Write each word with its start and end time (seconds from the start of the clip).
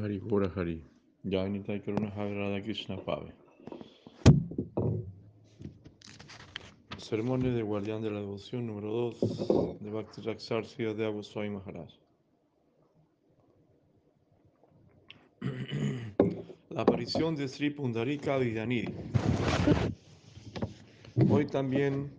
Hari 0.00 0.18
Pura 0.18 0.50
Hari. 0.56 0.82
Jnanita 1.24 1.78
Karuna 1.84 2.10
Radha 2.16 2.62
Krishna 2.62 2.96
Pave. 2.96 3.34
Sermones 6.96 7.54
del 7.54 7.64
Guardián 7.64 8.00
de 8.00 8.10
la 8.10 8.20
Devoción 8.20 8.66
número 8.66 8.88
2 9.18 9.78
de 9.80 9.90
Bhakti 9.90 10.22
Raksar 10.22 10.64
de 10.64 11.04
Abu 11.04 11.22
Swami 11.22 11.50
Maharaj. 11.50 11.90
La 16.70 16.80
aparición 16.80 17.36
de 17.36 17.46
Sri 17.46 17.68
Pundarika 17.68 18.38
Vidyanidhi. 18.38 18.94
Hoy 21.28 21.44
también 21.44 22.10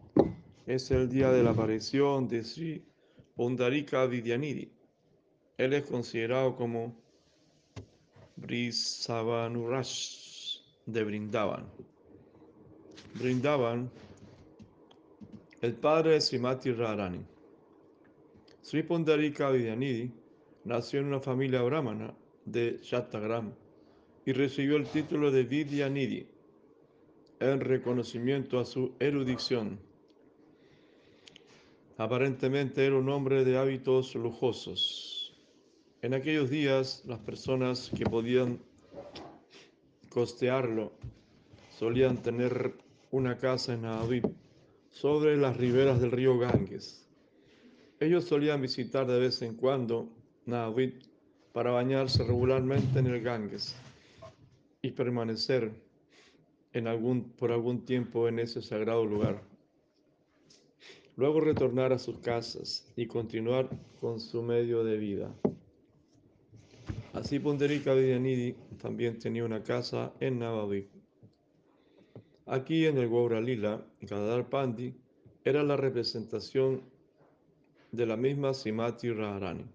es 0.68 0.92
el 0.92 1.10
día 1.10 1.32
de 1.32 1.42
la 1.42 1.50
aparición 1.50 2.28
de 2.28 2.44
Sri 2.44 2.86
Pundarika 3.36 4.06
Vidyanidhi. 4.06 4.72
Él 5.58 5.74
es 5.74 5.86
considerado 5.86 6.56
como 6.56 7.01
Brisavanurash 8.42 10.60
de 10.86 11.04
Brindavan. 11.04 11.66
Brindavan, 13.14 13.92
el 15.62 15.74
padre 15.76 16.14
de 16.14 16.22
Srimati 16.22 16.72
Radharani. 16.72 17.24
Sri 18.62 18.84
Pundarika 18.84 19.52
Vidyanidhi 19.52 20.12
nació 20.66 21.02
en 21.02 21.08
una 21.08 21.20
familia 21.20 21.62
brahmana 21.62 22.14
de 22.46 22.80
Chattagram 22.82 23.54
y 24.26 24.32
recibió 24.34 24.78
el 24.78 24.88
título 24.88 25.32
de 25.32 25.44
Vidyanidhi 25.44 26.28
en 27.40 27.60
reconocimiento 27.60 28.60
a 28.60 28.66
su 28.66 28.94
erudición. 29.00 29.80
Aparentemente 31.98 32.86
era 32.86 32.98
un 32.98 33.10
hombre 33.10 33.46
de 33.46 33.58
hábitos 33.58 34.16
lujosos. 34.16 35.11
En 36.04 36.16
aquellos 36.16 36.50
días, 36.50 37.04
las 37.06 37.20
personas 37.20 37.92
que 37.96 38.06
podían 38.06 38.60
costearlo 40.10 40.94
solían 41.78 42.24
tener 42.24 42.74
una 43.12 43.38
casa 43.38 43.76
en 43.76 43.84
Navadvip 43.84 44.26
sobre 44.90 45.38
las 45.38 45.58
riberas 45.58 46.02
del 46.02 46.10
río 46.10 46.40
Ganges. 46.40 47.08
Ellos 48.00 48.26
solían 48.26 48.64
visitar 48.64 49.06
de 49.06 49.20
vez 49.20 49.44
en 49.44 49.54
cuando 49.54 50.10
Navadvip 50.48 51.04
para 51.54 51.70
bañarse 51.70 52.24
regularmente 52.24 52.98
en 52.98 53.06
el 53.06 53.22
Ganges 53.22 53.76
y 54.82 54.90
permanecer 54.90 55.72
por 57.38 57.52
algún 57.52 57.86
tiempo 57.86 58.28
en 58.28 58.40
ese 58.40 58.64
sagrado 58.64 59.06
lugar. 59.06 59.44
Luego 61.16 61.42
retornar 61.42 61.94
a 61.94 62.00
sus 62.00 62.18
casas 62.18 62.92
y 62.96 63.06
continuar 63.06 63.70
con 64.00 64.20
su 64.20 64.42
medio 64.42 64.84
de 64.84 64.98
vida. 64.98 65.32
Así 67.22 67.38
Punderika 67.38 67.94
Vidyanidhi 67.94 68.56
también 68.82 69.20
tenía 69.20 69.46
una 69.46 69.62
casa 69.62 70.12
en 70.20 70.40
Navadvip. 70.40 70.90
Aquí 72.48 72.88
en 72.88 72.98
el 72.98 73.12
Gaura 73.12 73.40
Lila, 73.40 73.86
Gadar 74.02 74.50
Pandi 74.50 74.96
era 75.46 75.62
la 75.62 75.78
representación 75.78 76.82
de 77.92 78.08
la 78.08 78.18
misma 78.18 78.56
Simati 78.56 79.12
Radharani. 79.12 79.66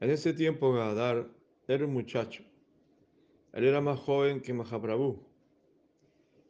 En 0.00 0.10
ese 0.10 0.32
tiempo 0.32 0.72
Gadar 0.72 1.28
era 1.68 1.84
un 1.84 1.92
muchacho. 1.92 2.42
Él 3.52 3.64
era 3.64 3.82
más 3.82 4.00
joven 4.00 4.40
que 4.40 4.54
Mahaprabhu. 4.54 5.22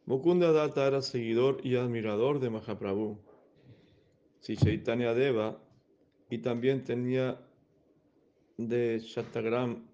Mukunda 0.05 0.53
Datta 0.53 0.87
era 0.87 1.01
seguidor 1.01 1.59
y 1.65 1.75
admirador 1.75 2.39
de 2.39 2.49
Mahaprabhu. 2.49 3.19
Chaitanya 4.39 5.13
Deva 5.13 5.59
y 6.29 6.37
también 6.37 6.85
tenía 6.85 7.41
de 8.57 8.99
Chattagram, 9.01 9.85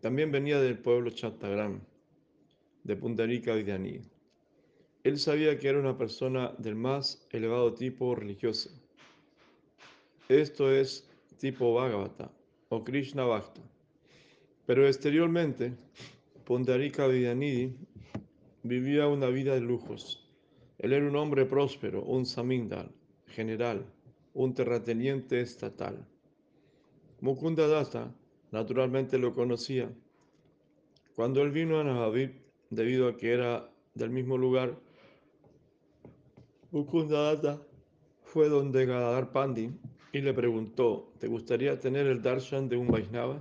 también 0.00 0.32
venía 0.32 0.60
del 0.60 0.78
pueblo 0.78 1.10
Chattagram, 1.10 1.80
de 2.82 2.96
Puntarika 2.96 3.54
Vidyani. 3.54 4.00
Él 5.02 5.18
sabía 5.18 5.58
que 5.58 5.68
era 5.68 5.78
una 5.78 5.96
persona 5.96 6.54
del 6.58 6.74
más 6.74 7.26
elevado 7.30 7.74
tipo 7.74 8.14
religioso. 8.14 8.70
Esto 10.28 10.70
es 10.72 11.06
tipo 11.38 11.74
Bhagavata 11.74 12.30
o 12.70 12.82
Krishna 12.82 13.24
Bhakta. 13.24 13.60
Pero 14.66 14.86
exteriormente, 14.86 15.74
Pundarika 16.44 17.06
Vidyanidhi 17.06 17.76
vivía 18.62 19.06
una 19.08 19.28
vida 19.28 19.54
de 19.54 19.60
lujos. 19.60 20.26
Él 20.78 20.94
era 20.94 21.06
un 21.06 21.16
hombre 21.16 21.44
próspero, 21.44 22.02
un 22.02 22.24
samindal, 22.24 22.90
general, 23.26 23.84
un 24.32 24.54
terrateniente 24.54 25.40
estatal. 25.40 26.06
Mukunda 27.20 27.66
Datta 27.66 28.12
naturalmente 28.50 29.18
lo 29.18 29.32
conocía. 29.34 29.90
Cuando 31.16 31.42
él 31.42 31.50
vino 31.50 31.80
a 31.80 31.84
Navadvip, 31.84 32.36
debido 32.70 33.08
a 33.08 33.16
que 33.16 33.32
era 33.32 33.70
del 33.94 34.10
mismo 34.10 34.36
lugar, 34.36 34.76
Mukunda 36.70 37.34
Datta 37.34 37.62
fue 38.24 38.48
donde 38.48 38.86
Gadadhar 38.86 39.30
Pandi 39.30 39.70
y 40.12 40.20
le 40.20 40.34
preguntó, 40.34 41.12
¿te 41.18 41.28
gustaría 41.28 41.78
tener 41.78 42.06
el 42.06 42.20
darshan 42.22 42.68
de 42.68 42.76
un 42.76 42.88
Vaisnava? 42.88 43.40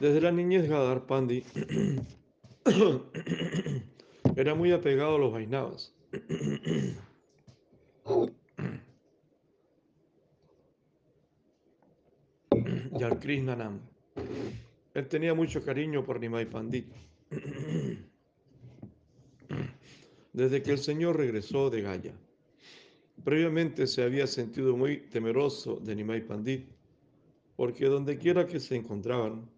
Desde 0.00 0.20
la 0.20 0.32
niñez 0.32 0.68
Gadadhar 0.68 1.06
Pandi 1.06 1.44
era 4.36 4.54
muy 4.54 4.72
apegado 4.72 5.16
a 5.16 5.18
los 5.18 5.32
Vaisnavas. 5.32 5.94
Y 13.00 13.02
al 13.02 13.18
Krishnanam. 13.18 13.80
Él 14.92 15.08
tenía 15.08 15.32
mucho 15.32 15.64
cariño 15.64 16.04
por 16.04 16.20
Nimai 16.20 16.44
Pandit. 16.44 16.86
Desde 20.34 20.62
que 20.62 20.72
el 20.72 20.78
Señor 20.78 21.16
regresó 21.16 21.70
de 21.70 21.80
Gaya. 21.80 22.12
Previamente 23.24 23.86
se 23.86 24.02
había 24.02 24.26
sentido 24.26 24.76
muy 24.76 24.98
temeroso 24.98 25.76
de 25.76 25.96
Nimai 25.96 26.26
Pandit, 26.26 26.66
porque 27.56 27.86
donde 27.86 28.18
quiera 28.18 28.46
que 28.46 28.60
se 28.60 28.76
encontraban, 28.76 29.48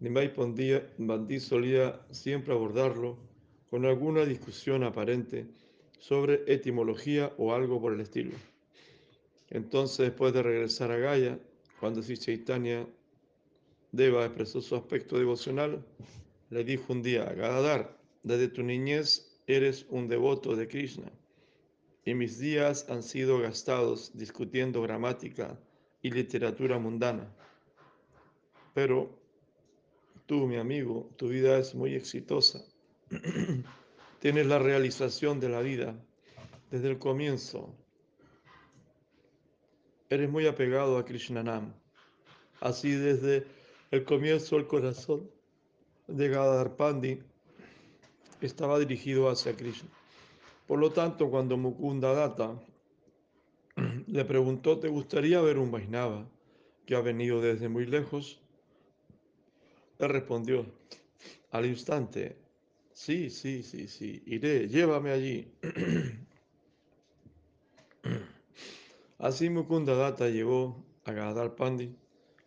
Nimai 0.00 0.32
Pandit 0.32 1.40
solía 1.40 2.00
siempre 2.10 2.54
abordarlo 2.54 3.18
con 3.68 3.84
alguna 3.84 4.24
discusión 4.24 4.82
aparente 4.82 5.46
sobre 5.98 6.42
etimología 6.46 7.34
o 7.36 7.52
algo 7.52 7.80
por 7.82 7.92
el 7.92 8.00
estilo. 8.00 8.32
Entonces, 9.50 9.98
después 10.06 10.32
de 10.32 10.42
regresar 10.42 10.90
a 10.90 10.96
Gaya, 10.96 11.38
cuando 11.80 12.02
Sri 12.02 12.16
Chaitanya 12.16 12.86
Deva 13.92 14.26
expresó 14.26 14.60
su 14.60 14.76
aspecto 14.76 15.18
devocional, 15.18 15.84
le 16.50 16.64
dijo 16.64 16.92
un 16.92 17.02
día, 17.02 17.24
Gadadhar, 17.24 17.98
desde 18.22 18.48
tu 18.48 18.62
niñez 18.62 19.38
eres 19.46 19.86
un 19.88 20.08
devoto 20.08 20.54
de 20.56 20.68
Krishna 20.68 21.10
y 22.04 22.14
mis 22.14 22.38
días 22.38 22.86
han 22.88 23.02
sido 23.02 23.38
gastados 23.38 24.16
discutiendo 24.16 24.80
gramática 24.80 25.58
y 26.00 26.10
literatura 26.10 26.78
mundana. 26.78 27.30
Pero 28.74 29.10
tú, 30.26 30.46
mi 30.46 30.56
amigo, 30.56 31.10
tu 31.16 31.28
vida 31.28 31.58
es 31.58 31.74
muy 31.74 31.94
exitosa. 31.94 32.64
Tienes 34.20 34.46
la 34.46 34.58
realización 34.58 35.38
de 35.38 35.48
la 35.48 35.60
vida 35.60 36.02
desde 36.70 36.90
el 36.90 36.98
comienzo 36.98 37.74
Eres 40.10 40.30
muy 40.30 40.46
apegado 40.46 40.96
a 40.96 41.04
Krishnanam. 41.04 41.74
Así 42.60 42.92
desde 42.92 43.46
el 43.90 44.04
comienzo 44.04 44.56
el 44.56 44.66
corazón 44.66 45.30
de 46.06 46.28
Gadar 46.28 46.76
Pandi 46.76 47.20
estaba 48.40 48.78
dirigido 48.78 49.28
hacia 49.28 49.54
Krishna. 49.54 49.90
Por 50.66 50.78
lo 50.78 50.92
tanto, 50.92 51.28
cuando 51.30 51.58
Mukunda 51.58 52.14
Datta 52.14 52.58
le 54.06 54.24
preguntó, 54.24 54.78
¿te 54.78 54.88
gustaría 54.88 55.42
ver 55.42 55.58
un 55.58 55.70
Vaisnava 55.70 56.26
que 56.86 56.94
ha 56.94 57.00
venido 57.00 57.42
desde 57.42 57.68
muy 57.68 57.84
lejos? 57.84 58.40
Él 59.98 60.08
respondió 60.08 60.64
al 61.50 61.66
instante, 61.66 62.36
sí, 62.92 63.28
sí, 63.28 63.62
sí, 63.62 63.88
sí, 63.88 64.22
iré, 64.26 64.68
llévame 64.68 65.10
allí. 65.10 65.52
Así 69.18 69.50
Mukunda 69.50 69.96
Datta 69.96 70.28
llegó 70.28 70.84
a 71.04 71.10
Gadar 71.10 71.56
Pandi, 71.56 71.92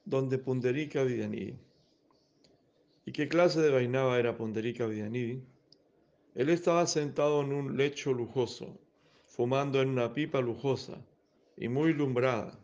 donde 0.05 0.37
Punderika 0.37 1.03
Vidyanidhi. 1.03 1.59
¿Y 3.05 3.11
qué 3.11 3.27
clase 3.27 3.59
de 3.59 3.71
vainaba 3.71 4.17
era 4.17 4.37
Punderika 4.37 4.85
Vidyanidhi? 4.85 5.43
Él 6.33 6.49
estaba 6.49 6.87
sentado 6.87 7.41
en 7.41 7.51
un 7.51 7.75
lecho 7.75 8.13
lujoso, 8.13 8.79
fumando 9.25 9.81
en 9.81 9.89
una 9.89 10.13
pipa 10.13 10.39
lujosa 10.39 11.05
y 11.57 11.67
muy 11.67 11.93
lumbrada. 11.93 12.57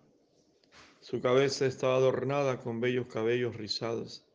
Su 1.02 1.20
cabeza 1.20 1.66
estaba 1.66 1.98
adornada 1.98 2.60
con 2.60 2.80
bellos 2.80 3.08
cabellos 3.08 3.58
rizados 3.58 4.26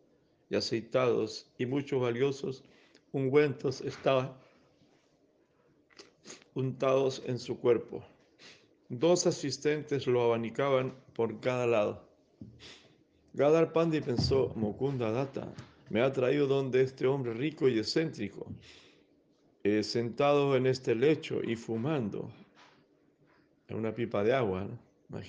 y 0.51 0.57
aceitados 0.57 1.51
y 1.57 1.65
muchos 1.65 1.99
valiosos 1.99 2.63
ungüentos 3.11 3.81
estaban 3.81 4.35
untados 6.55 7.23
en 7.25 7.39
su 7.39 7.59
cuerpo. 7.59 8.05
Dos 8.95 9.27
asistentes 9.27 10.07
lo 10.07 10.23
abanicaban 10.23 10.93
por 11.15 11.41
cada 11.41 11.67
lado. 11.67 12.07
Gadar 13.33 13.73
Pandi 13.73 14.03
pensó, 14.03 14.53
Mukunda 14.55 15.11
Data, 15.11 15.51
me 15.89 16.03
ha 16.03 16.13
traído 16.13 16.47
donde 16.47 16.83
este 16.83 17.07
hombre 17.07 17.33
rico 17.33 17.71
y 17.71 17.79
excéntrico, 17.79 18.47
sentado 19.81 20.55
en 20.57 20.67
este 20.67 20.95
lecho 20.95 21.43
y 21.43 21.57
fumando 21.57 22.31
en 23.69 23.79
una 23.79 23.95
pipa 23.95 24.23
de 24.23 24.35
agua, 24.35 24.69
¿no? 25.09 25.21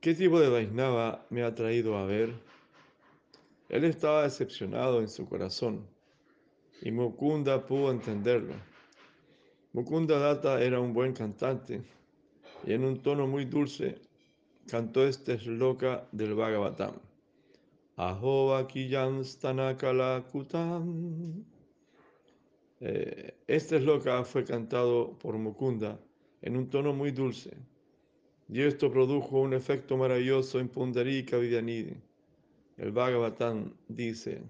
¿Qué 0.00 0.14
tipo 0.14 0.40
de 0.40 0.48
Vaisnava 0.48 1.24
me 1.30 1.44
ha 1.44 1.54
traído 1.54 1.96
a 1.96 2.04
ver? 2.04 2.34
Él 3.68 3.84
estaba 3.84 4.24
decepcionado 4.24 4.98
en 4.98 5.08
su 5.08 5.28
corazón 5.28 5.86
y 6.80 6.90
Mukunda 6.90 7.64
pudo 7.64 7.92
entenderlo. 7.92 8.71
Mukunda 9.74 10.18
Datta 10.18 10.62
era 10.62 10.78
un 10.80 10.92
buen 10.92 11.14
cantante 11.14 11.80
y 12.66 12.74
en 12.74 12.84
un 12.84 13.00
tono 13.00 13.26
muy 13.26 13.46
dulce 13.46 13.98
cantó 14.66 15.06
este 15.06 15.38
sloka 15.38 16.06
del 16.12 16.34
Bhagavatam. 16.34 16.94
Ahova 17.96 18.68
Kutam. 20.30 21.44
Eh, 22.80 23.34
este 23.46 23.80
sloka 23.80 24.24
fue 24.24 24.44
cantado 24.44 25.16
por 25.18 25.38
Mukunda 25.38 25.98
en 26.42 26.56
un 26.58 26.68
tono 26.68 26.92
muy 26.92 27.10
dulce 27.10 27.56
y 28.50 28.60
esto 28.60 28.92
produjo 28.92 29.40
un 29.40 29.54
efecto 29.54 29.96
maravilloso 29.96 30.60
en 30.60 30.68
Pundarika 30.68 31.38
Vidyanidhi. 31.38 31.96
El 32.76 32.92
Bhagavatam 32.92 33.72
dice, 33.88 34.42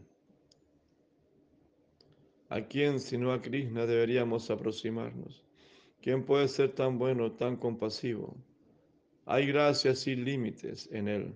¿a 2.52 2.66
quién 2.66 3.00
sino 3.00 3.32
a 3.32 3.40
Krishna 3.40 3.86
deberíamos 3.86 4.50
aproximarnos? 4.50 5.42
¿Quién 6.02 6.24
puede 6.24 6.48
ser 6.48 6.72
tan 6.72 6.98
bueno, 6.98 7.32
tan 7.32 7.56
compasivo? 7.56 8.36
Hay 9.24 9.46
gracias 9.46 10.00
sin 10.00 10.24
límites 10.24 10.88
en 10.92 11.08
él. 11.08 11.34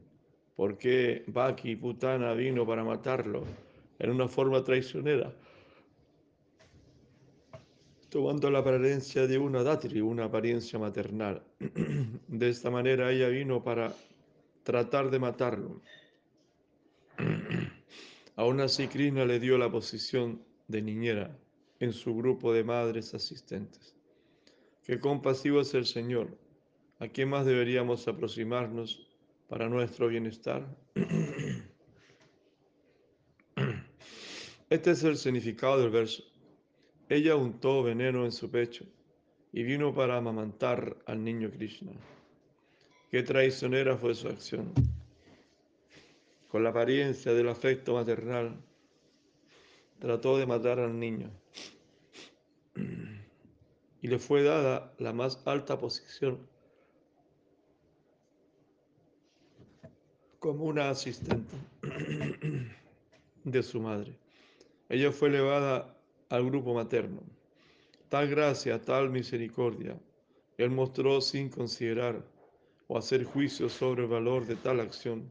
¿Por 0.56 0.76
qué 0.76 1.24
Baki 1.26 1.76
Putana 1.76 2.34
vino 2.34 2.66
para 2.66 2.84
matarlo 2.84 3.44
en 3.98 4.10
una 4.10 4.28
forma 4.28 4.62
traicionera? 4.62 5.32
tomando 8.08 8.50
la 8.50 8.60
apariencia 8.60 9.26
de 9.26 9.36
una 9.36 9.62
datri, 9.62 10.00
una 10.00 10.24
apariencia 10.24 10.78
maternal. 10.78 11.42
De 12.28 12.48
esta 12.48 12.70
manera 12.70 13.10
ella 13.10 13.28
vino 13.28 13.62
para 13.62 13.92
tratar 14.62 15.10
de 15.10 15.18
matarlo. 15.18 15.82
Aún 18.36 18.60
así, 18.60 18.86
Krishna 18.88 19.26
le 19.26 19.38
dio 19.38 19.58
la 19.58 19.70
posición 19.70 20.40
de 20.68 20.82
niñera 20.82 21.38
en 21.80 21.92
su 21.92 22.16
grupo 22.16 22.52
de 22.52 22.64
madres 22.64 23.14
asistentes. 23.14 23.94
Qué 24.82 25.00
compasivo 25.00 25.60
es 25.60 25.74
el 25.74 25.86
Señor. 25.86 26.38
¿A 26.98 27.08
quién 27.08 27.28
más 27.28 27.44
deberíamos 27.44 28.06
aproximarnos 28.08 29.06
para 29.48 29.68
nuestro 29.68 30.08
bienestar? 30.08 30.66
Este 34.68 34.90
es 34.90 35.04
el 35.04 35.16
significado 35.16 35.80
del 35.80 35.90
verso. 35.90 36.24
Ella 37.08 37.36
untó 37.36 37.84
veneno 37.84 38.24
en 38.24 38.32
su 38.32 38.50
pecho 38.50 38.84
y 39.52 39.62
vino 39.62 39.94
para 39.94 40.16
amamantar 40.16 40.96
al 41.06 41.22
niño 41.22 41.52
Krishna. 41.52 41.92
Qué 43.08 43.22
traicionera 43.22 43.96
fue 43.96 44.16
su 44.16 44.26
acción. 44.26 44.72
Con 46.48 46.64
la 46.64 46.70
apariencia 46.70 47.32
del 47.32 47.48
afecto 47.48 47.94
maternal, 47.94 48.56
trató 49.98 50.38
de 50.38 50.46
matar 50.46 50.78
al 50.78 50.98
niño 50.98 51.30
y 54.02 54.08
le 54.08 54.18
fue 54.18 54.42
dada 54.42 54.92
la 54.98 55.12
más 55.12 55.40
alta 55.46 55.78
posición 55.78 56.46
como 60.38 60.64
una 60.64 60.90
asistente 60.90 61.56
de 63.44 63.62
su 63.62 63.80
madre. 63.80 64.16
Ella 64.88 65.10
fue 65.10 65.28
elevada 65.28 65.96
al 66.28 66.44
grupo 66.46 66.74
materno. 66.74 67.22
Tal 68.08 68.28
gracia, 68.28 68.80
tal 68.80 69.10
misericordia, 69.10 69.98
Él 70.56 70.70
mostró 70.70 71.20
sin 71.20 71.48
considerar 71.48 72.24
o 72.86 72.96
hacer 72.96 73.24
juicio 73.24 73.68
sobre 73.68 74.04
el 74.04 74.08
valor 74.08 74.46
de 74.46 74.54
tal 74.54 74.78
acción. 74.78 75.28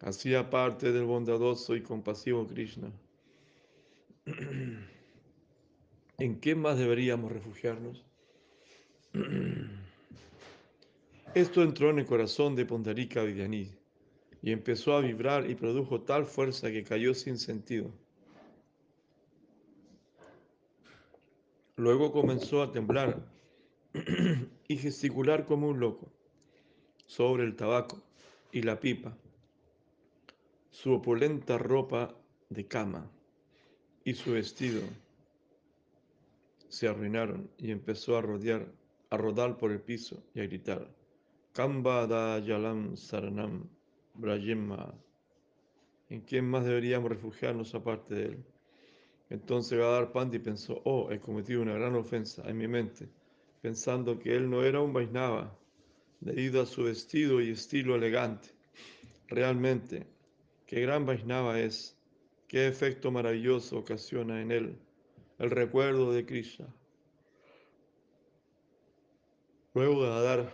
Hacía 0.00 0.50
parte 0.50 0.90
del 0.92 1.04
bondadoso 1.04 1.76
y 1.76 1.82
compasivo 1.82 2.46
Krishna. 2.46 2.90
¿En 6.18 6.40
qué 6.40 6.54
más 6.54 6.78
deberíamos 6.78 7.32
refugiarnos? 7.32 8.04
Esto 11.34 11.62
entró 11.62 11.90
en 11.90 11.98
el 12.00 12.06
corazón 12.06 12.56
de 12.56 12.64
Pondarika 12.66 13.22
Vidyanidhi 13.22 13.74
y 14.42 14.52
empezó 14.52 14.94
a 14.94 15.00
vibrar 15.00 15.50
y 15.50 15.54
produjo 15.54 16.02
tal 16.02 16.26
fuerza 16.26 16.70
que 16.70 16.84
cayó 16.84 17.14
sin 17.14 17.38
sentido. 17.38 17.90
Luego 21.76 22.12
comenzó 22.12 22.62
a 22.62 22.70
temblar 22.72 23.24
y 24.68 24.76
gesticular 24.76 25.46
como 25.46 25.68
un 25.68 25.80
loco 25.80 26.12
sobre 27.06 27.44
el 27.44 27.56
tabaco 27.56 28.02
y 28.52 28.60
la 28.62 28.78
pipa, 28.80 29.16
su 30.70 30.92
opulenta 30.92 31.56
ropa 31.56 32.14
de 32.48 32.66
cama 32.66 33.10
y 34.08 34.14
su 34.14 34.32
vestido 34.32 34.80
se 36.70 36.88
arruinaron 36.88 37.50
y 37.58 37.70
empezó 37.70 38.16
a 38.16 38.22
rodear, 38.22 38.66
a 39.10 39.18
rodar 39.18 39.58
por 39.58 39.70
el 39.70 39.82
piso 39.82 40.22
y 40.34 40.40
a 40.40 40.44
gritar, 40.44 40.88
Kamba 41.52 42.06
da 42.06 42.38
yalam 42.38 42.96
saranam 42.96 43.68
brajemma. 44.14 44.94
¿En 46.08 46.22
quién 46.22 46.48
más 46.48 46.64
deberíamos 46.64 47.10
refugiarnos 47.10 47.74
aparte 47.74 48.14
de 48.14 48.24
él? 48.28 48.44
Entonces 49.28 49.78
Gadar 49.78 50.10
Pandi 50.10 50.38
pensó, 50.38 50.80
oh, 50.86 51.10
he 51.10 51.20
cometido 51.20 51.60
una 51.60 51.74
gran 51.74 51.94
ofensa 51.94 52.48
en 52.48 52.56
mi 52.56 52.66
mente, 52.66 53.10
pensando 53.60 54.18
que 54.18 54.34
él 54.34 54.48
no 54.48 54.64
era 54.64 54.80
un 54.80 54.94
Vaisnava, 54.94 55.54
debido 56.20 56.62
a 56.62 56.66
su 56.66 56.84
vestido 56.84 57.42
y 57.42 57.50
estilo 57.50 57.94
elegante. 57.94 58.48
Realmente, 59.26 60.06
qué 60.64 60.80
gran 60.80 61.04
Vaisnava 61.04 61.60
es, 61.60 61.97
qué 62.48 62.66
efecto 62.66 63.10
maravilloso 63.10 63.78
ocasiona 63.78 64.40
en 64.40 64.50
él 64.50 64.78
el 65.38 65.50
recuerdo 65.50 66.12
de 66.12 66.26
Krishna. 66.26 66.66
Luego 69.74 70.00
Gadar 70.00 70.52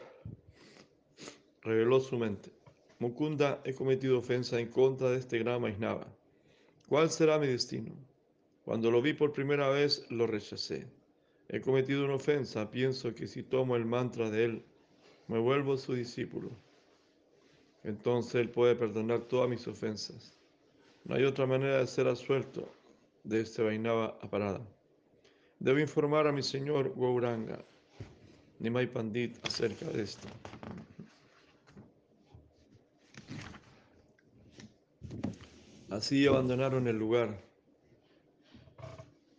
reveló 1.62 2.00
su 2.00 2.18
mente. 2.18 2.52
Mukunda, 2.98 3.62
he 3.64 3.74
cometido 3.74 4.18
ofensa 4.18 4.60
en 4.60 4.68
contra 4.68 5.10
de 5.10 5.18
este 5.18 5.38
gran 5.38 5.62
Vaisnava. 5.62 6.06
¿Cuál 6.88 7.10
será 7.10 7.38
mi 7.38 7.46
destino? 7.46 7.92
Cuando 8.64 8.90
lo 8.90 9.00
vi 9.00 9.14
por 9.14 9.32
primera 9.32 9.68
vez, 9.70 10.04
lo 10.10 10.26
rechacé. 10.26 10.86
He 11.48 11.60
cometido 11.60 12.04
una 12.04 12.16
ofensa, 12.16 12.70
pienso 12.70 13.14
que 13.14 13.26
si 13.26 13.42
tomo 13.42 13.76
el 13.76 13.86
mantra 13.86 14.30
de 14.30 14.44
él, 14.44 14.64
me 15.28 15.38
vuelvo 15.38 15.76
su 15.76 15.94
discípulo. 15.94 16.50
Entonces 17.82 18.34
él 18.36 18.50
puede 18.50 18.74
perdonar 18.74 19.20
todas 19.20 19.48
mis 19.48 19.66
ofensas. 19.66 20.38
No 21.04 21.14
hay 21.14 21.24
otra 21.24 21.46
manera 21.46 21.78
de 21.78 21.86
ser 21.86 22.08
asuelto 22.08 22.68
de 23.24 23.42
este 23.42 23.62
Vainava 23.62 24.18
aparada. 24.22 24.60
Debo 25.58 25.78
informar 25.78 26.26
a 26.26 26.32
mi 26.32 26.42
señor 26.42 26.94
Gauranga, 26.96 27.64
Nimai 28.58 28.86
Pandit, 28.86 29.36
acerca 29.46 29.86
de 29.86 30.02
esto. 30.02 30.28
Así 35.90 36.26
abandonaron 36.26 36.88
el 36.88 36.98
lugar 36.98 37.38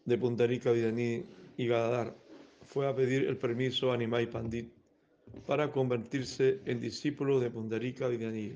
de 0.05 0.17
Puntarika 0.17 0.72
Vidani 0.72 1.25
y 1.57 1.67
Gadadar 1.67 2.15
fue 2.65 2.88
a 2.88 2.95
pedir 2.95 3.25
el 3.25 3.38
permiso 3.38 3.91
a 3.91 3.98
Nimai 3.98 4.29
Pandit 4.29 4.72
para 5.48 5.72
convertirse 5.72 6.60
en 6.65 6.79
discípulo 6.79 7.39
de 7.39 7.50
Pundarika 7.50 8.07
Vidani. 8.07 8.53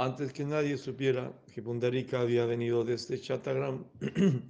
Antes 0.00 0.32
que 0.32 0.46
nadie 0.46 0.78
supiera 0.78 1.30
que 1.52 1.60
Pundarika 1.60 2.22
había 2.22 2.46
venido 2.46 2.82
desde 2.84 3.20
Chatagram, 3.20 3.84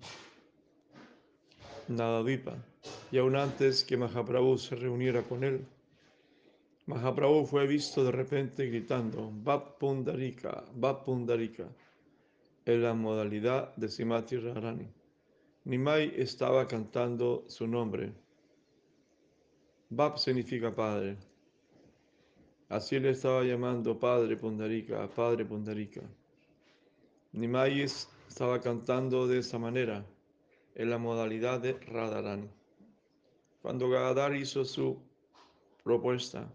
Nadavipa, 1.89 2.55
y 3.11 3.19
aún 3.19 3.35
antes 3.35 3.83
que 3.83 3.97
Mahaprabhu 3.97 4.59
se 4.59 4.77
reuniera 4.77 5.25
con 5.25 5.43
él, 5.43 5.67
Mahaprabhu 6.87 7.47
fue 7.47 7.67
visto 7.67 8.05
de 8.05 8.13
repente 8.13 8.67
gritando, 8.67 9.29
Bab 9.43 9.77
Pundarika, 9.77 10.65
Bab 10.73 11.03
Pundarika 11.03 11.67
en 12.65 12.83
la 12.85 12.95
modalidad 12.95 13.75
de 13.75 13.89
Simati 13.89 14.37
Radharani. 14.37 14.89
Nimai 15.65 16.13
estaba 16.15 16.69
cantando 16.69 17.45
su 17.49 17.67
nombre. 17.67 18.13
Bab 19.89 20.17
significa 20.17 20.73
padre. 20.73 21.30
Así 22.71 23.01
le 23.01 23.11
estaba 23.11 23.43
llamando 23.43 23.99
Padre 23.99 24.37
Pundarika, 24.37 25.09
Padre 25.09 25.45
Pundarika. 25.45 26.03
Nimai 27.33 27.81
estaba 27.81 28.61
cantando 28.61 29.27
de 29.27 29.41
esa 29.41 29.59
manera, 29.59 30.07
en 30.77 30.89
la 30.89 30.97
modalidad 30.97 31.59
de 31.59 31.73
Radharani. 31.73 32.49
Cuando 33.61 33.91
Gadadhar 33.91 34.37
hizo 34.37 34.65
su 34.65 35.03
propuesta 35.83 36.49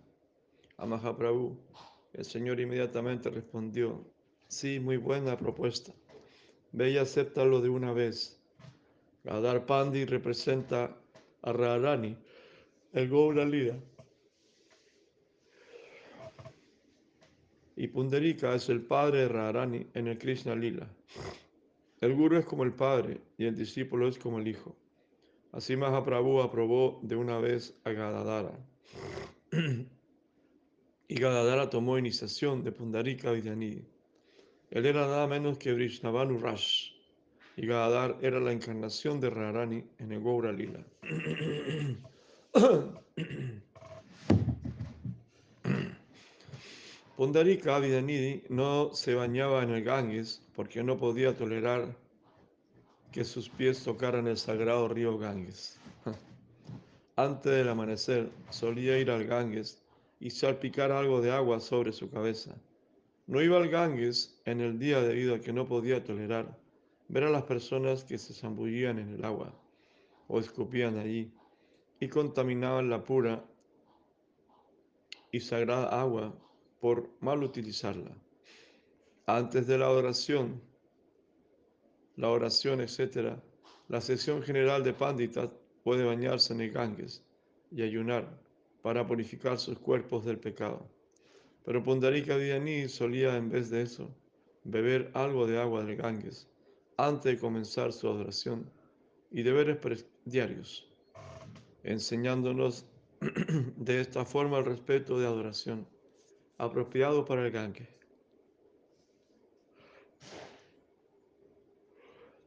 a 0.78 0.86
Mahaprabhu, 0.86 1.58
el 2.14 2.24
Señor 2.24 2.62
inmediatamente 2.62 3.30
respondió, 3.30 4.02
sí, 4.48 4.80
muy 4.80 4.96
buena 4.96 5.38
propuesta. 5.38 5.92
Ve 6.72 6.92
y 6.92 6.98
acéptalo 6.98 7.60
de 7.60 7.68
una 7.68 7.92
vez. 7.92 8.40
Gadar 9.26 9.66
Pandi 9.66 10.06
representa 10.06 10.98
a 11.42 11.52
Radharani, 11.52 12.16
el 12.94 13.10
Gaura 13.10 13.44
Lila. 13.44 13.78
Y 17.76 17.88
Punderika 17.88 18.56
es 18.56 18.70
el 18.70 18.82
padre 18.82 19.20
de 19.20 19.28
Radharani 19.28 19.88
en 19.94 20.08
el 20.08 20.18
Krishna 20.18 20.56
Lila. 20.56 20.88
El 22.00 22.16
guru 22.16 22.38
es 22.38 22.46
como 22.46 22.64
el 22.64 22.74
padre 22.74 23.20
y 23.38 23.46
el 23.46 23.56
discípulo 23.56 24.08
es 24.08 24.18
como 24.18 24.40
el 24.40 24.48
hijo. 24.48 24.76
Así 25.52 25.76
Mahaprabhu 25.76 26.42
aprobó 26.42 27.00
de 27.04 27.16
una 27.16 27.40
vez 27.40 27.78
a 27.84 27.92
Gadadara. 27.92 28.58
y 31.08 31.16
Gadadara 31.16 31.70
tomó 31.70 31.98
iniciación 31.98 32.64
de 32.64 32.72
Pundarika 32.72 33.32
Vidyanidhi. 33.32 33.86
Él 34.72 34.86
era 34.86 35.02
nada 35.02 35.28
menos 35.28 35.58
que 35.58 35.74
Vrishnavanu 35.74 36.40
Rash. 36.40 36.92
Y 37.58 37.68
Gadadar 37.68 38.18
era 38.22 38.40
la 38.40 38.52
encarnación 38.52 39.20
de 39.20 39.30
Radharani 39.30 39.84
en 40.00 40.12
el 40.12 40.24
Gaura 40.24 40.52
Lila. 40.52 40.86
Pundarika 47.16 47.80
Vidyanidhi 47.80 48.44
no 48.50 48.94
se 48.94 49.16
bañaba 49.16 49.64
en 49.64 49.70
el 49.70 49.86
Ganges 49.86 50.42
porque 50.54 50.84
no 50.84 50.98
podía 50.98 51.34
tolerar 51.34 51.96
que 53.14 53.24
sus 53.24 53.48
pies 53.48 53.82
tocaran 53.86 54.28
el 54.28 54.36
sagrado 54.36 54.90
río 54.90 55.18
Ganges. 55.18 55.80
Antes 57.16 57.54
del 57.54 57.70
amanecer 57.70 58.30
solía 58.50 59.00
ir 59.00 59.10
al 59.12 59.24
Ganges 59.24 59.82
y 60.20 60.30
salpicar 60.30 60.92
algo 60.92 61.22
de 61.22 61.32
agua 61.32 61.62
sobre 61.62 61.94
su 61.94 62.10
cabeza. 62.10 62.54
No 63.28 63.42
iba 63.42 63.56
al 63.56 63.70
Ganges 63.70 64.42
en 64.44 64.60
el 64.60 64.78
día 64.78 65.00
debido 65.00 65.36
a 65.36 65.40
que 65.40 65.54
no 65.54 65.66
podía 65.66 66.04
tolerar 66.04 66.60
ver 67.08 67.24
a 67.24 67.30
las 67.30 67.44
personas 67.44 68.04
que 68.04 68.18
se 68.18 68.34
zambullían 68.34 69.00
en 69.00 69.14
el 69.14 69.24
agua 69.24 69.54
o 70.28 70.38
escupían 70.38 70.98
allí 70.98 71.32
y 71.98 72.10
contaminaban 72.10 72.90
la 72.90 73.06
pura 73.06 73.46
y 75.32 75.40
sagrada 75.40 76.02
agua 76.02 76.36
por 76.80 77.10
mal 77.20 77.44
utilizarla. 77.44 78.12
Antes 79.26 79.66
de 79.68 79.78
la 79.78 79.90
oración, 79.90 80.62
la 82.16 82.30
oración, 82.30 82.82
etc., 82.82 83.38
la 83.88 84.02
sesión 84.02 84.42
general 84.42 84.84
de 84.84 84.94
Pandita 84.94 85.52
puede 85.84 86.04
bañarse 86.04 86.54
en 86.54 86.62
el 86.62 86.72
Ganges 86.72 87.24
y 87.72 87.82
ayunar 87.82 88.40
para 88.82 89.06
purificar 89.06 89.60
sus 89.60 89.78
cuerpos 89.80 90.26
del 90.26 90.40
pecado. 90.40 90.88
Pero 91.64 91.84
Pundarika 91.84 92.38
Dhyani 92.38 92.88
solía, 92.88 93.36
en 93.36 93.50
vez 93.50 93.70
de 93.70 93.82
eso, 93.82 94.14
beber 94.64 95.12
algo 95.14 95.48
de 95.48 95.60
agua 95.60 95.84
del 95.84 95.96
Ganges 95.96 96.48
antes 96.98 97.34
de 97.34 97.40
comenzar 97.40 97.92
su 97.92 98.08
adoración 98.08 98.70
y 99.32 99.44
deberes 99.44 100.06
diarios, 100.24 100.88
enseñándonos 101.84 102.86
de 103.78 104.02
esta 104.02 104.24
forma 104.24 104.60
el 104.60 104.66
respeto 104.66 105.20
de 105.20 105.26
adoración 105.26 105.88
apropiado 106.58 107.26
para 107.26 107.46
el 107.46 107.52
Ganges. 107.52 107.88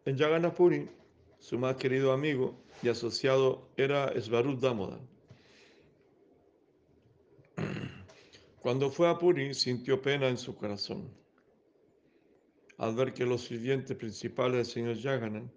En 0.05 0.17
Jagannath 0.17 0.59
su 1.39 1.59
más 1.59 1.77
querido 1.77 2.13
amigo 2.13 2.55
y 2.83 2.89
asociado 2.89 3.69
era 3.77 4.13
Svarup 4.21 4.61
Damoda. 4.61 4.99
Cuando 8.61 8.91
fue 8.91 9.09
a 9.09 9.19
Puri 9.19 9.55
sintió 9.55 10.01
pena 10.01 10.29
en 10.29 10.39
su 10.39 10.55
corazón 10.57 11.11
al 12.79 12.95
ver 12.95 13.13
que 13.13 13.27
los 13.27 13.43
sirvientes 13.43 13.97
principales 13.97 14.57
del 14.57 14.67
señor 14.67 15.01
Jagannath 15.03 15.51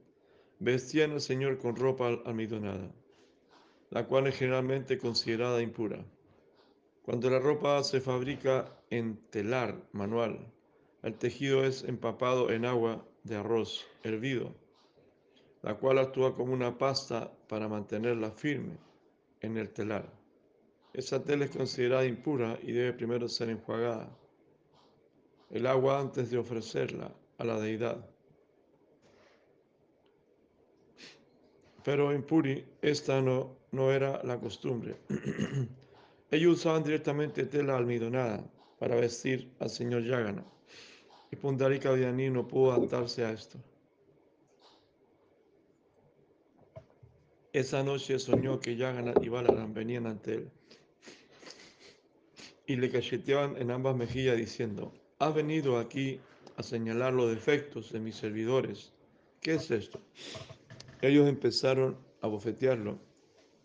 vestían 0.60 1.12
al 1.12 1.22
señor 1.22 1.58
con 1.60 1.76
ropa 1.76 2.08
almidonada, 2.26 2.92
la 3.92 4.06
cual 4.08 4.28
es 4.28 4.36
generalmente 4.36 4.98
considerada 4.98 5.62
impura. 5.62 6.04
Cuando 7.12 7.30
la 7.30 7.40
ropa 7.40 7.84
se 7.84 8.00
fabrica 8.00 8.74
en 8.90 9.18
telar 9.32 9.76
manual, 9.92 10.50
el 11.04 11.14
tejido 11.16 11.66
es 11.66 11.84
empapado 11.84 12.50
en 12.52 12.64
agua 12.64 13.06
de 13.26 13.36
arroz 13.36 13.86
hervido, 14.02 14.56
la 15.62 15.76
cual 15.76 15.98
actúa 15.98 16.34
como 16.34 16.54
una 16.54 16.78
pasta 16.78 17.30
para 17.50 17.68
mantenerla 17.68 18.32
firme 18.32 18.78
en 19.42 19.58
el 19.58 19.72
telar. 19.72 20.10
Esa 20.94 21.22
tela 21.22 21.44
es 21.44 21.52
considerada 21.52 22.06
impura 22.06 22.58
y 22.64 22.72
debe 22.72 22.94
primero 22.94 23.28
ser 23.28 23.50
enjuagada. 23.50 24.10
El 25.50 25.68
agua 25.68 26.00
antes 26.00 26.32
de 26.32 26.38
ofrecerla 26.38 27.14
a 27.38 27.44
la 27.44 27.60
deidad. 27.60 28.10
Pero 31.84 32.14
en 32.14 32.24
Puri 32.24 32.66
esta 32.82 33.22
no, 33.22 33.58
no 33.72 33.92
era 33.92 34.24
la 34.24 34.40
costumbre. 34.40 34.96
Ellos 36.32 36.60
usaban 36.60 36.84
directamente 36.84 37.46
tela 37.46 37.76
almidonada 37.76 38.42
para 38.80 38.96
vestir 38.96 39.52
al 39.60 39.70
señor 39.70 40.04
Yagana. 40.04 40.46
Y 41.30 41.36
Pundarika 41.36 41.92
Vyani 41.92 42.30
no 42.30 42.48
pudo 42.48 42.72
adaptarse 42.72 43.26
a 43.26 43.32
esto. 43.32 43.60
Esa 47.52 47.84
noche 47.84 48.18
soñó 48.18 48.62
que 48.62 48.78
Yagana 48.78 49.14
y 49.22 49.28
Balaram 49.28 49.74
venían 49.74 50.08
ante 50.08 50.36
él 50.36 50.52
y 52.66 52.78
le 52.78 52.90
cacheteaban 52.90 53.58
en 53.58 53.70
ambas 53.70 53.98
mejillas 53.98 54.38
diciendo, 54.38 54.94
has 55.20 55.36
venido 55.36 55.78
aquí 55.78 56.22
a 56.56 56.64
señalar 56.64 57.12
los 57.14 57.30
defectos 57.30 57.92
de 57.92 58.00
mis 58.00 58.16
servidores. 58.16 58.94
¿Qué 59.42 59.56
es 59.56 59.70
esto? 59.70 60.00
Ellos 61.02 61.28
empezaron 61.28 61.98
a 62.22 62.28
bofetearlo 62.28 62.98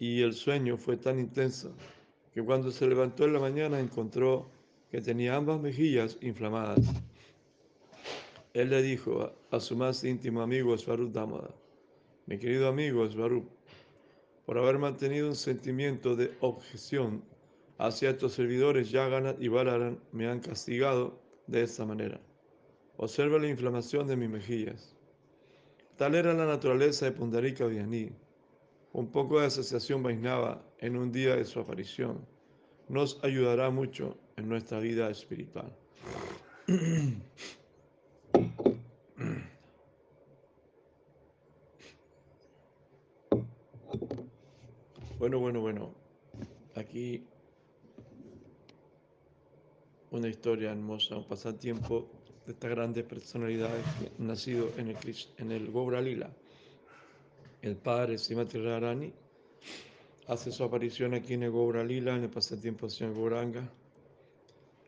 y 0.01 0.23
el 0.23 0.35
sueño 0.35 0.77
fue 0.77 0.97
tan 0.97 1.21
intenso 1.21 1.73
que 2.37 2.45
cuando 2.45 2.71
se 2.71 2.87
levantó 2.87 3.25
en 3.25 3.33
la 3.33 3.41
mañana 3.41 3.81
encontró 3.81 4.47
que 4.91 5.01
tenía 5.01 5.37
ambas 5.37 5.59
mejillas 5.59 6.19
inflamadas. 6.21 6.81
Él 8.53 8.69
le 8.69 8.83
dijo 8.83 9.33
a, 9.51 9.59
su 9.59 9.75
más 9.75 10.05
íntimo 10.05 10.43
amigo 10.43 10.77
Svarup 10.77 11.15
Damada, 11.15 11.55
mi 12.27 12.39
querido 12.39 12.69
amigo 12.69 13.09
Svarup, 13.09 13.49
por 14.45 14.59
haber 14.59 14.79
mantenido 14.79 15.29
un 15.29 15.35
sentimiento 15.35 16.15
de 16.15 16.37
objeción 16.41 17.25
hacia 17.79 18.11
estos 18.11 18.35
servidores, 18.35 18.91
Yaganat 18.91 19.41
y 19.41 19.49
Balaran 19.49 19.99
me 20.13 20.29
han 20.29 20.41
castigado 20.41 21.19
de 21.47 21.63
esta 21.63 21.87
manera. 21.87 22.21
Observa 22.99 23.39
la 23.39 23.49
inflamación 23.49 24.09
de 24.09 24.17
mis 24.17 24.29
mejillas. 24.29 24.95
Tal 25.97 26.15
era 26.15 26.35
la 26.35 26.45
naturaleza 26.45 27.07
de 27.07 27.13
Pundarika 27.13 27.65
Vyani. 27.65 28.13
Un 28.93 29.11
poco 29.11 29.41
de 29.41 29.47
asociación 29.47 30.03
Vaisnava 30.03 30.66
en 30.81 30.97
un 30.97 31.13
día 31.13 31.37
de 31.37 31.45
su 31.45 31.61
aparición 31.61 32.27
nos 32.89 33.23
ayudará 33.25 33.71
mucho 33.71 34.17
en 34.37 34.49
nuestra 34.49 34.79
vida 34.79 35.11
espiritual. 35.11 35.73
Bueno, 45.19 45.41
bueno, 45.41 45.61
bueno. 45.61 45.95
Aquí 46.75 47.25
una 50.11 50.29
historia 50.29 50.71
hermosa, 50.71 51.17
un 51.17 51.27
pasatiempo 51.27 52.09
de 52.45 52.53
estas 52.53 52.71
grandes 52.71 53.05
personalidades 53.05 53.85
nacido 54.19 54.71
en 54.77 54.89
el, 54.89 54.97
en 55.39 55.53
el 55.53 55.71
Gobra 55.71 56.01
Lila. 56.01 56.31
El 57.63 57.77
padre 57.77 58.19
Simati 58.19 58.59
Rarani 58.59 59.13
hace 60.29 60.51
su 60.51 60.65
aparición 60.65 61.15
aquí 61.15 61.35
en 61.35 61.45
el 61.45 61.51
Gobra 61.51 61.85
Lila, 61.85 62.17
en 62.17 62.25
el 62.25 62.31
pasatiempo 62.31 62.89
Señor 62.89 63.15
Goranga, 63.15 63.69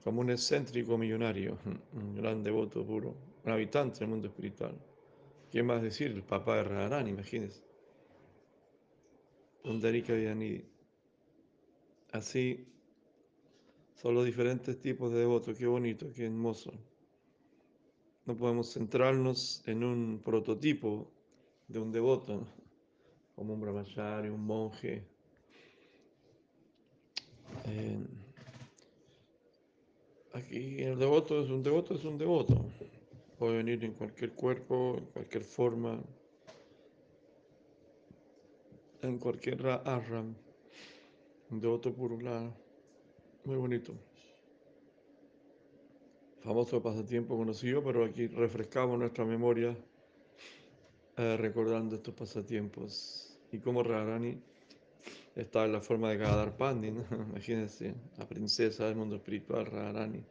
como 0.02 0.21
un 0.21 0.30
excéntrico 0.30 0.99
millonario, 0.99 1.59
un 1.92 2.14
gran 2.14 2.42
devoto 2.42 2.85
puro, 2.85 3.14
un 3.45 3.52
habitante 3.52 4.00
del 4.00 4.09
mundo 4.09 4.28
espiritual. 4.28 4.75
¿Qué 5.50 5.62
más 5.62 5.83
decir? 5.83 6.11
El 6.11 6.23
papá 6.23 6.57
de 6.57 6.64
Radharani, 6.64 7.11
imagínense. 7.11 7.62
Pundarika 9.62 10.12
Vyanidhi. 10.12 10.64
Así 12.12 12.66
son 13.95 14.14
los 14.14 14.25
diferentes 14.25 14.80
tipos 14.80 15.11
de 15.12 15.18
devotos. 15.18 15.57
Qué 15.57 15.66
bonito, 15.66 16.12
qué 16.14 16.26
hermoso. 16.26 16.73
No 18.26 18.37
podemos 18.37 18.73
centrarnos 18.73 19.62
en 19.66 19.85
un 19.85 20.21
prototipo 20.23 21.11
de 21.66 21.78
un 21.78 21.92
devoto, 21.92 22.47
como 23.35 23.54
un 23.54 23.61
brahmachari, 23.61 24.28
un 24.28 24.45
monje. 24.45 25.17
Aquí 30.32 30.82
el 30.82 30.98
devoto 30.98 31.42
es 31.42 31.50
un 31.50 31.62
devoto, 31.62 31.94
es 31.94 32.04
un 32.04 32.18
devoto. 32.18 32.64
Puede 33.38 33.58
venir 33.58 33.84
en 33.84 33.92
cualquier 33.92 34.32
cuerpo, 34.32 34.96
en 34.98 35.04
cualquier 35.06 35.44
forma. 35.44 36.00
en 39.02 39.18
cualquier 39.18 39.64
arram 39.66 40.34
de 41.50 41.68
otro 41.68 41.92
purula. 41.92 42.52
Muy 43.44 43.56
bonito. 43.56 43.94
Famoso 46.40 46.82
pasatiempo 46.82 47.37
conocido, 47.37 47.82
pero 47.82 48.04
aquí 48.04 48.26
refrescamos 48.28 48.98
nuestra 48.98 49.25
memoria 49.25 49.76
eh, 51.16 51.37
recordando 51.37 51.96
estos 51.96 52.14
pasatiempos 52.14 53.38
y 53.50 53.58
cómo 53.58 53.82
Radharani 53.82 54.40
está 55.42 55.64
en 55.64 55.73
la 55.73 55.80
forma 55.80 56.11
de 56.11 56.16
Gadar 56.16 56.57
Pandi, 56.57 56.88
imagínense, 57.30 57.95
la 58.16 58.26
princesa 58.26 58.87
del 58.87 58.97
mundo 58.97 59.16
espiritual 59.16 59.66
Radharani, 59.66 60.25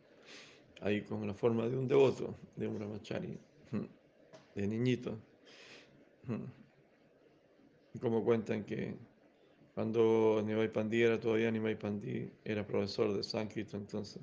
ahí 0.82 1.02
con 1.02 1.26
la 1.26 1.34
forma 1.34 1.68
de 1.68 1.78
un 1.78 1.88
devoto, 1.88 2.36
de 2.56 2.68
un 2.68 2.78
brahmachari, 2.78 3.38
de 4.56 4.68
niñito. 4.68 5.18
Como 8.02 8.24
cuentan 8.24 8.64
que 8.64 8.96
cuando 9.74 10.44
Nimai 10.46 10.72
Pandi 10.72 11.02
era 11.02 11.20
todavía 11.20 11.52
Nimai 11.52 11.78
Pandi, 11.78 12.32
era 12.44 12.66
profesor 12.66 13.14
de 13.14 13.24
sánscrito, 13.24 13.78
entonces 13.78 14.22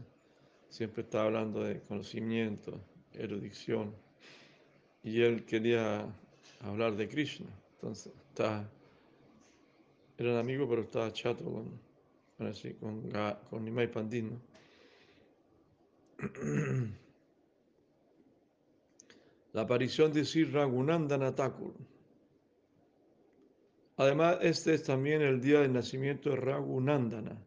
siempre 0.69 1.03
estaba 1.03 1.25
hablando 1.27 1.63
de 1.63 1.81
conocimiento, 1.81 2.81
erudición, 3.13 3.95
y 5.03 5.23
él 5.23 5.45
quería 5.45 6.07
hablar 6.61 6.97
de 6.97 7.09
Krishna, 7.09 7.47
entonces 7.75 8.13
estaba, 8.29 8.69
eran 10.19 10.37
amigos, 10.37 10.69
pero 10.69 10.83
estaba 10.83 11.13
chato 11.13 11.45
con, 11.45 11.81
así, 12.47 12.75
con, 12.75 13.11
con 13.51 13.65
Nimai 13.65 13.91
Pandi, 13.91 14.23
¿no? 14.23 14.41
La 19.53 19.63
aparición 19.63 20.13
de 20.13 20.25
Sri 20.25 20.45
Raghunandana 20.45 21.35
Thakur. 21.35 21.75
Además, 23.97 24.39
este 24.43 24.75
es 24.75 24.83
también 24.83 25.23
el 25.23 25.41
día 25.41 25.61
del 25.61 25.73
nacimiento 25.73 26.31
de 26.31 26.37
Raghunandana 26.37 27.41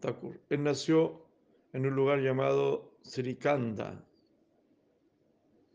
Thakur. 0.00 0.40
Él 0.50 0.64
nació 0.64 1.24
en 1.72 1.86
un 1.86 1.94
lugar 1.94 2.20
llamado 2.20 2.98
Srikanda, 3.04 4.04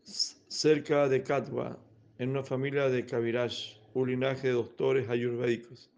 cerca 0.02 1.08
de 1.08 1.22
Katwa, 1.22 1.78
en 2.18 2.30
una 2.30 2.42
familia 2.42 2.88
de 2.90 3.06
Kaviraj, 3.06 3.81
un 4.00 4.10
linaje 4.10 4.48
de 4.48 4.54
doctores 4.54 5.08
ayurvédicos. 5.08 5.90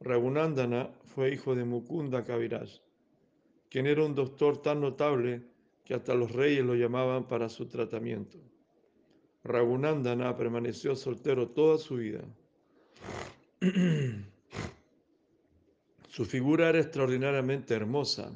Raghunandana 0.00 0.90
fue 1.14 1.32
hijo 1.32 1.54
de 1.54 1.64
Mukunda 1.64 2.24
Kaviraj, 2.24 2.68
quien 3.70 3.86
era 3.86 4.04
un 4.04 4.14
doctor 4.14 4.60
tan 4.60 4.80
notable 4.80 5.42
que 5.84 5.94
hasta 5.94 6.14
los 6.14 6.32
reyes 6.32 6.64
lo 6.64 6.74
llamaban 6.74 7.26
para 7.26 7.48
su 7.48 7.66
tratamiento. 7.66 8.38
Raghunandana 9.44 10.36
permaneció 10.36 10.96
soltero 10.96 11.48
toda 11.48 11.78
su 11.78 11.96
vida. 11.96 12.24
Su 16.08 16.24
figura 16.24 16.70
era 16.70 16.80
extraordinariamente 16.80 17.74
hermosa 17.74 18.32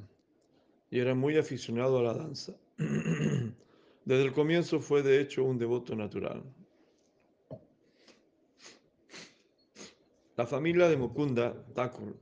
y 0.90 0.98
era 0.98 1.14
muy 1.14 1.38
aficionado 1.38 1.98
a 1.98 2.02
la 2.02 2.12
danza. 2.12 2.54
Desde 4.04 4.22
el 4.22 4.32
comienzo 4.32 4.80
fue 4.80 5.02
de 5.02 5.20
hecho 5.20 5.44
un 5.44 5.58
devoto 5.58 5.96
natural. 5.96 6.42
La 10.40 10.46
familia 10.46 10.88
de 10.88 10.96
Mukunda 10.96 11.52
Thakur 11.74 12.16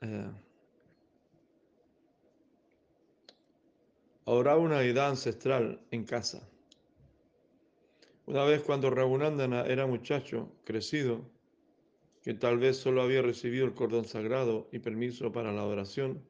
eh, 0.00 0.30
una 4.24 4.78
deidad 4.78 5.10
ancestral 5.10 5.82
en 5.90 6.04
casa. 6.06 6.48
Una 8.24 8.44
vez 8.44 8.62
cuando 8.62 8.88
Raghunandana 8.88 9.66
era 9.66 9.86
muchacho, 9.86 10.56
crecido, 10.64 11.30
que 12.22 12.32
tal 12.32 12.56
vez 12.56 12.78
solo 12.78 13.02
había 13.02 13.20
recibido 13.20 13.66
el 13.66 13.74
cordón 13.74 14.06
sagrado 14.06 14.66
y 14.72 14.78
permiso 14.78 15.30
para 15.32 15.52
la 15.52 15.60
adoración, 15.60 16.26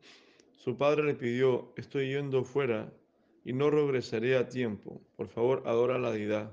su 0.57 0.77
padre 0.77 1.05
le 1.05 1.15
pidió, 1.15 1.73
estoy 1.77 2.09
yendo 2.09 2.43
fuera 2.43 2.93
y 3.45 3.53
no 3.53 3.71
regresaré 3.71 4.37
a 4.37 4.49
tiempo. 4.49 5.01
Por 5.15 5.29
favor, 5.29 5.63
adora 5.65 5.95
a 5.95 6.01
la 6.01 6.11
deidad 6.11 6.51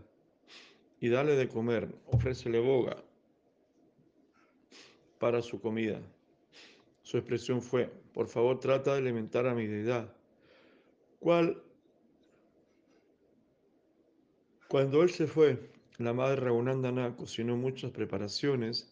y 0.99 1.09
dale 1.09 1.35
de 1.35 1.47
comer, 1.47 1.95
ofrécele 2.05 2.59
boga 2.59 3.03
para 5.21 5.43
su 5.43 5.61
comida. 5.61 6.01
Su 7.03 7.17
expresión 7.17 7.61
fue, 7.61 7.91
por 8.11 8.27
favor, 8.27 8.59
trata 8.59 8.93
de 8.93 8.97
alimentar 8.97 9.45
a 9.45 9.53
mi 9.53 9.67
deidad. 9.67 10.11
¿Cuál 11.19 11.61
Cuando 14.67 15.03
él 15.03 15.11
se 15.11 15.27
fue, 15.27 15.69
la 15.99 16.13
madre 16.13 16.37
Raghunandana 16.37 17.15
cocinó 17.15 17.55
muchas 17.55 17.91
preparaciones 17.91 18.91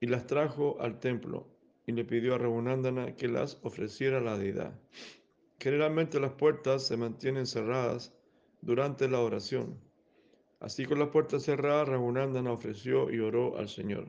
y 0.00 0.06
las 0.06 0.26
trajo 0.26 0.80
al 0.80 1.00
templo 1.00 1.46
y 1.86 1.92
le 1.92 2.04
pidió 2.04 2.34
a 2.34 2.38
Raghunandana 2.38 3.14
que 3.14 3.28
las 3.28 3.58
ofreciera 3.62 4.18
a 4.18 4.22
la 4.22 4.38
deidad. 4.38 4.72
Generalmente 5.60 6.18
las 6.18 6.32
puertas 6.32 6.86
se 6.86 6.96
mantienen 6.96 7.46
cerradas 7.46 8.14
durante 8.62 9.06
la 9.06 9.20
oración. 9.20 9.78
Así 10.60 10.86
con 10.86 10.98
las 10.98 11.08
puertas 11.08 11.42
cerradas, 11.42 11.88
Raghunandana 11.88 12.52
ofreció 12.52 13.10
y 13.10 13.20
oró 13.20 13.58
al 13.58 13.68
Señor. 13.68 14.06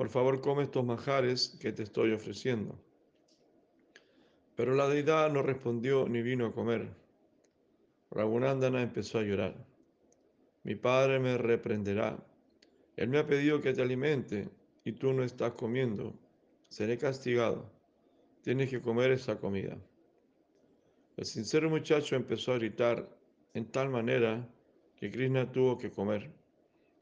Por 0.00 0.08
favor, 0.08 0.40
come 0.40 0.62
estos 0.62 0.82
manjares 0.82 1.58
que 1.60 1.72
te 1.72 1.82
estoy 1.82 2.12
ofreciendo. 2.14 2.74
Pero 4.56 4.74
la 4.74 4.88
deidad 4.88 5.30
no 5.30 5.42
respondió 5.42 6.08
ni 6.08 6.22
vino 6.22 6.46
a 6.46 6.54
comer. 6.54 6.88
Raghunandana 8.10 8.80
empezó 8.80 9.18
a 9.18 9.24
llorar. 9.24 9.54
Mi 10.62 10.74
padre 10.74 11.20
me 11.20 11.36
reprenderá. 11.36 12.16
Él 12.96 13.10
me 13.10 13.18
ha 13.18 13.26
pedido 13.26 13.60
que 13.60 13.74
te 13.74 13.82
alimente 13.82 14.48
y 14.86 14.92
tú 14.92 15.12
no 15.12 15.22
estás 15.22 15.52
comiendo. 15.52 16.14
Seré 16.70 16.96
castigado. 16.96 17.70
Tienes 18.40 18.70
que 18.70 18.80
comer 18.80 19.10
esa 19.10 19.38
comida. 19.38 19.76
El 21.18 21.26
sincero 21.26 21.68
muchacho 21.68 22.16
empezó 22.16 22.54
a 22.54 22.58
gritar 22.58 23.06
en 23.52 23.70
tal 23.70 23.90
manera 23.90 24.48
que 24.96 25.10
Krishna 25.10 25.52
tuvo 25.52 25.76
que 25.76 25.90
comer. 25.90 26.39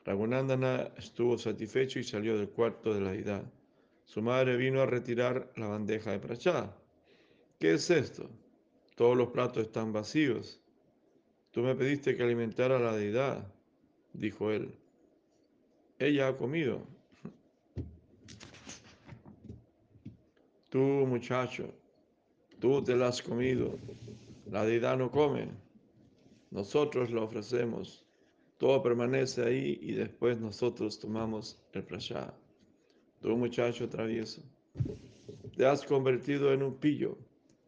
Raghunandana 0.08 0.90
estuvo 0.96 1.36
satisfecho 1.36 1.98
y 1.98 2.02
salió 2.02 2.38
del 2.38 2.48
cuarto 2.48 2.94
de 2.94 3.00
la 3.02 3.12
deidad. 3.12 3.42
Su 4.06 4.22
madre 4.22 4.56
vino 4.56 4.80
a 4.80 4.86
retirar 4.86 5.52
la 5.56 5.66
bandeja 5.66 6.12
de 6.12 6.18
prachá. 6.18 6.74
¿Qué 7.58 7.74
es 7.74 7.90
esto? 7.90 8.26
Todos 8.94 9.18
los 9.18 9.28
platos 9.28 9.66
están 9.66 9.92
vacíos. 9.92 10.62
Tú 11.50 11.60
me 11.60 11.74
pediste 11.74 12.16
que 12.16 12.22
alimentara 12.22 12.78
a 12.78 12.80
la 12.80 12.96
deidad, 12.96 13.52
dijo 14.14 14.50
él. 14.50 14.74
Ella 15.98 16.28
ha 16.28 16.36
comido. 16.38 16.86
Tú, 20.70 20.78
muchacho, 20.78 21.74
tú 22.58 22.82
te 22.82 22.96
la 22.96 23.08
has 23.08 23.20
comido. 23.20 23.78
La 24.50 24.64
deidad 24.64 24.96
no 24.96 25.10
come. 25.10 25.48
Nosotros 26.50 27.10
lo 27.10 27.24
ofrecemos. 27.24 28.07
Todo 28.58 28.82
permanece 28.82 29.42
ahí 29.42 29.78
y 29.80 29.92
después 29.92 30.40
nosotros 30.40 30.98
tomamos 30.98 31.58
el 31.72 31.84
prashad. 31.84 32.34
Tú, 33.20 33.36
muchacho 33.36 33.88
travieso, 33.88 34.42
te 35.56 35.64
has 35.64 35.84
convertido 35.84 36.52
en 36.52 36.62
un 36.62 36.74
pillo. 36.74 37.16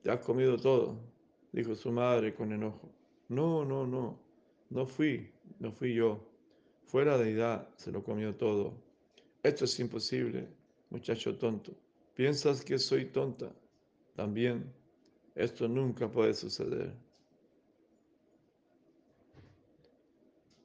Te 0.03 0.11
has 0.11 0.21
comido 0.21 0.57
todo, 0.57 0.99
dijo 1.53 1.75
su 1.75 1.93
madre 1.93 2.35
con 2.35 2.53
enojo. 2.53 2.91
No, 3.29 3.65
no, 3.65 3.87
no, 3.87 4.19
no 4.71 4.87
fui, 4.87 5.31
no 5.59 5.71
fui 5.73 5.95
yo. 5.95 6.27
Fue 6.87 7.05
la 7.05 7.19
deidad, 7.19 7.69
se 7.77 7.93
lo 7.93 8.03
comió 8.03 8.35
todo. 8.35 8.75
Esto 9.43 9.67
es 9.67 9.79
imposible, 9.79 10.49
muchacho 10.89 11.37
tonto. 11.37 11.73
¿Piensas 12.15 12.65
que 12.65 12.79
soy 12.79 13.07
tonta? 13.07 13.53
También, 14.17 14.73
esto 15.35 15.69
nunca 15.69 16.11
puede 16.11 16.35
suceder. 16.35 16.95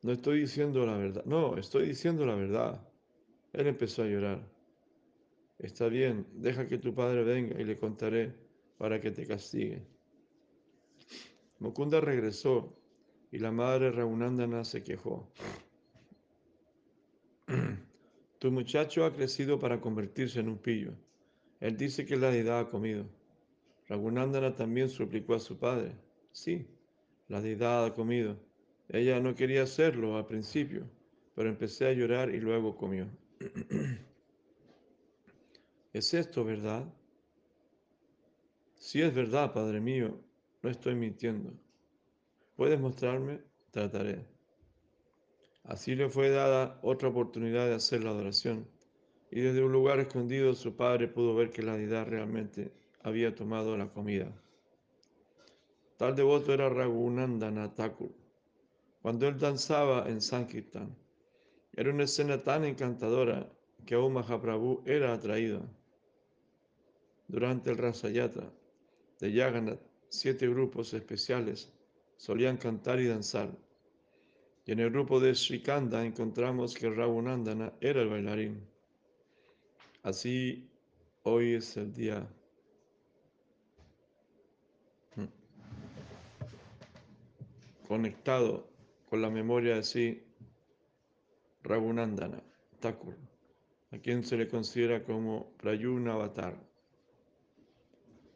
No 0.05 0.11
estoy 0.11 0.41
diciendo 0.41 0.85
la 0.85 0.97
verdad. 0.97 1.25
No, 1.25 1.57
estoy 1.57 1.87
diciendo 1.87 2.27
la 2.27 2.35
verdad. 2.35 2.79
Él 3.53 3.65
empezó 3.65 4.03
a 4.03 4.05
llorar. 4.05 4.47
Está 5.57 5.87
bien, 5.87 6.27
deja 6.35 6.67
que 6.67 6.77
tu 6.77 6.93
padre 6.93 7.23
venga 7.23 7.59
y 7.59 7.63
le 7.63 7.75
contaré 7.75 8.35
para 8.77 9.01
que 9.01 9.09
te 9.09 9.25
castigue. 9.25 9.81
Mukunda 11.57 12.01
regresó 12.01 12.77
y 13.31 13.39
la 13.39 13.51
madre 13.51 13.91
Raghunandana 13.91 14.63
se 14.63 14.83
quejó. 14.83 15.27
tu 18.37 18.51
muchacho 18.51 19.05
ha 19.05 19.11
crecido 19.11 19.57
para 19.57 19.81
convertirse 19.81 20.39
en 20.39 20.49
un 20.49 20.59
pillo. 20.59 20.93
Él 21.59 21.77
dice 21.77 22.05
que 22.05 22.15
la 22.15 22.29
deidad 22.29 22.59
ha 22.59 22.69
comido. 22.69 23.07
Raghunandana 23.87 24.53
también 24.53 24.87
suplicó 24.87 25.33
a 25.33 25.39
su 25.39 25.57
padre. 25.57 25.95
Sí, 26.31 26.67
la 27.27 27.41
deidad 27.41 27.85
ha 27.85 27.93
comido. 27.95 28.44
Ella 28.89 29.19
no 29.19 29.36
quería 29.36 29.63
hacerlo 29.63 30.17
al 30.17 30.28
principio, 30.28 30.89
pero 31.36 31.50
empecé 31.50 31.88
a 31.88 31.93
llorar 31.93 32.34
y 32.34 32.39
luego 32.39 32.76
comió. 32.76 33.08
¿Es 35.93 36.13
esto 36.13 36.43
verdad? 36.43 36.86
Si 38.76 39.02
es 39.02 39.13
verdad, 39.13 39.54
Padre 39.54 39.80
mío, 39.80 40.19
no 40.62 40.69
estoy 40.69 40.95
mintiendo. 40.95 41.54
¿Puedes 42.56 42.80
mostrarme? 42.80 43.41
Trataré. 43.71 44.26
Así 45.63 45.95
le 45.95 46.10
fue 46.10 46.30
dada 46.30 46.80
otra 46.84 47.10
oportunidad 47.10 47.65
de 47.67 47.74
hacer 47.74 48.04
la 48.04 48.12
adoración, 48.12 48.67
y 49.32 49.41
desde 49.41 49.63
un 49.63 49.71
lugar 49.71 50.00
escondido 50.00 50.54
su 50.54 50.76
padre 50.76 51.08
pudo 51.08 51.34
ver 51.34 51.50
que 51.50 51.63
la 51.63 51.76
deidad 51.76 52.08
realmente 52.08 52.71
había 53.02 53.34
tomado 53.34 53.76
la 53.76 53.89
comida. 53.89 54.32
Tal 55.98 56.15
devoto 56.15 56.54
era 56.54 56.69
Raghunandana 56.69 57.74
Thakur. 57.74 58.24
Cuando 59.05 59.27
él 59.27 59.37
danzaba 59.37 60.09
en 60.09 60.19
Sankirtan, 60.19 60.95
era 61.73 61.91
una 61.91 62.05
escena 62.05 62.41
tan 62.41 62.65
encantadora 62.65 63.47
que 63.85 63.93
aún 63.93 64.13
Mahaprabhu 64.13 64.81
era 64.83 65.13
atraído. 65.13 65.61
Durante 67.27 67.69
el 67.69 67.77
Rasayatra 67.77 68.51
de 69.19 69.31
Yagannath, 69.31 69.79
siete 70.09 70.47
grupos 70.47 70.91
especiales 70.95 71.71
solían 72.17 72.57
cantar 72.57 72.99
y 72.99 73.05
danzar. 73.05 73.55
Y 74.65 74.71
en 74.71 74.79
el 74.79 74.89
grupo 74.89 75.19
de 75.19 75.35
Srikanda 75.35 76.03
encontramos 76.03 76.73
que 76.73 76.89
Raghunandana 76.89 77.73
era 77.81 78.01
el 78.01 78.09
bailarín. 78.09 78.67
Así, 80.01 80.67
hoy 81.21 81.53
es 81.53 81.77
el 81.77 81.93
día 81.93 82.27
hmm, 85.15 85.25
conectado 87.87 88.73
la 89.15 89.30
memoria 89.30 89.75
de 89.75 89.84
sí, 89.84 90.23
Raghunandana 91.63 92.41
Thakur, 92.80 93.15
a 93.91 93.97
quien 93.97 94.23
se 94.23 94.38
le 94.38 94.47
considera 94.47 95.04
como 95.04 95.51
Prayuna 95.58 96.13
Avatar. 96.13 96.56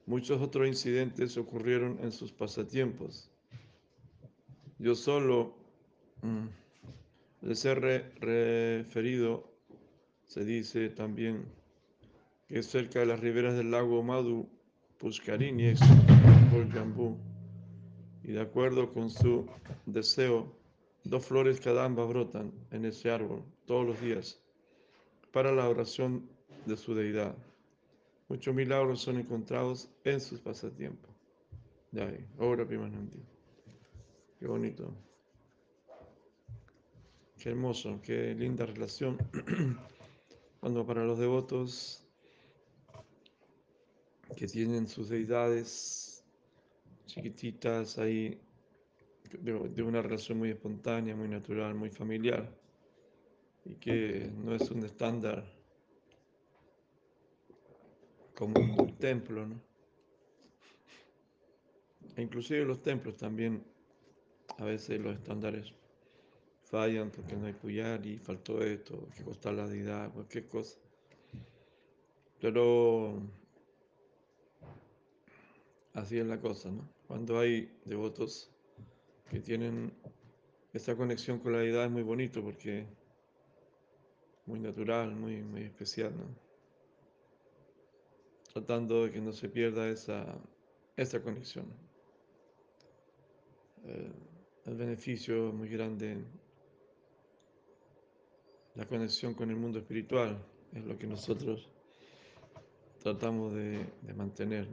Muchos 0.06 0.42
otros 0.42 0.68
incidentes 0.68 1.38
ocurrieron 1.38 2.00
en 2.02 2.12
sus 2.12 2.32
pasatiempos. 2.32 3.30
Yo 4.80 4.96
solo 4.96 5.60
Mm. 6.22 6.48
De 7.42 7.56
ser 7.56 7.80
referido, 8.20 9.50
se 10.26 10.44
dice 10.44 10.89
también 10.89 11.46
que 12.48 12.62
cerca 12.63 13.00
de 13.00 13.06
las 13.06 13.20
riberas 13.20 13.56
del 13.56 13.72
lago 13.72 14.04
Madhu, 14.04 14.50
Pushkarini 14.98 15.68
es 15.68 15.80
Jambú, 16.74 17.18
y 18.24 18.34
de 18.34 18.42
acuerdo 18.42 18.92
con 18.92 19.10
su 19.10 19.48
deseo, 19.86 20.54
dos 21.10 21.26
flores 21.26 21.60
cada 21.60 21.86
ambas 21.86 22.08
brotan 22.08 22.52
en 22.72 22.86
ese 22.86 23.10
árbol 23.10 23.43
todos 23.65 23.86
los 23.86 24.00
días 24.00 24.39
para 25.32 25.52
la 25.52 25.67
oración 25.67 26.30
de 26.65 26.78
su 26.78 26.93
deidad. 26.93 27.36
Muchos 28.28 28.54
milagros 28.54 29.02
son 29.02 29.17
encontrados 29.17 29.89
en 30.04 30.22
sus 30.22 30.39
pasatiempos. 30.39 31.10
Ya, 31.91 32.12
obra 32.38 32.65
Primanandi. 32.65 33.24
Qué 34.39 34.48
bonito. 34.48 34.93
Qué 37.39 37.50
hermoso, 37.50 38.00
qué 38.04 38.36
linda 38.36 38.65
relación. 38.65 39.17
Cuando 40.60 40.86
para 40.86 41.06
los 41.06 41.17
devotos 41.17 42.06
que 44.36 44.45
tienen 44.45 44.88
sus 44.88 45.10
deidades 45.10 46.24
chiquititas 47.08 47.98
ahí, 47.98 48.39
de, 49.38 49.84
una 49.84 50.02
relación 50.02 50.38
muy 50.38 50.50
espontánea, 50.50 51.15
muy 51.15 51.28
natural, 51.28 51.76
muy 51.76 51.89
familiar, 51.89 52.50
y 53.65 53.76
que 53.76 54.32
no 54.36 54.56
es 54.56 54.70
un 54.72 54.84
estándar 54.84 55.46
como 58.36 58.60
un 58.60 58.96
templo, 58.98 59.46
¿no? 59.46 59.62
E 62.15 62.22
inclusive 62.22 62.65
los 62.65 62.82
templos 62.82 63.18
también, 63.18 63.63
a 64.58 64.65
veces 64.65 65.00
los 65.00 65.15
estándares 65.15 65.74
fallan 66.63 67.12
porque 67.12 67.36
no 67.36 67.48
hay 67.48 67.56
y 68.06 68.18
faltó 68.18 68.62
esto, 68.62 69.08
que 69.15 69.24
costar 69.24 69.54
la 69.54 69.68
deidad, 69.68 70.12
cualquier 70.12 70.48
cosa. 70.48 70.78
Pero 72.39 73.22
así 75.94 76.18
es 76.18 76.26
la 76.26 76.39
cosa, 76.39 76.72
¿no? 76.72 76.88
Cuando 77.08 77.39
hay 77.39 77.76
devotos 77.86 78.52
que 79.30 79.39
tienen 79.39 79.94
esa 80.74 80.96
conexión 80.96 81.39
con 81.39 81.54
la 81.54 81.60
deidad 81.60 81.86
es 81.86 81.92
muy 81.92 82.04
bonito 82.04 82.44
porque 82.44 82.86
muy 84.46 84.60
natural, 84.60 85.15
muy, 85.15 85.42
muy 85.42 85.63
especial, 85.63 86.12
¿no? 86.18 86.26
Tratando 88.52 89.06
de 89.06 89.12
que 89.12 89.22
no 89.22 89.32
se 89.32 89.48
pierda 89.48 89.88
esa, 89.88 91.22
conexión. 91.24 91.65
Eh, 93.86 94.12
el 94.65 94.76
beneficio 94.76 95.54
muy 95.54 95.70
grande 95.70 96.18
la 98.80 98.86
conexión 98.86 99.34
con 99.34 99.50
el 99.50 99.58
mundo 99.58 99.80
espiritual 99.80 100.38
es 100.74 100.86
lo 100.86 100.98
que 100.98 101.06
nosotros 101.06 101.68
tratamos 103.04 103.54
de, 103.54 103.86
mantener 104.15 104.68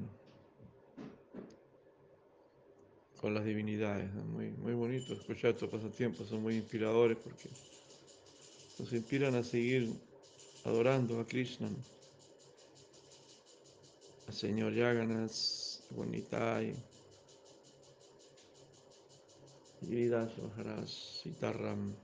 con 3.20 3.34
las 3.34 3.44
divinidades. 3.44 4.12
Muy, 4.12 4.50
muy 4.50 4.74
bonito 4.74 5.14
escuchar 5.14 5.52
estos 5.52 5.70
pasatiempos, 5.70 6.28
son 6.28 6.42
muy 6.42 6.56
inspiradores 6.56 7.16
porque 7.18 7.48
nos 8.78 8.92
inspiran 8.92 9.34
a 9.34 9.42
seguir 9.42 9.92
adorando 10.64 11.20
a 11.20 11.26
Krishna, 11.26 11.70
al 14.26 14.34
Señor 14.34 14.74
Yaganas, 14.74 15.82
Bonitai, 15.90 16.74
Giridas 19.80 20.32
Maharaj, 20.38 20.88
Sitaram. 20.88 21.94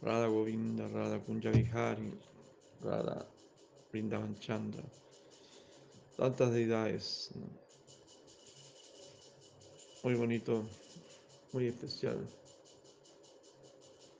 Radha 0.00 0.28
Govinda, 0.28 0.86
Radha 0.86 1.18
Kunjavihari, 1.18 2.12
Radha 2.84 3.26
Vrindavan 3.90 4.38
Chandra. 4.38 4.84
Tantas 6.16 6.52
deidades. 6.52 7.30
Muy 10.08 10.16
bonito, 10.16 10.64
muy 11.52 11.66
especial. 11.66 12.26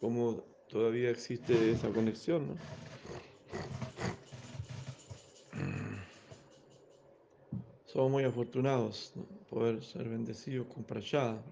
Como 0.02 0.42
todavía 0.68 1.08
existe 1.08 1.70
esa 1.70 1.88
conexión, 1.88 2.48
¿no? 2.48 2.54
Somos 7.86 8.10
muy 8.10 8.24
afortunados 8.24 9.12
¿no? 9.16 9.24
poder 9.48 9.82
ser 9.82 10.10
bendecidos 10.10 10.66
con 10.66 10.84
prayada, 10.84 11.42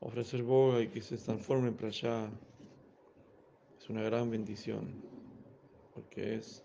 ofrecer 0.00 0.42
boga 0.42 0.80
y 0.80 0.88
que 0.88 1.00
se 1.00 1.16
transforme 1.16 1.68
en 1.68 1.76
prayada 1.76 2.28
es 3.78 3.88
una 3.88 4.02
gran 4.02 4.32
bendición, 4.32 5.00
porque 5.94 6.38
es 6.38 6.64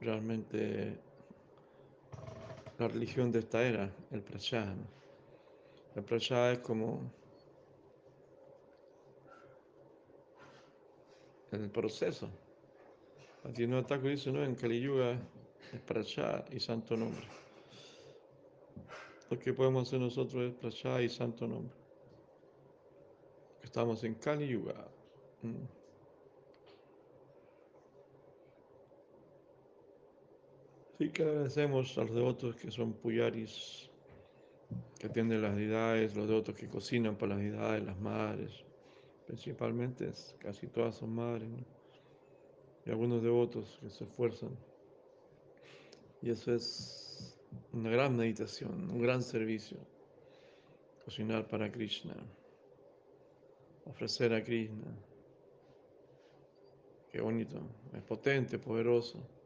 realmente 0.00 1.11
la 2.82 2.88
religión 2.88 3.30
de 3.30 3.38
esta 3.38 3.62
era, 3.62 3.90
el 4.10 4.22
prajá. 4.22 4.74
El 5.94 6.02
prajá 6.02 6.52
es 6.52 6.58
como 6.58 7.00
el 11.52 11.70
proceso. 11.70 12.28
No 13.68 13.78
está 13.78 13.98
dice, 13.98 14.32
¿no? 14.32 14.42
En 14.44 14.56
Kali 14.56 14.80
Yuga 14.80 15.12
es 15.72 15.80
prajá 15.80 16.44
y 16.50 16.58
santo 16.58 16.96
nombre. 16.96 17.24
Lo 19.30 19.38
que 19.38 19.52
podemos 19.52 19.86
hacer 19.86 20.00
nosotros 20.00 20.42
es 20.42 20.54
prajá 20.54 21.02
y 21.02 21.08
santo 21.08 21.46
nombre. 21.46 21.76
Estamos 23.62 24.02
en 24.02 24.14
Kali 24.14 24.48
Yuga. 24.48 24.88
Sí 31.02 31.08
que 31.08 31.24
agradecemos 31.24 31.98
a 31.98 32.04
los 32.04 32.14
devotos 32.14 32.54
que 32.54 32.70
son 32.70 32.92
puyaris, 32.92 33.90
que 35.00 35.08
atienden 35.08 35.42
las 35.42 35.56
deidades, 35.56 36.14
los 36.14 36.28
devotos 36.28 36.54
que 36.54 36.68
cocinan 36.68 37.16
para 37.16 37.34
las 37.34 37.42
deidades, 37.42 37.82
las 37.82 37.98
madres, 37.98 38.52
principalmente, 39.26 40.12
casi 40.38 40.68
todas 40.68 40.94
son 40.94 41.12
madres, 41.12 41.48
y 42.86 42.90
algunos 42.90 43.20
devotos 43.20 43.80
que 43.82 43.90
se 43.90 44.04
esfuerzan. 44.04 44.56
Y 46.22 46.30
eso 46.30 46.54
es 46.54 47.36
una 47.72 47.90
gran 47.90 48.16
meditación, 48.16 48.88
un 48.88 49.02
gran 49.02 49.24
servicio, 49.24 49.78
cocinar 51.04 51.48
para 51.48 51.72
Krishna 51.72 52.14
ofrecer 53.86 54.32
a 54.32 54.44
Krishna. 54.44 54.86
Qué 57.10 57.20
bonito, 57.20 57.60
es 57.92 58.02
potente, 58.04 58.56
poderoso. 58.60 59.41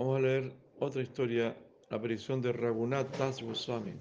Vamos 0.00 0.16
a 0.16 0.20
leer 0.20 0.50
otra 0.78 1.02
historia, 1.02 1.54
la 1.90 1.98
aparición 1.98 2.40
de 2.40 2.54
Raghunath 2.54 3.18
Das 3.18 3.42
Goswami. 3.42 3.92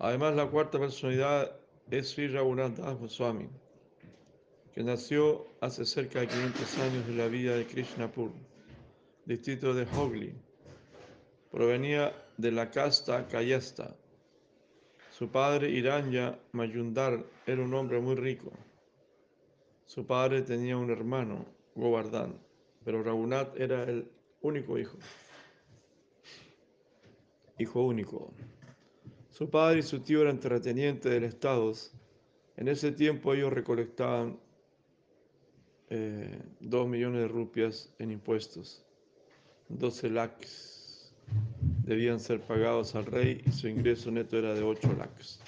Además, 0.00 0.34
la 0.34 0.50
cuarta 0.50 0.80
personalidad 0.80 1.56
es 1.88 2.10
Sri 2.10 2.26
Raghunath 2.26 2.76
Das 2.76 2.98
Goswami, 2.98 3.48
que 4.74 4.82
nació 4.82 5.46
hace 5.60 5.86
cerca 5.86 6.18
de 6.18 6.26
500 6.26 6.78
años 6.78 7.08
en 7.08 7.18
la 7.18 7.28
vida 7.28 7.54
de 7.54 7.66
Krishnapur, 7.68 8.32
distrito 9.26 9.72
de 9.72 9.86
Hogli, 9.96 10.34
provenía 11.52 12.12
de 12.36 12.50
la 12.50 12.72
casta 12.72 13.28
Kayasta. 13.28 13.94
Su 15.12 15.28
padre 15.28 15.70
Iranya 15.70 16.36
Mayundar 16.50 17.24
era 17.46 17.62
un 17.62 17.72
hombre 17.74 18.00
muy 18.00 18.16
rico. 18.16 18.50
Su 19.86 20.04
padre 20.04 20.42
tenía 20.42 20.76
un 20.76 20.90
hermano, 20.90 21.46
Govardhan, 21.76 22.47
pero 22.84 23.02
Raghunath 23.02 23.58
era 23.58 23.84
el 23.84 24.10
único 24.42 24.78
hijo. 24.78 24.98
Hijo 27.58 27.82
único. 27.82 28.32
Su 29.30 29.50
padre 29.50 29.80
y 29.80 29.82
su 29.82 30.00
tío 30.00 30.22
eran 30.22 30.40
terratenientes 30.40 31.12
del 31.12 31.24
estado. 31.24 31.72
En 32.56 32.68
ese 32.68 32.92
tiempo 32.92 33.34
ellos 33.34 33.52
recolectaban 33.52 34.38
eh, 35.90 36.42
dos 36.60 36.88
millones 36.88 37.22
de 37.22 37.28
rupias 37.28 37.94
en 37.98 38.10
impuestos. 38.10 38.84
12 39.68 40.10
lakhs 40.10 41.14
debían 41.84 42.20
ser 42.20 42.40
pagados 42.40 42.94
al 42.94 43.06
rey 43.06 43.42
y 43.46 43.52
su 43.52 43.68
ingreso 43.68 44.10
neto 44.10 44.38
era 44.38 44.54
de 44.54 44.62
8 44.62 44.94
lakhs. 44.94 45.40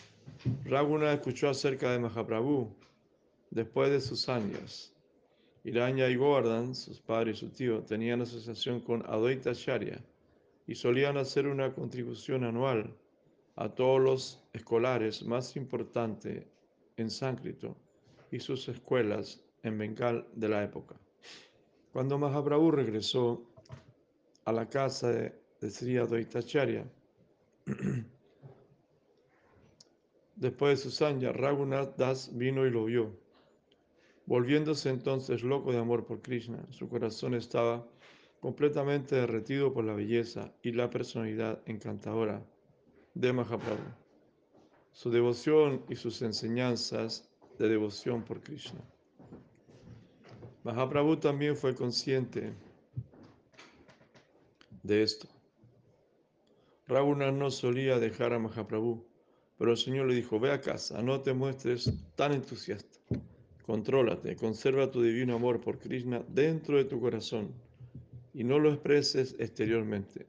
Raghunath 0.65 1.19
escuchó 1.19 1.49
acerca 1.49 1.93
de 1.93 1.99
Mahaprabhu 1.99 2.75
después 3.51 3.91
de 3.91 4.01
sus 4.01 4.29
años. 4.29 4.95
Iraña 5.65 6.09
y 6.09 6.17
Govardhan, 6.17 6.75
sus 6.75 7.01
padres 7.01 7.37
y 7.37 7.41
su 7.41 7.51
tío, 7.51 7.83
tenían 7.83 8.23
asociación 8.23 8.81
con 8.81 9.05
Advaita 9.07 9.51
Acharya 9.51 10.01
y 10.67 10.75
solían 10.75 11.17
hacer 11.17 11.47
una 11.47 11.75
contribución 11.75 12.45
anual 12.45 12.97
a 13.57 13.69
todos 13.69 14.01
los 14.01 14.43
escolares 14.53 15.23
más 15.23 15.57
importantes 15.57 16.47
en 16.97 17.11
sánscrito 17.11 17.77
y 18.31 18.41
sus 18.41 18.69
escuelas 18.69 19.45
en 19.63 19.77
Bengal 19.77 20.27
de 20.35 20.49
la 20.49 20.65
época. 20.65 20.97
Cuando 21.93 22.19
Mahaprabhu 22.19 22.71
regresó 22.71 23.43
a 24.45 24.53
la 24.53 24.69
casa 24.69 25.11
de, 25.11 25.35
de 25.61 25.71
Sri 25.71 25.99
Advaitacharya, 25.99 26.91
después 30.37 30.79
de 30.79 30.91
sus 30.91 31.03
años, 31.03 31.37
Raghunath 31.37 31.97
Das 31.97 32.37
vino 32.37 32.67
y 32.67 32.71
lo 32.71 32.87
vio. 32.87 33.20
Volviéndose 34.31 34.91
entonces 34.91 35.43
loco 35.43 35.73
de 35.73 35.79
amor 35.79 36.07
por 36.07 36.23
Krishna, 36.23 36.65
su 36.71 36.89
corazón 36.89 37.35
estaba 37.35 37.85
completamente 38.39 39.17
derretido 39.17 39.73
por 39.73 39.83
la 39.85 39.93
belleza 39.93 40.53
y 40.63 40.71
la 40.71 40.89
personalidad 40.89 41.61
encantadora 41.67 42.41
de 43.15 43.33
Mahaprabhu, 43.33 43.93
su 44.93 45.11
devoción 45.11 45.85
y 45.89 45.97
sus 45.97 46.23
enseñanzas 46.23 47.29
de 47.59 47.69
devoción 47.69 48.23
por 48.23 48.41
Krishna. 48.41 48.81
Mahaprabhu 50.63 51.17
también 51.17 51.57
fue 51.57 51.75
consciente 51.75 52.53
de 54.85 55.03
esto. 55.03 55.27
Raghunath 56.87 57.35
no 57.35 57.51
solía 57.51 57.99
dejar 57.99 58.33
a 58.33 58.39
Mahaprabhu, 58.39 59.05
pero 59.59 59.73
el 59.73 59.77
Señor 59.77 60.07
le 60.07 60.15
dijo, 60.15 60.39
ve 60.39 60.53
a 60.53 60.61
casa, 60.61 61.03
no 61.03 61.21
te 61.21 61.35
muestres 61.35 61.93
tan 62.15 62.33
entusiasta. 62.33 62.90
Contrólate, 63.67 64.37
conserva 64.37 64.91
tu 64.91 65.03
divino 65.03 65.35
amor 65.35 65.61
por 65.61 65.79
Krishna 65.79 66.23
dentro 66.29 66.77
de 66.77 66.85
tu 66.85 67.01
corazón 67.01 67.53
y 68.35 68.45
no 68.45 68.59
lo 68.59 68.71
expreses 68.73 69.35
exteriormente. 69.39 70.27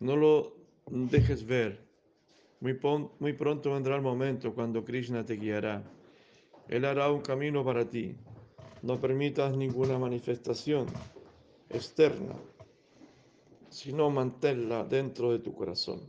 No 0.00 0.16
lo 0.16 0.56
dejes 0.90 1.46
ver. 1.46 1.80
Muy, 2.60 3.32
pronto 3.32 3.72
vendrá 3.72 3.96
el 3.96 4.02
momento 4.02 4.54
cuando 4.54 4.84
Krishna 4.84 5.24
te 5.24 5.34
guiará. 5.34 5.82
Él 6.68 6.84
hará 6.84 7.10
un 7.10 7.20
camino 7.20 7.64
para 7.64 7.88
ti. 7.88 8.14
No 8.82 9.00
permitas 9.00 9.56
ninguna 9.56 9.98
manifestación 9.98 10.86
externa, 11.70 12.34
sino 13.68 14.10
manténla 14.10 14.84
dentro 14.84 15.32
de 15.32 15.38
tu 15.38 15.54
corazón. 15.54 16.00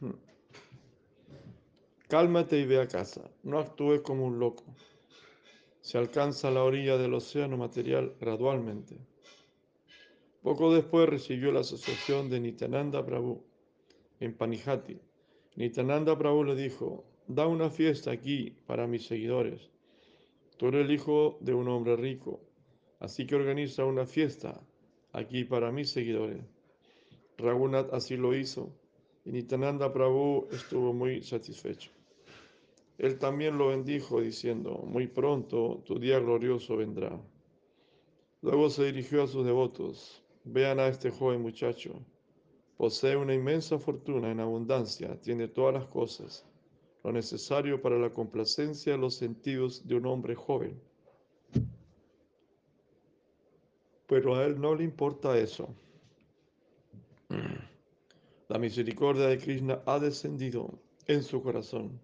Hmm. 0.00 0.27
Cálmate 2.08 2.58
y 2.58 2.64
ve 2.64 2.80
a 2.80 2.88
casa. 2.88 3.30
No 3.42 3.58
actúes 3.58 4.00
como 4.00 4.24
un 4.24 4.38
loco. 4.38 4.64
Se 5.82 5.98
alcanza 5.98 6.50
la 6.50 6.64
orilla 6.64 6.96
del 6.96 7.12
océano 7.12 7.58
material 7.58 8.14
gradualmente. 8.18 8.96
Poco 10.42 10.72
después 10.72 11.06
recibió 11.06 11.52
la 11.52 11.60
asociación 11.60 12.30
de 12.30 12.40
Nityananda 12.40 13.04
Prabhu 13.04 13.44
en 14.20 14.32
Panijati. 14.32 14.98
Nityananda 15.56 16.16
Prabhu 16.16 16.44
le 16.44 16.54
dijo, 16.56 17.04
da 17.26 17.46
una 17.46 17.68
fiesta 17.68 18.10
aquí 18.10 18.56
para 18.66 18.86
mis 18.86 19.06
seguidores. 19.06 19.70
Tú 20.56 20.68
eres 20.68 20.86
el 20.86 20.92
hijo 20.92 21.36
de 21.42 21.52
un 21.52 21.68
hombre 21.68 21.94
rico, 21.96 22.40
así 23.00 23.26
que 23.26 23.36
organiza 23.36 23.84
una 23.84 24.06
fiesta 24.06 24.58
aquí 25.12 25.44
para 25.44 25.70
mis 25.72 25.90
seguidores. 25.90 26.42
Raghunath 27.36 27.92
así 27.92 28.16
lo 28.16 28.34
hizo 28.34 28.72
y 29.26 29.32
Nityananda 29.32 29.92
Prabhu 29.92 30.48
estuvo 30.50 30.94
muy 30.94 31.22
satisfecho. 31.22 31.97
Él 32.98 33.16
también 33.16 33.56
lo 33.56 33.68
bendijo 33.68 34.20
diciendo, 34.20 34.82
muy 34.84 35.06
pronto 35.06 35.84
tu 35.86 36.00
día 36.00 36.18
glorioso 36.18 36.76
vendrá. 36.76 37.16
Luego 38.42 38.70
se 38.70 38.86
dirigió 38.86 39.22
a 39.22 39.28
sus 39.28 39.46
devotos, 39.46 40.20
vean 40.42 40.80
a 40.80 40.88
este 40.88 41.10
joven 41.10 41.40
muchacho, 41.40 42.04
posee 42.76 43.16
una 43.16 43.34
inmensa 43.34 43.78
fortuna 43.78 44.32
en 44.32 44.40
abundancia, 44.40 45.20
tiene 45.20 45.46
todas 45.46 45.74
las 45.74 45.86
cosas, 45.86 46.44
lo 47.04 47.12
necesario 47.12 47.80
para 47.80 47.98
la 47.98 48.10
complacencia 48.10 48.92
de 48.92 48.98
los 48.98 49.14
sentidos 49.14 49.86
de 49.86 49.94
un 49.94 50.06
hombre 50.06 50.34
joven. 50.34 50.80
Pero 54.08 54.34
a 54.34 54.44
él 54.44 54.60
no 54.60 54.74
le 54.74 54.82
importa 54.82 55.38
eso. 55.38 55.68
La 58.48 58.58
misericordia 58.58 59.26
de 59.26 59.38
Krishna 59.38 59.82
ha 59.84 59.98
descendido 59.98 60.80
en 61.06 61.22
su 61.22 61.42
corazón 61.42 62.00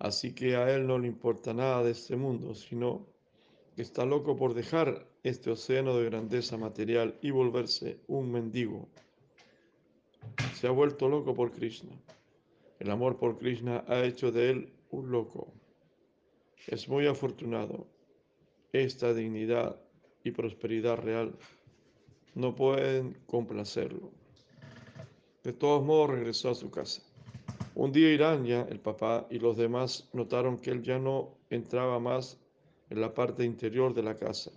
Así 0.00 0.32
que 0.32 0.56
a 0.56 0.74
él 0.74 0.86
no 0.86 0.98
le 0.98 1.06
importa 1.06 1.52
nada 1.52 1.84
de 1.84 1.90
este 1.90 2.16
mundo, 2.16 2.54
sino 2.54 3.06
que 3.76 3.82
está 3.82 4.06
loco 4.06 4.34
por 4.34 4.54
dejar 4.54 5.06
este 5.22 5.50
océano 5.50 5.94
de 5.94 6.06
grandeza 6.06 6.56
material 6.56 7.18
y 7.20 7.30
volverse 7.30 8.00
un 8.06 8.32
mendigo. 8.32 8.88
Se 10.54 10.66
ha 10.66 10.70
vuelto 10.70 11.06
loco 11.06 11.34
por 11.34 11.52
Krishna. 11.52 11.92
El 12.78 12.90
amor 12.90 13.18
por 13.18 13.38
Krishna 13.38 13.84
ha 13.88 14.02
hecho 14.02 14.32
de 14.32 14.48
él 14.50 14.72
un 14.90 15.10
loco. 15.10 15.52
Es 16.66 16.88
muy 16.88 17.06
afortunado. 17.06 17.86
Esta 18.72 19.12
dignidad 19.12 19.78
y 20.24 20.30
prosperidad 20.30 20.96
real 20.96 21.36
no 22.34 22.54
pueden 22.54 23.18
complacerlo. 23.26 24.10
De 25.44 25.52
todos 25.52 25.84
modos 25.84 26.08
regresó 26.08 26.48
a 26.48 26.54
su 26.54 26.70
casa. 26.70 27.02
Un 27.74 27.92
día 27.92 28.12
Irania, 28.12 28.66
el 28.68 28.80
papá 28.80 29.26
y 29.30 29.38
los 29.38 29.56
demás 29.56 30.08
notaron 30.12 30.58
que 30.58 30.70
él 30.70 30.82
ya 30.82 30.98
no 30.98 31.36
entraba 31.50 32.00
más 32.00 32.38
en 32.90 33.00
la 33.00 33.14
parte 33.14 33.44
interior 33.44 33.94
de 33.94 34.02
la 34.02 34.16
casa. 34.16 34.50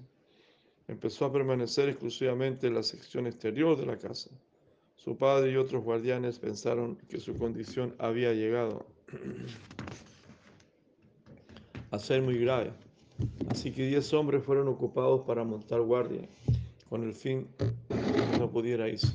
Empezó 0.87 1.25
a 1.25 1.31
permanecer 1.31 1.89
exclusivamente 1.89 2.67
en 2.67 2.73
la 2.73 2.83
sección 2.83 3.27
exterior 3.27 3.77
de 3.77 3.85
la 3.85 3.97
casa. 3.97 4.31
Su 4.95 5.15
padre 5.15 5.51
y 5.51 5.57
otros 5.57 5.83
guardianes 5.83 6.39
pensaron 6.39 6.95
que 7.07 7.19
su 7.19 7.35
condición 7.37 7.93
había 7.99 8.33
llegado 8.33 8.85
a 11.91 11.99
ser 11.99 12.21
muy 12.21 12.39
grave. 12.39 12.71
Así 13.49 13.71
que 13.71 13.85
diez 13.85 14.11
hombres 14.13 14.43
fueron 14.43 14.67
ocupados 14.67 15.21
para 15.21 15.43
montar 15.43 15.81
guardia, 15.81 16.27
con 16.89 17.03
el 17.03 17.13
fin 17.13 17.47
de 17.59 18.31
que 18.31 18.39
no 18.39 18.49
pudiera 18.49 18.89
irse. 18.89 19.13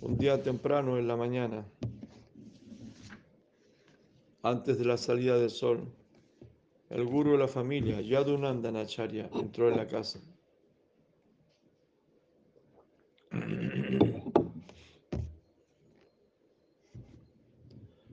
Un 0.00 0.16
día 0.16 0.42
temprano 0.42 0.96
en 0.96 1.06
la 1.06 1.16
mañana, 1.16 1.64
antes 4.42 4.78
de 4.78 4.84
la 4.84 4.96
salida 4.96 5.36
del 5.38 5.50
sol. 5.50 5.92
El 6.88 7.04
guru 7.04 7.32
de 7.32 7.38
la 7.38 7.48
familia, 7.48 8.00
Yadunandanacharya, 8.00 9.28
entró 9.34 9.68
en 9.68 9.76
la 9.76 9.86
casa. 9.86 10.20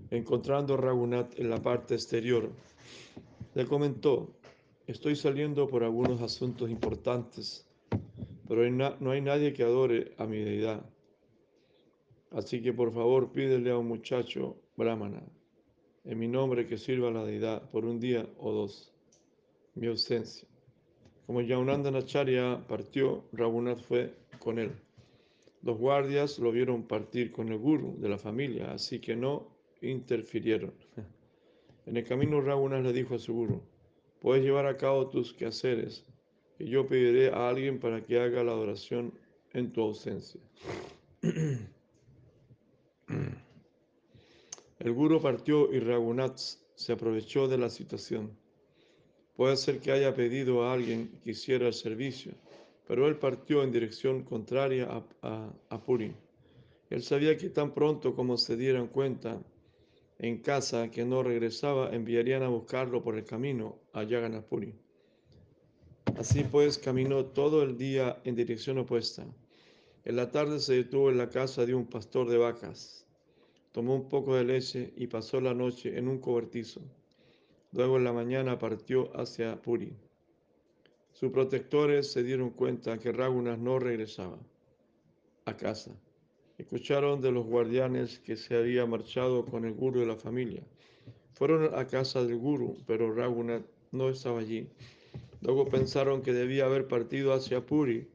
Encontrando 0.09 0.75
a 0.75 0.77
Raghunath 0.77 1.37
en 1.39 1.49
la 1.49 1.61
parte 1.61 1.95
exterior, 1.95 2.49
le 3.55 3.65
comentó, 3.65 4.35
estoy 4.85 5.15
saliendo 5.15 5.67
por 5.67 5.83
algunos 5.83 6.21
asuntos 6.21 6.69
importantes, 6.69 7.65
pero 8.47 8.69
no 8.69 9.11
hay 9.11 9.21
nadie 9.21 9.53
que 9.53 9.63
adore 9.63 10.13
a 10.17 10.25
mi 10.25 10.37
deidad. 10.37 10.85
Así 12.31 12.61
que 12.61 12.73
por 12.73 12.93
favor 12.93 13.31
pídele 13.31 13.71
a 13.71 13.77
un 13.77 13.87
muchacho 13.87 14.57
brahmana 14.75 15.23
en 16.07 16.17
mi 16.17 16.27
nombre 16.27 16.65
que 16.65 16.77
sirva 16.77 17.11
la 17.11 17.25
deidad 17.25 17.69
por 17.69 17.83
un 17.83 17.99
día 17.99 18.25
o 18.39 18.51
dos, 18.53 18.93
mi 19.75 19.87
ausencia. 19.87 20.47
Como 21.25 21.41
Nacharya 21.41 22.65
partió, 22.65 23.25
Raghunath 23.33 23.81
fue 23.81 24.13
con 24.39 24.57
él. 24.57 24.71
Los 25.63 25.77
guardias 25.77 26.39
lo 26.39 26.53
vieron 26.53 26.83
partir 26.83 27.33
con 27.33 27.49
el 27.49 27.57
guru 27.57 27.97
de 27.99 28.07
la 28.07 28.17
familia, 28.17 28.71
así 28.71 28.99
que 28.99 29.17
no 29.17 29.49
interfirieron. 29.81 30.71
En 31.85 31.97
el 31.97 32.05
camino 32.05 32.39
Raghunath 32.39 32.83
le 32.83 32.93
dijo 32.93 33.15
a 33.15 33.19
su 33.19 33.33
guru, 33.33 33.61
puedes 34.21 34.45
llevar 34.45 34.65
a 34.65 34.77
cabo 34.77 35.09
tus 35.09 35.33
quehaceres, 35.33 36.05
que 36.57 36.65
yo 36.65 36.87
pediré 36.87 37.31
a 37.31 37.49
alguien 37.49 37.79
para 37.79 38.01
que 38.05 38.17
haga 38.17 38.45
la 38.45 38.53
adoración 38.53 39.11
en 39.51 39.73
tu 39.73 39.81
ausencia. 39.81 40.39
El 44.79 44.93
guru 44.93 45.21
partió 45.21 45.73
y 45.73 45.79
Raghunath 45.79 46.39
se 46.75 46.93
aprovechó 46.93 47.47
de 47.47 47.57
la 47.57 47.69
situación. 47.69 48.37
Puede 49.35 49.57
ser 49.57 49.79
que 49.79 49.91
haya 49.91 50.13
pedido 50.13 50.63
a 50.63 50.73
alguien 50.73 51.19
que 51.23 51.31
hiciera 51.31 51.67
el 51.67 51.73
servicio, 51.73 52.33
pero 52.87 53.07
él 53.07 53.17
partió 53.17 53.63
en 53.63 53.71
dirección 53.71 54.23
contraria 54.23 54.87
a, 55.21 55.51
a. 55.69 55.81
Él 56.89 57.03
sabía 57.03 57.37
que 57.37 57.49
tan 57.49 57.73
pronto 57.73 58.15
como 58.15 58.37
se 58.37 58.55
dieran 58.55 58.87
cuenta 58.87 59.41
en 60.19 60.39
casa 60.39 60.89
que 60.89 61.05
no 61.05 61.21
regresaba, 61.21 61.93
enviarían 61.93 62.43
a 62.43 62.47
buscarlo 62.47 63.03
por 63.03 63.17
el 63.17 63.25
camino 63.25 63.79
a 63.93 64.03
Yaganapuri. 64.03 64.73
Así 66.17 66.43
pues, 66.43 66.77
caminó 66.77 67.25
todo 67.25 67.61
el 67.61 67.77
día 67.77 68.19
en 68.23 68.35
dirección 68.35 68.79
opuesta. 68.79 69.25
En 70.03 70.15
la 70.15 70.31
tarde 70.31 70.59
se 70.59 70.73
detuvo 70.73 71.09
en 71.11 71.17
la 71.17 71.29
casa 71.29 71.65
de 71.65 71.75
un 71.75 71.85
pastor 71.85 72.29
de 72.29 72.37
vacas. 72.37 73.06
Tomó 73.77 73.93
un 73.93 74.09
poco 74.09 74.35
de 74.35 74.43
leche 74.43 74.91
y 74.95 75.05
pasó 75.05 75.39
la 75.39 75.53
noche 75.53 75.99
en 75.99 76.07
un 76.07 76.17
cobertizo. 76.17 76.81
Luego 77.73 77.97
en 77.97 78.05
la 78.05 78.11
mañana 78.11 78.57
partió 78.57 79.15
hacia 79.15 79.61
Puri. 79.61 79.93
Sus 81.13 81.31
protectores 81.31 82.11
se 82.11 82.23
dieron 82.23 82.49
cuenta 82.49 82.97
que 82.97 83.11
Ragunas 83.11 83.59
no 83.59 83.77
regresaba 83.77 84.39
a 85.45 85.55
casa. 85.55 85.91
Escucharon 86.57 87.21
de 87.21 87.31
los 87.31 87.45
guardianes 87.45 88.17
que 88.17 88.35
se 88.35 88.55
había 88.55 88.87
marchado 88.87 89.45
con 89.45 89.63
el 89.63 89.75
guru 89.75 89.99
de 89.99 90.07
la 90.07 90.15
familia. 90.15 90.63
Fueron 91.33 91.75
a 91.75 91.85
casa 91.85 92.25
del 92.25 92.39
guru, 92.39 92.77
pero 92.87 93.13
Raghunath 93.13 93.67
no 93.91 94.09
estaba 94.09 94.39
allí. 94.39 94.67
Luego 95.41 95.69
pensaron 95.69 96.23
que 96.23 96.33
debía 96.33 96.65
haber 96.65 96.87
partido 96.87 97.31
hacia 97.31 97.63
Puri 97.63 98.07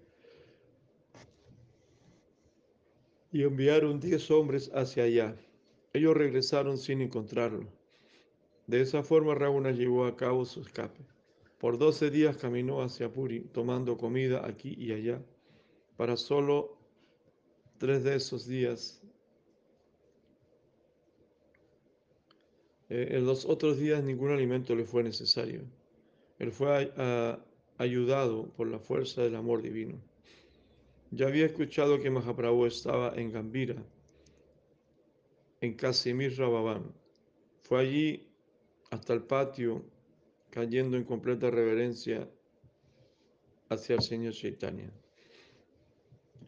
y 3.30 3.44
enviaron 3.44 4.00
diez 4.00 4.28
hombres 4.28 4.68
hacia 4.74 5.04
allá. 5.04 5.36
Ellos 5.92 6.16
regresaron 6.16 6.78
sin 6.78 7.02
encontrarlo. 7.02 7.68
De 8.66 8.80
esa 8.80 9.02
forma 9.02 9.34
Raghunath 9.34 9.76
llevó 9.76 10.06
a 10.06 10.16
cabo 10.16 10.44
su 10.44 10.60
escape. 10.60 11.00
Por 11.58 11.78
doce 11.78 12.10
días 12.10 12.36
caminó 12.36 12.82
hacia 12.82 13.12
Puri, 13.12 13.40
tomando 13.40 13.96
comida 13.96 14.46
aquí 14.46 14.74
y 14.78 14.92
allá. 14.92 15.22
Para 15.96 16.16
solo 16.16 16.78
tres 17.78 18.04
de 18.04 18.16
esos 18.16 18.46
días, 18.46 19.02
eh, 22.88 23.08
en 23.10 23.26
los 23.26 23.44
otros 23.44 23.78
días 23.78 24.02
ningún 24.02 24.30
alimento 24.30 24.74
le 24.74 24.84
fue 24.84 25.02
necesario. 25.02 25.62
Él 26.38 26.50
fue 26.50 26.92
ayudado 27.78 28.48
por 28.56 28.66
la 28.66 28.78
fuerza 28.78 29.22
del 29.22 29.36
amor 29.36 29.62
divino. 29.62 30.00
Ya 31.10 31.26
había 31.28 31.46
escuchado 31.46 32.00
que 32.00 32.10
Mahaprabhu 32.10 32.66
estaba 32.66 33.14
en 33.14 33.30
Gambira, 33.30 33.76
en 35.62 35.74
Casimir 35.74 36.36
Rababán. 36.36 36.92
Fue 37.62 37.80
allí 37.80 38.28
hasta 38.90 39.14
el 39.14 39.22
patio, 39.22 39.84
cayendo 40.50 40.96
en 40.96 41.04
completa 41.04 41.50
reverencia 41.50 42.28
hacia 43.68 43.94
el 43.94 44.02
Señor 44.02 44.34
Chaitanya. 44.34 44.90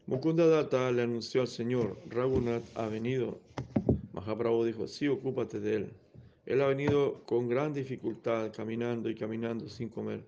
Mukunda 0.07 0.47
Datta 0.49 0.91
le 0.91 1.03
anunció 1.03 1.43
al 1.43 1.47
Señor, 1.47 1.97
Raghunath 2.09 2.65
ha 2.77 2.89
venido. 2.89 3.41
Mahaprabhu 4.13 4.65
dijo, 4.65 4.89
sí, 4.89 5.07
ocúpate 5.07 5.61
de 5.61 5.77
él. 5.77 5.93
Él 6.45 6.61
ha 6.61 6.67
venido 6.67 7.25
con 7.25 7.49
gran 7.49 7.73
dificultad, 7.73 8.53
caminando 8.53 9.09
y 9.09 9.15
caminando 9.15 9.69
sin 9.69 9.89
comer. 9.89 10.25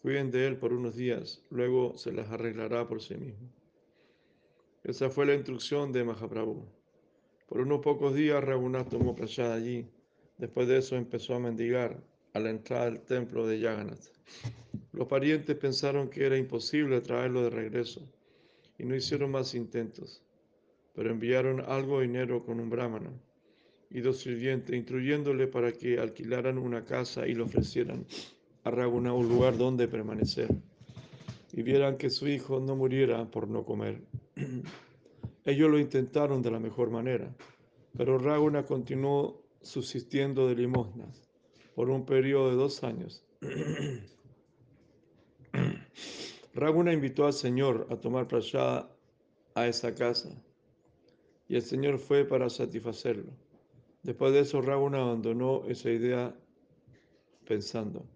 Cuiden 0.00 0.30
de 0.30 0.46
él 0.46 0.56
por 0.56 0.72
unos 0.72 0.96
días, 0.96 1.42
luego 1.50 1.98
se 1.98 2.12
las 2.12 2.30
arreglará 2.30 2.88
por 2.88 3.02
sí 3.02 3.14
mismo. 3.16 3.46
Esa 4.84 5.10
fue 5.10 5.26
la 5.26 5.34
instrucción 5.34 5.92
de 5.92 6.02
Mahaprabhu. 6.02 6.79
Por 7.50 7.62
unos 7.62 7.80
pocos 7.80 8.14
días 8.14 8.44
Raghunath 8.44 8.90
tomó 8.90 9.16
prasad 9.16 9.52
allí. 9.52 9.84
Después 10.38 10.68
de 10.68 10.78
eso 10.78 10.94
empezó 10.94 11.34
a 11.34 11.40
mendigar 11.40 12.00
a 12.32 12.38
la 12.38 12.50
entrada 12.50 12.84
del 12.84 13.00
templo 13.00 13.44
de 13.44 13.58
Yagannath. 13.58 14.04
Los 14.92 15.08
parientes 15.08 15.56
pensaron 15.56 16.08
que 16.08 16.24
era 16.24 16.36
imposible 16.36 17.00
traerlo 17.00 17.42
de 17.42 17.50
regreso 17.50 18.08
y 18.78 18.84
no 18.84 18.94
hicieron 18.94 19.32
más 19.32 19.56
intentos, 19.56 20.22
pero 20.94 21.10
enviaron 21.10 21.60
algo 21.66 21.98
de 21.98 22.06
dinero 22.06 22.44
con 22.44 22.60
un 22.60 22.70
brahmana 22.70 23.10
y 23.90 24.00
dos 24.00 24.18
sirvientes, 24.18 24.76
instruyéndole 24.76 25.48
para 25.48 25.72
que 25.72 25.98
alquilaran 25.98 26.56
una 26.56 26.84
casa 26.84 27.26
y 27.26 27.34
le 27.34 27.42
ofrecieran 27.42 28.06
a 28.62 28.70
Raguna 28.70 29.12
un 29.12 29.28
lugar 29.28 29.58
donde 29.58 29.88
permanecer 29.88 30.46
y 31.52 31.62
vieran 31.62 31.96
que 31.96 32.10
su 32.10 32.28
hijo 32.28 32.60
no 32.60 32.76
muriera 32.76 33.28
por 33.28 33.48
no 33.48 33.64
comer. 33.64 34.00
Ellos 35.44 35.70
lo 35.70 35.78
intentaron 35.78 36.42
de 36.42 36.50
la 36.50 36.60
mejor 36.60 36.90
manera, 36.90 37.34
pero 37.96 38.18
Raguna 38.18 38.66
continuó 38.66 39.42
subsistiendo 39.62 40.48
de 40.48 40.54
limosnas 40.54 41.28
por 41.74 41.90
un 41.90 42.04
periodo 42.04 42.50
de 42.50 42.56
dos 42.56 42.84
años. 42.84 43.24
Raguna 46.54 46.92
invitó 46.92 47.26
al 47.26 47.32
Señor 47.32 47.86
a 47.90 47.96
tomar 47.96 48.28
prasad 48.28 48.86
a 49.54 49.66
esa 49.66 49.94
casa 49.94 50.30
y 51.48 51.56
el 51.56 51.62
Señor 51.62 51.98
fue 51.98 52.24
para 52.24 52.50
satisfacerlo. 52.50 53.32
Después 54.02 54.32
de 54.32 54.40
eso, 54.40 54.60
Raguna 54.60 55.00
abandonó 55.00 55.64
esa 55.66 55.90
idea 55.90 56.34
pensando, 57.46 58.06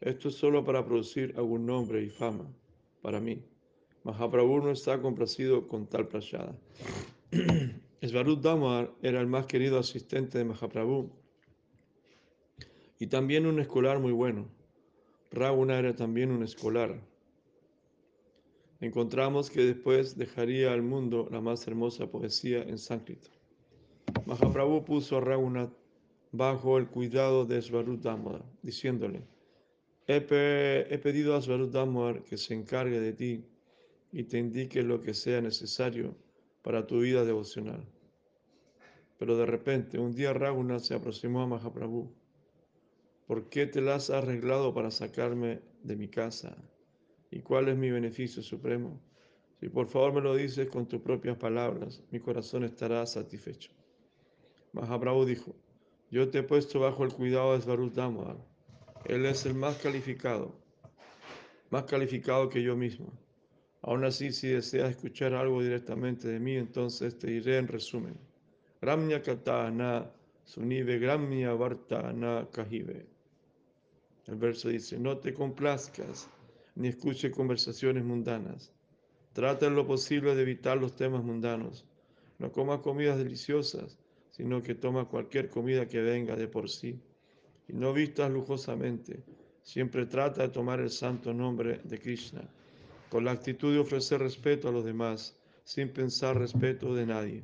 esto 0.00 0.28
es 0.28 0.34
solo 0.34 0.64
para 0.64 0.84
producir 0.84 1.32
algún 1.36 1.64
nombre 1.64 2.02
y 2.02 2.10
fama 2.10 2.52
para 3.00 3.20
mí. 3.20 3.42
Mahaprabhu 4.04 4.60
no 4.60 4.70
está 4.72 5.00
complacido 5.00 5.68
con 5.68 5.86
tal 5.86 6.08
prasada. 6.08 6.58
Svarut 8.02 8.40
Damar 8.42 8.92
era 9.00 9.20
el 9.20 9.28
más 9.28 9.46
querido 9.46 9.78
asistente 9.78 10.38
de 10.38 10.44
Mahaprabhu 10.44 11.10
y 12.98 13.06
también 13.06 13.46
un 13.46 13.60
escolar 13.60 14.00
muy 14.00 14.12
bueno. 14.12 14.48
Raguna 15.30 15.78
era 15.78 15.94
también 15.94 16.30
un 16.30 16.42
escolar. 16.42 17.00
Encontramos 18.80 19.48
que 19.48 19.64
después 19.64 20.16
dejaría 20.16 20.72
al 20.72 20.82
mundo 20.82 21.28
la 21.30 21.40
más 21.40 21.66
hermosa 21.68 22.10
poesía 22.10 22.62
en 22.62 22.78
sánscrito. 22.78 23.30
Mahaprabhu 24.26 24.84
puso 24.84 25.18
a 25.18 25.20
Raghunath 25.20 25.72
bajo 26.32 26.78
el 26.78 26.88
cuidado 26.88 27.44
de 27.44 27.62
Svarut 27.62 28.04
diciéndole, 28.62 29.22
He, 30.08 30.20
pedido 30.20 31.36
a 31.36 31.40
Svarut 31.40 31.72
que 32.24 32.36
se 32.36 32.54
encargue 32.54 32.98
de 32.98 33.12
ti 33.12 33.44
y 34.12 34.24
te 34.24 34.38
indique 34.38 34.82
lo 34.82 35.00
que 35.00 35.14
sea 35.14 35.40
necesario 35.40 36.14
para 36.62 36.86
tu 36.86 37.00
vida 37.00 37.24
devocional. 37.24 37.84
Pero 39.18 39.36
de 39.36 39.46
repente, 39.46 39.98
un 39.98 40.14
día 40.14 40.32
Raghunath 40.32 40.82
se 40.82 40.94
aproximó 40.94 41.42
a 41.42 41.46
Mahaprabhu. 41.46 42.14
¿Por 43.26 43.48
qué 43.48 43.66
te 43.66 43.80
las 43.80 44.10
has 44.10 44.22
arreglado 44.22 44.74
para 44.74 44.90
sacarme 44.90 45.62
de 45.82 45.96
mi 45.96 46.08
casa? 46.08 46.56
¿Y 47.30 47.40
cuál 47.40 47.68
es 47.68 47.76
mi 47.76 47.90
beneficio 47.90 48.42
supremo? 48.42 49.00
Si 49.58 49.68
por 49.68 49.88
favor 49.88 50.12
me 50.12 50.20
lo 50.20 50.36
dices 50.36 50.68
con 50.68 50.86
tus 50.86 51.00
propias 51.00 51.36
palabras, 51.38 52.02
mi 52.10 52.20
corazón 52.20 52.64
estará 52.64 53.06
satisfecho. 53.06 53.72
Mahaprabhu 54.72 55.24
dijo, 55.24 55.56
yo 56.10 56.28
te 56.28 56.38
he 56.38 56.42
puesto 56.42 56.80
bajo 56.80 57.04
el 57.04 57.12
cuidado 57.12 57.54
de 57.54 57.62
Svarut 57.62 57.96
él 59.04 59.26
es 59.26 59.46
el 59.46 59.54
más 59.54 59.78
calificado, 59.78 60.54
más 61.70 61.84
calificado 61.84 62.48
que 62.48 62.62
yo 62.62 62.76
mismo. 62.76 63.12
Aún 63.82 64.04
así, 64.04 64.32
si 64.32 64.48
deseas 64.48 64.90
escuchar 64.90 65.34
algo 65.34 65.62
directamente 65.62 66.28
de 66.28 66.38
mí, 66.38 66.56
entonces 66.56 67.18
te 67.18 67.26
diré 67.28 67.58
en 67.58 67.68
resumen. 67.68 68.14
Gramya 68.80 69.22
na 69.72 70.10
sunive 70.44 70.98
gramya 70.98 71.52
varta 71.54 72.12
na 72.12 72.48
kahive. 72.50 73.06
El 74.26 74.36
verso 74.36 74.68
dice, 74.68 74.98
no 74.98 75.18
te 75.18 75.34
complazcas 75.34 76.28
ni 76.76 76.88
escuche 76.88 77.30
conversaciones 77.30 78.04
mundanas. 78.04 78.72
Trata 79.32 79.66
en 79.66 79.74
lo 79.74 79.86
posible 79.86 80.34
de 80.34 80.42
evitar 80.42 80.78
los 80.78 80.94
temas 80.94 81.24
mundanos. 81.24 81.84
No 82.38 82.52
comas 82.52 82.80
comidas 82.80 83.18
deliciosas, 83.18 83.98
sino 84.30 84.62
que 84.62 84.74
toma 84.74 85.08
cualquier 85.08 85.48
comida 85.48 85.88
que 85.88 86.00
venga 86.00 86.36
de 86.36 86.48
por 86.48 86.68
sí 86.70 87.00
y 87.68 87.72
no 87.72 87.92
vistas 87.92 88.30
lujosamente. 88.30 89.22
Siempre 89.62 90.06
trata 90.06 90.42
de 90.42 90.48
tomar 90.48 90.80
el 90.80 90.90
santo 90.90 91.32
nombre 91.32 91.80
de 91.84 91.98
Krishna, 91.98 92.48
con 93.12 93.26
la 93.26 93.32
actitud 93.32 93.74
de 93.74 93.78
ofrecer 93.78 94.20
respeto 94.20 94.70
a 94.70 94.72
los 94.72 94.86
demás, 94.86 95.36
sin 95.64 95.90
pensar 95.90 96.38
respeto 96.38 96.94
de 96.94 97.04
nadie. 97.04 97.42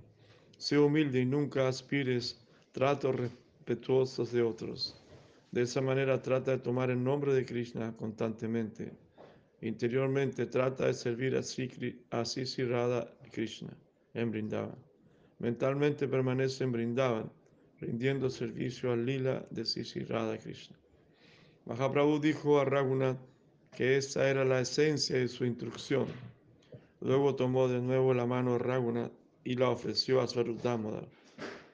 Sé 0.56 0.78
humilde 0.78 1.20
y 1.20 1.26
nunca 1.26 1.68
aspires 1.68 2.40
tratos 2.72 3.14
respetuosos 3.14 4.32
de 4.32 4.40
otros. 4.40 4.98
De 5.52 5.60
esa 5.60 5.82
manera 5.82 6.22
trata 6.22 6.52
de 6.52 6.58
tomar 6.60 6.88
el 6.88 7.04
nombre 7.04 7.34
de 7.34 7.44
Krishna 7.44 7.94
constantemente. 7.98 8.92
Interiormente 9.60 10.46
trata 10.46 10.86
de 10.86 10.94
servir 10.94 11.36
a 11.36 11.42
Sri 11.42 12.64
Radha 12.64 13.06
Krishna 13.30 13.76
en 14.14 14.30
Brindavan. 14.30 14.78
Mentalmente 15.38 16.08
permanece 16.08 16.64
en 16.64 16.72
Brindavan 16.72 17.30
rindiendo 17.78 18.30
servicio 18.30 18.90
al 18.90 19.04
lila 19.04 19.46
de 19.50 19.66
Sisi 19.66 20.00
Radha 20.00 20.38
Krishna. 20.38 20.78
Mahaprabhu 21.66 22.20
dijo 22.20 22.58
a 22.58 22.64
Raghunath 22.64 23.27
que 23.78 23.96
esa 23.96 24.28
era 24.28 24.44
la 24.44 24.60
esencia 24.60 25.16
de 25.16 25.28
su 25.28 25.44
instrucción. 25.44 26.08
Luego 27.00 27.36
tomó 27.36 27.68
de 27.68 27.80
nuevo 27.80 28.12
la 28.12 28.26
mano 28.26 28.54
de 28.54 28.58
Raghunath 28.58 29.12
y 29.44 29.54
la 29.54 29.70
ofreció 29.70 30.20
a 30.20 30.26
Sarudamodar. 30.26 31.06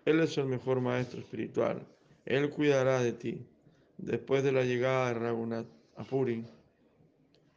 Él 0.05 0.21
es 0.21 0.37
el 0.37 0.45
mejor 0.45 0.83
maestro 0.83 1.21
espiritual. 1.21 1.83
Él 2.27 2.51
cuidará 2.51 3.03
de 3.03 3.15
ti. 3.15 3.47
Después 3.97 4.45
de 4.45 4.53
la 4.53 4.65
llegada 4.65 5.09
de 5.09 5.15
Raghunath 5.15 5.67
a 5.97 6.05
Puri, 6.05 6.45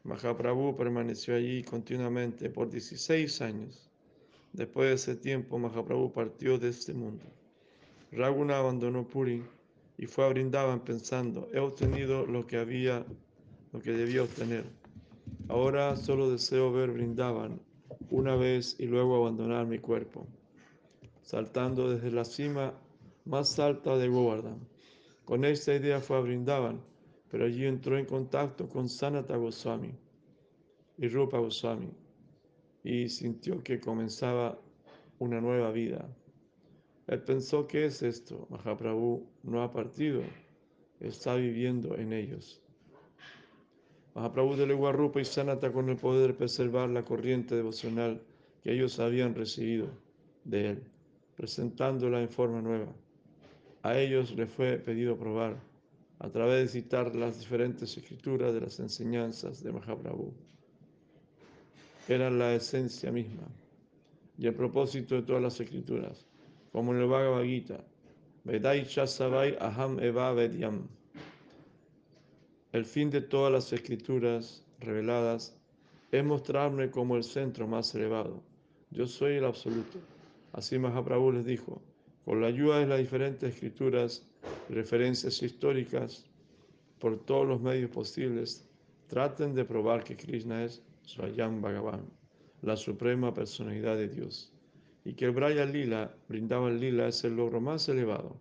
Mahaprabhu 0.05 0.77
permaneció 0.77 1.35
allí 1.35 1.61
continuamente 1.63 2.49
por 2.49 2.69
16 2.69 3.41
años. 3.41 3.89
Después 4.53 4.87
de 4.87 4.95
ese 4.95 5.15
tiempo, 5.17 5.59
Mahaprabhu 5.59 6.13
partió 6.13 6.57
de 6.57 6.69
este 6.69 6.93
mundo. 6.93 7.25
Raghunath 8.13 8.55
abandonó 8.55 9.05
Puri 9.05 9.43
y 9.97 10.05
fue 10.05 10.23
a 10.23 10.29
Brindavan 10.29 10.85
pensando, 10.85 11.49
he 11.53 11.59
obtenido 11.59 12.25
lo 12.25 12.47
que 12.47 12.55
había, 12.55 13.05
lo 13.72 13.80
que 13.80 13.91
debía 13.91 14.24
obtener. 14.24 14.65
Ahora 15.49 15.95
solo 15.95 16.30
deseo 16.30 16.72
ver 16.72 16.91
Brindavan 16.91 17.59
una 18.09 18.36
vez 18.36 18.76
y 18.80 18.86
luego 18.86 19.15
abandonar 19.15 19.65
mi 19.65 19.80
cuerpo, 19.80 20.28
saltando 21.22 21.89
desde 21.89 22.11
la 22.11 22.26
cima 22.26 22.74
más 23.26 23.59
alta 23.59 23.97
de 23.97 24.07
Govardhan. 24.07 24.59
Con 25.26 25.43
esta 25.43 25.76
idea 25.76 25.99
fue 25.99 26.18
a 26.18 26.22
Brindavan, 26.22 26.82
pero 27.30 27.45
allí 27.45 27.65
entró 27.65 27.97
en 27.97 28.05
contacto 28.05 28.70
con 28.70 28.88
Sanata 28.88 29.36
Goswami 29.36 29.93
y 30.97 31.07
Rupa 31.07 31.39
Goswami 31.39 31.91
y 32.84 33.09
sintió 33.09 33.61
que 33.61 33.80
comenzaba 33.80 34.57
una 35.20 35.41
nueva 35.41 35.72
vida. 35.72 36.07
Él 37.07 37.22
pensó, 37.24 37.68
¿qué 37.68 37.86
es 37.86 38.01
esto? 38.01 38.47
Mahaprabhu 38.49 39.28
no 39.43 39.61
ha 39.61 39.72
partido, 39.72 40.22
está 40.99 41.36
viviendo 41.36 41.97
en 41.97 42.13
ellos. 42.13 42.61
Mahaprabhu 44.18 44.55
delegó 44.55 44.88
a 44.88 44.91
Rupa 44.91 45.22
y 45.22 45.26
Sanata 45.26 45.72
con 45.72 45.89
el 45.89 45.95
poder 45.95 46.30
de 46.30 46.34
preservar 46.34 46.89
la 46.89 47.05
corriente 47.05 47.55
devocional 47.55 48.20
que 48.63 48.74
ellos 48.74 48.99
habían 48.99 49.36
recibido 49.36 49.89
de 50.43 50.72
él, 50.72 50.84
presentándola 51.36 52.20
en 52.20 52.28
forma 52.28 52.59
nueva. 52.59 52.91
A 53.84 53.95
ellos 53.95 54.36
les 54.36 54.49
fue 54.49 54.80
pedido 54.80 55.15
probar, 55.15 55.57
a 56.18 56.30
través 56.30 56.63
de 56.63 56.82
citar 56.82 57.15
las 57.15 57.38
diferentes 57.38 57.95
escrituras 57.95 58.55
de 58.55 58.61
las 58.61 58.80
enseñanzas 58.80 59.61
de 59.61 59.72
Mahaprabhu. 59.72 60.34
Eran 62.07 62.39
la 62.39 62.55
esencia 62.55 63.11
misma 63.11 63.47
y 64.36 64.47
el 64.47 64.55
propósito 64.55 65.13
de 65.13 65.22
todas 65.22 65.43
las 65.43 65.59
escrituras, 65.59 66.26
como 66.72 66.91
en 66.91 67.01
el 67.01 67.07
Bhagavad 67.07 67.43
Gita, 67.43 67.84
Vedai 68.45 68.84
Chasabai 68.84 69.57
Aham 69.59 69.99
Eva 69.99 70.34
Vedyam. 70.34 70.96
El 72.78 72.86
fin 72.86 73.09
de 73.09 73.21
todas 73.21 73.51
las 73.51 73.73
escrituras 73.73 74.63
reveladas 74.80 75.57
es 76.11 76.23
mostrarme 76.23 76.91
como 76.91 77.17
el 77.17 77.23
centro 77.23 77.65
más 77.67 77.95
elevado. 77.95 78.43
Yo 78.91 79.07
soy 79.07 79.38
el 79.38 79.45
absoluto. 79.45 79.97
Así 80.53 80.78
Mahaprabhu 80.78 81.32
les 81.32 81.43
dijo, 81.43 81.82
con 82.23 82.39
la 82.39 82.45
ayuda 82.45 82.78
de 82.78 82.86
las 82.86 82.99
diferentes 82.99 83.51
escrituras 83.51 84.28
referencias 84.69 85.41
históricas, 85.41 86.30
por 86.99 87.17
todos 87.25 87.47
los 87.47 87.59
medios 87.59 87.89
posibles, 87.89 88.69
traten 89.07 89.55
de 89.55 89.65
probar 89.65 90.03
que 90.03 90.15
Krishna 90.15 90.63
es 90.63 90.84
Swayam 91.01 91.59
Bhagavan, 91.63 92.05
la 92.61 92.78
suprema 92.78 93.34
personalidad 93.34 93.97
de 93.97 94.07
Dios, 94.07 94.53
y 95.03 95.13
que 95.13 95.25
el 95.25 95.32
Braya 95.32 95.65
Lila, 95.65 96.15
brindaba 96.30 96.69
el 96.69 96.80
Lila, 96.80 97.07
es 97.07 97.23
el 97.23 97.38
logro 97.38 97.59
más 97.59 97.89
elevado. 97.89 98.39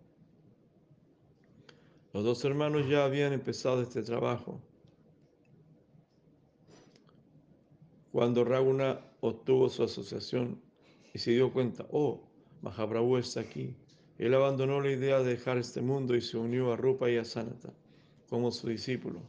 Los 2.17 2.25
dos 2.25 2.45
hermanos 2.45 2.89
ya 2.89 3.05
habían 3.05 3.31
empezado 3.31 3.79
este 3.83 4.01
trabajo. 4.01 4.59
Cuando 8.11 8.43
Raguna 8.43 8.99
obtuvo 9.21 9.69
su 9.69 9.83
asociación 9.83 10.59
y 11.13 11.19
se 11.19 11.29
dio 11.29 11.53
cuenta, 11.53 11.85
oh, 11.91 12.27
Mahaprabhu 12.63 13.17
está 13.17 13.41
aquí, 13.41 13.75
él 14.17 14.33
abandonó 14.33 14.81
la 14.81 14.89
idea 14.89 15.19
de 15.19 15.29
dejar 15.35 15.59
este 15.59 15.79
mundo 15.83 16.15
y 16.15 16.21
se 16.21 16.39
unió 16.39 16.73
a 16.73 16.75
Rupa 16.75 17.07
y 17.07 17.17
a 17.17 17.23
Sanata 17.23 17.71
como 18.27 18.51
su 18.51 18.67
discípulo. 18.67 19.21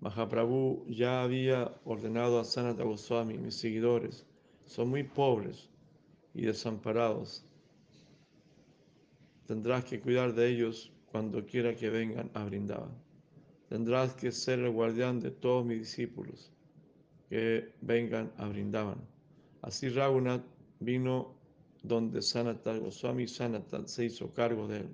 Mahaprabhu 0.00 0.84
ya 0.90 1.22
había 1.22 1.74
ordenado 1.86 2.38
a 2.38 2.44
Sanata 2.44 2.84
Goswami, 2.84 3.38
mis 3.38 3.54
seguidores, 3.54 4.26
son 4.66 4.90
muy 4.90 5.02
pobres 5.02 5.70
y 6.34 6.42
desamparados. 6.42 7.42
Tendrás 9.46 9.86
que 9.86 9.98
cuidar 9.98 10.34
de 10.34 10.50
ellos 10.50 10.92
cuando 11.12 11.44
quiera 11.44 11.76
que 11.76 11.90
vengan 11.90 12.30
a 12.32 12.42
brindar. 12.44 12.88
Tendrás 13.68 14.14
que 14.14 14.32
ser 14.32 14.60
el 14.60 14.70
guardián 14.70 15.20
de 15.20 15.30
todos 15.30 15.64
mis 15.64 15.80
discípulos 15.80 16.50
que 17.28 17.74
vengan 17.82 18.32
a 18.38 18.48
brindar. 18.48 18.96
Así 19.60 19.90
Raghunath 19.90 20.42
vino 20.80 21.34
donde 21.82 22.22
Sanatan 22.22 22.80
Goswami 22.80 23.28
Sanatan 23.28 23.86
se 23.86 24.06
hizo 24.06 24.32
cargo 24.32 24.66
de 24.66 24.78
él. 24.78 24.88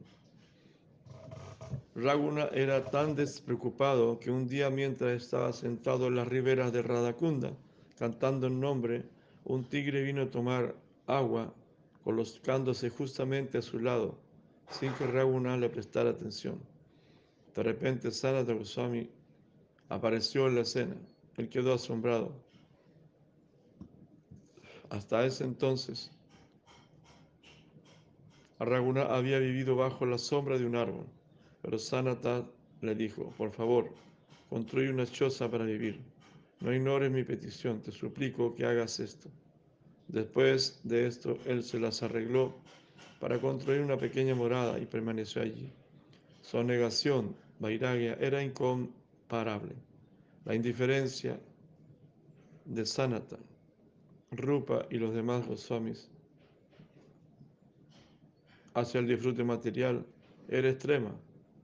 Raguna 1.95 2.49
era 2.53 2.85
tan 2.91 3.15
despreocupado 3.15 4.19
que 4.19 4.31
un 4.31 4.47
día 4.47 4.71
mientras 4.71 5.23
estaba 5.23 5.53
sentado 5.53 6.09
en 6.09 6.17
las 6.17 6.29
riberas 6.29 6.73
de 6.73 6.83
Radakunda, 6.83 7.53
cantando 7.99 8.47
en 8.47 8.61
nombre, 8.61 9.05
un 9.45 9.65
tigre 9.65 10.03
vino 10.03 10.23
a 10.23 10.31
tomar 10.31 10.75
agua, 11.07 11.53
colocándose 12.05 12.91
justamente 12.91 13.59
a 13.59 13.63
su 13.63 13.81
lado 13.81 14.28
sin 14.71 14.93
que 14.95 15.07
Raghunath 15.07 15.61
le 15.61 15.69
prestara 15.69 16.11
atención. 16.11 16.59
De 17.55 17.63
repente 17.63 18.11
Sanata 18.11 18.53
Goswami 18.53 19.09
apareció 19.89 20.47
en 20.47 20.55
la 20.57 20.61
escena. 20.63 20.97
Él 21.37 21.49
quedó 21.49 21.75
asombrado. 21.75 22.33
Hasta 24.91 25.25
ese 25.25 25.45
entonces, 25.45 26.11
Raghunath 28.59 29.11
había 29.11 29.39
vivido 29.39 29.77
bajo 29.77 30.07
la 30.07 30.19
sombra 30.19 30.59
de 30.59 30.67
un 30.67 30.77
árbol, 30.77 31.07
pero 31.63 31.79
Sanata 31.79 32.45
le 32.81 32.95
dijo, 32.95 33.33
por 33.37 33.53
favor, 33.53 33.93
construye 34.49 34.91
una 34.91 35.07
choza 35.07 35.51
para 35.51 35.65
vivir. 35.65 36.01
No 36.61 36.73
ignores 36.73 37.11
mi 37.11 37.23
petición, 37.23 37.81
te 37.81 37.93
suplico 37.93 38.55
que 38.55 38.65
hagas 38.65 38.99
esto. 38.99 39.29
Después 40.09 40.81
de 40.83 41.07
esto, 41.07 41.39
él 41.45 41.63
se 41.63 41.79
las 41.79 42.03
arregló 42.03 42.55
para 43.19 43.41
construir 43.41 43.81
una 43.81 43.97
pequeña 43.97 44.35
morada 44.35 44.79
y 44.79 44.87
permaneció 44.87 45.43
allí. 45.43 45.73
Su 46.41 46.63
negación, 46.63 47.35
Vairagya, 47.59 48.15
era 48.21 48.43
incomparable. 48.43 49.75
La 50.45 50.55
indiferencia 50.55 51.39
de 52.65 52.87
Sanata, 52.87 53.39
Rupa 54.31 54.87
y 54.91 54.99
los 54.99 55.15
demás 55.15 55.47
Goswamis 55.47 56.09
hacia 58.75 59.01
el 59.01 59.09
disfrute 59.09 59.43
material 59.43 60.05
era 60.49 60.69
extrema, 60.71 61.13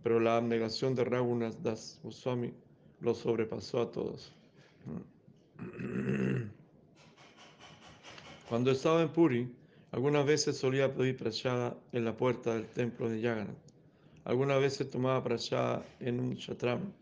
pero 0.03 0.19
la 0.21 0.37
abnegación 0.37 0.95
de 0.95 1.05
Raghunath 1.05 1.57
Das 1.63 2.01
Goswami 2.03 2.53
lo 3.01 3.15
sobrepasó 3.15 3.83
a 3.83 3.91
todos. 3.91 4.33
Cuando 8.49 8.71
estaba 8.71 9.03
en 9.03 9.09
Puri, 9.09 9.55
algunas 9.95 10.27
veces 10.27 10.57
solía 10.57 10.93
pedir 10.93 11.17
prashada 11.17 11.77
en 11.93 12.05
la 12.05 12.17
puerta 12.17 12.53
del 12.53 12.67
templo 12.67 13.09
de 13.09 13.21
Yagannath. 13.21 13.57
Algunas 14.25 14.61
veces 14.61 14.91
tomaba 14.91 15.23
prashada 15.23 15.87
en 16.01 16.19
un 16.19 16.35
shatram 16.35 16.93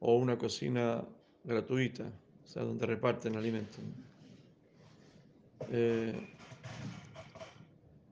o 0.00 0.16
una 0.16 0.38
cocina 0.38 1.04
gratuita, 1.44 2.04
o 2.42 2.46
sea, 2.46 2.62
donde 2.62 2.86
reparten 2.86 3.36
alimentos. 3.36 3.78
Eh, 5.68 6.14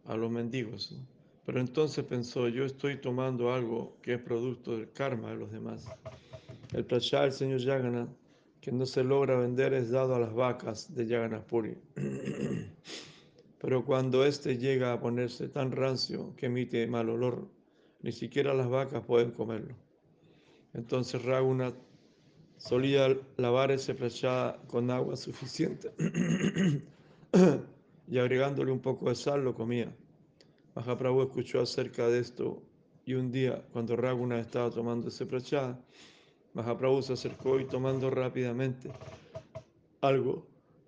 a 0.05 0.15
los 0.15 0.31
mendigos. 0.31 0.95
Pero 1.47 1.61
entonces 1.61 2.05
pensó, 2.05 2.49
yo 2.49 2.67
estoy 2.67 3.01
tomando 3.01 3.55
algo 3.55 3.97
que 4.03 4.13
es 4.13 4.21
producto 4.21 4.77
del 4.77 4.93
karma 4.93 5.31
de 5.31 5.37
los 5.37 5.51
demás. 5.51 5.87
El 6.75 6.85
prashad 6.85 7.23
del 7.23 7.33
señor 7.33 7.61
Yagannath, 7.61 8.11
que 8.61 8.73
no 8.73 8.85
se 8.85 9.05
logra 9.05 9.39
vender, 9.39 9.73
es 9.73 9.89
dado 9.91 10.15
a 10.15 10.21
las 10.21 10.35
vacas 10.35 10.95
de 10.95 11.07
Yagannath 11.07 11.47
Puri. 11.47 11.79
Pero 13.63 13.85
cuando 13.85 14.25
éste 14.25 14.59
llega 14.59 14.93
a 14.93 15.01
ponerse 15.01 15.49
tan 15.49 15.71
rancio 15.71 16.35
que 16.37 16.47
emite 16.47 16.85
mal 16.89 17.09
olor, 17.09 17.49
ni 18.03 18.11
siquiera 18.11 18.53
las 18.53 18.69
vacas 18.69 19.05
pueden 19.05 19.31
comerlo. 19.31 19.77
Entonces 20.75 21.25
Raghunath 21.25 21.77
solía 22.57 23.17
lavar 23.37 23.71
ese 23.71 23.95
prachada 23.95 24.61
con 24.67 24.91
agua 24.91 25.17
suficiente 25.17 25.93
y 28.09 28.19
agregándole 28.19 28.73
un 28.73 28.81
poco 28.81 29.09
de 29.09 29.15
sal 29.15 29.45
lo 29.45 29.55
comía. 29.55 29.95
Mahaprabhu 30.75 31.23
escuchó 31.23 31.61
acerca 31.61 32.09
de 32.09 32.19
esto 32.19 32.61
y 33.05 33.15
un 33.15 33.31
día, 33.31 33.65
cuando 33.73 33.95
Raghunath 33.95 34.41
estaba 34.41 34.71
tomando 34.71 35.07
ese 35.07 35.25
prachada, 35.25 35.79
Mahaprabhu 36.55 37.01
se 37.01 37.13
acercó 37.13 37.61
y 37.61 37.67
tomando 37.67 38.11
rápidamente 38.11 38.91
algo, 40.01 40.45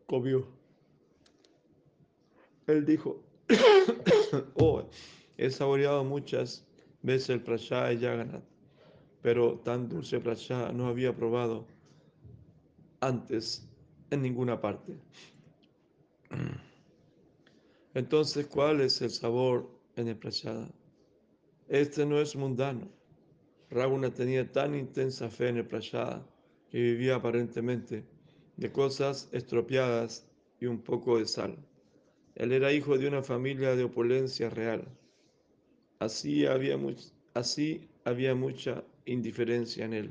comió. 0.07 0.64
Él 2.67 2.85
dijo, 2.85 3.23
oh, 4.55 4.89
he 5.37 5.51
saboreado 5.51 6.05
muchas 6.05 6.67
veces 7.03 7.31
el 7.31 7.43
prashad 7.43 7.89
de 7.89 7.99
Yagannath, 7.99 8.45
pero 9.21 9.59
tan 9.59 9.89
dulce 9.89 10.19
prashad 10.21 10.73
no 10.73 10.87
había 10.87 11.15
probado 11.15 11.67
antes 13.01 13.69
en 14.11 14.23
ninguna 14.23 14.61
parte. 14.61 14.97
Entonces, 17.95 18.47
¿cuál 18.47 18.81
es 18.81 19.01
el 19.03 19.11
sabor 19.11 19.71
en 19.97 20.09
el 20.09 20.17
prachada? 20.17 20.69
Este 21.69 22.05
no 22.05 22.19
es 22.21 22.35
mundano. 22.35 22.89
Raguna 23.71 24.13
tenía 24.13 24.51
tan 24.51 24.75
intensa 24.75 25.29
fe 25.31 25.49
en 25.49 25.59
el 25.59 25.67
prachada 25.67 26.27
que 26.71 26.79
vivía 26.79 27.17
aparentemente 27.17 28.05
de 28.57 28.73
cosas 28.73 29.29
estropeadas 29.33 30.27
y 30.61 30.67
un 30.67 30.81
poco 30.81 31.19
de 31.19 31.27
sal. 31.27 31.57
Él 32.35 32.53
era 32.53 32.73
hijo 32.73 32.99
de 32.99 33.07
una 33.07 33.23
familia 33.23 33.77
de 33.77 33.85
opulencia 33.85 34.51
real. 34.51 34.85
Así 36.01 36.47
había, 36.47 36.77
mucha 38.35 38.85
indiferencia 39.05 39.85
en 39.85 39.93
él. 39.95 40.11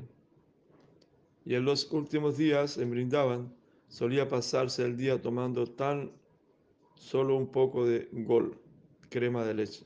Y 1.44 1.54
en 1.54 1.64
los 1.64 1.90
últimos 1.92 2.38
días 2.38 2.78
en 2.78 2.90
Brindaban 2.90 3.54
solía 3.88 4.28
pasarse 4.28 4.84
el 4.84 4.96
día 4.96 5.20
tomando 5.20 5.66
tan 5.66 6.10
solo 6.94 7.36
un 7.36 7.48
poco 7.48 7.86
de 7.86 8.08
gol, 8.12 8.58
crema 9.10 9.44
de 9.44 9.54
leche. 9.54 9.84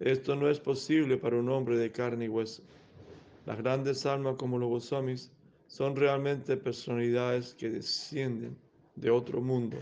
Esto 0.00 0.34
no 0.34 0.50
es 0.50 0.58
posible 0.58 1.16
para 1.16 1.38
un 1.38 1.48
hombre 1.48 1.78
de 1.78 1.92
carne 1.92 2.24
y 2.26 2.28
hueso. 2.28 2.62
Las 3.46 3.58
grandes 3.58 4.04
almas 4.04 4.34
como 4.36 4.58
los 4.58 4.68
Goswamis 4.68 5.30
son 5.68 5.94
realmente 5.94 6.56
personalidades 6.56 7.54
que 7.54 7.70
descienden 7.70 8.58
de 8.96 9.10
otro 9.10 9.40
mundo. 9.40 9.78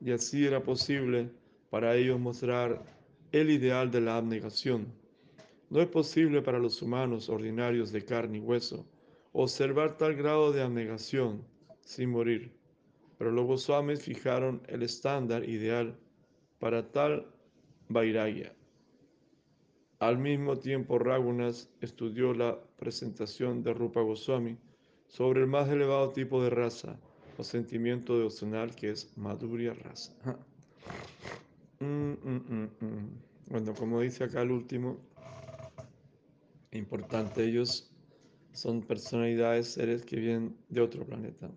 Y 0.00 0.12
así 0.12 0.46
era 0.46 0.62
posible 0.62 1.30
para 1.70 1.96
ellos 1.96 2.18
mostrar 2.18 2.82
el 3.32 3.50
ideal 3.50 3.90
de 3.90 4.00
la 4.00 4.16
abnegación. 4.16 4.86
No 5.70 5.80
es 5.80 5.88
posible 5.88 6.42
para 6.42 6.58
los 6.58 6.80
humanos 6.82 7.28
ordinarios 7.28 7.92
de 7.92 8.04
carne 8.04 8.38
y 8.38 8.40
hueso 8.40 8.86
observar 9.32 9.98
tal 9.98 10.14
grado 10.14 10.50
de 10.50 10.62
abnegación 10.62 11.44
sin 11.82 12.10
morir, 12.10 12.50
pero 13.18 13.30
los 13.30 13.46
Goswamis 13.46 14.02
fijaron 14.02 14.62
el 14.66 14.82
estándar 14.82 15.46
ideal 15.46 15.94
para 16.58 16.90
tal 16.90 17.26
vairagya. 17.88 18.54
Al 19.98 20.16
mismo 20.16 20.56
tiempo, 20.56 20.98
Ragunas 20.98 21.70
estudió 21.82 22.32
la 22.32 22.58
presentación 22.76 23.62
de 23.62 23.74
Rupa 23.74 24.00
Goswami 24.00 24.56
sobre 25.06 25.40
el 25.40 25.46
más 25.46 25.68
elevado 25.68 26.12
tipo 26.12 26.42
de 26.42 26.50
raza 26.50 26.98
sentimiento 27.44 28.16
devocional 28.16 28.74
que 28.74 28.90
es 28.90 29.16
Madhurya 29.16 29.74
Rasa. 29.74 30.12
Mm, 31.80 31.84
mm, 31.84 32.70
mm, 32.80 33.08
bueno, 33.48 33.74
como 33.74 34.00
dice 34.00 34.24
acá 34.24 34.42
el 34.42 34.50
último, 34.50 34.98
importante, 36.72 37.44
ellos 37.44 37.90
son 38.52 38.82
personalidades, 38.82 39.72
seres 39.72 40.02
que 40.04 40.16
vienen 40.16 40.56
de 40.68 40.80
otro 40.80 41.04
planeta. 41.04 41.50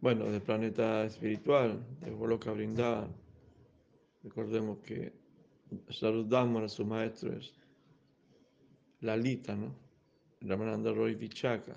Bueno, 0.00 0.26
del 0.26 0.40
planeta 0.40 1.04
espiritual, 1.04 1.84
de 2.00 2.10
Goloka 2.12 2.52
Vrindavan. 2.52 3.12
Recordemos 4.22 4.78
que 4.78 5.12
Sarudhamma, 5.90 6.68
su 6.68 6.84
maestro, 6.86 7.36
es 7.36 7.52
Lalita, 9.00 9.56
¿no? 9.56 9.74
Ramananda 10.40 10.92
Roy 10.92 11.16
Vichaka. 11.16 11.74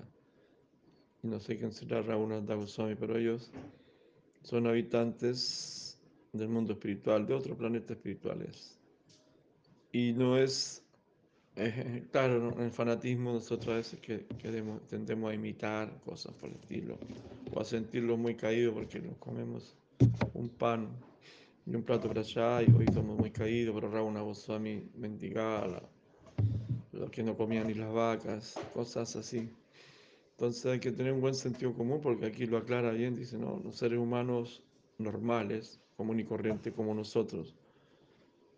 Y 1.22 1.28
no 1.28 1.40
sé 1.40 1.58
quién 1.58 1.72
será 1.72 2.02
Raghunatha 2.02 2.54
Goswami, 2.54 2.94
pero 2.94 3.16
ellos 3.16 3.50
son 4.42 4.66
habitantes 4.66 5.98
del 6.32 6.48
mundo 6.48 6.72
espiritual, 6.72 7.26
de 7.26 7.34
otro 7.34 7.56
planeta 7.56 7.92
espirituales. 7.92 8.78
Y 9.92 10.12
no 10.14 10.38
es 10.38 10.82
eh, 11.54 12.04
claro, 12.10 12.50
en 12.52 12.62
el 12.62 12.70
fanatismo 12.70 13.34
nosotros 13.34 13.68
a 13.74 13.76
veces 13.76 14.00
que, 14.00 14.18
tendemos 14.88 15.30
a 15.30 15.34
imitar 15.34 16.00
cosas 16.00 16.32
por 16.34 16.48
el 16.48 16.56
estilo, 16.56 16.98
o 17.52 17.60
a 17.60 17.64
sentirlo 17.64 18.16
muy 18.16 18.34
caído 18.34 18.72
porque 18.72 19.00
nos 19.00 19.18
comemos 19.18 19.76
un 20.32 20.48
pan 20.48 20.88
y 21.66 21.74
un 21.74 21.82
plato 21.82 22.08
para 22.08 22.22
allá 22.22 22.62
y 22.62 22.74
hoy 22.74 22.86
estamos 22.88 23.18
muy 23.18 23.30
caídos, 23.30 23.74
pero 23.74 24.06
una 24.06 24.22
Goswami 24.22 24.82
mendigaba 24.96 25.82
lo 26.92 27.10
que 27.10 27.22
no 27.22 27.36
comían 27.36 27.66
ni 27.66 27.74
las 27.74 27.92
vacas, 27.92 28.54
cosas 28.72 29.14
así. 29.16 29.50
Entonces 30.32 30.66
hay 30.66 30.80
que 30.80 30.92
tener 30.92 31.12
un 31.12 31.20
buen 31.20 31.34
sentido 31.34 31.72
común 31.74 32.00
porque 32.02 32.26
aquí 32.26 32.46
lo 32.46 32.56
aclara 32.56 32.90
bien, 32.90 33.14
dice, 33.14 33.38
no, 33.38 33.60
los 33.62 33.76
seres 33.76 33.98
humanos 33.98 34.62
normales, 34.98 35.80
común 35.96 36.20
y 36.20 36.24
corriente 36.24 36.72
como 36.72 36.94
nosotros, 36.94 37.54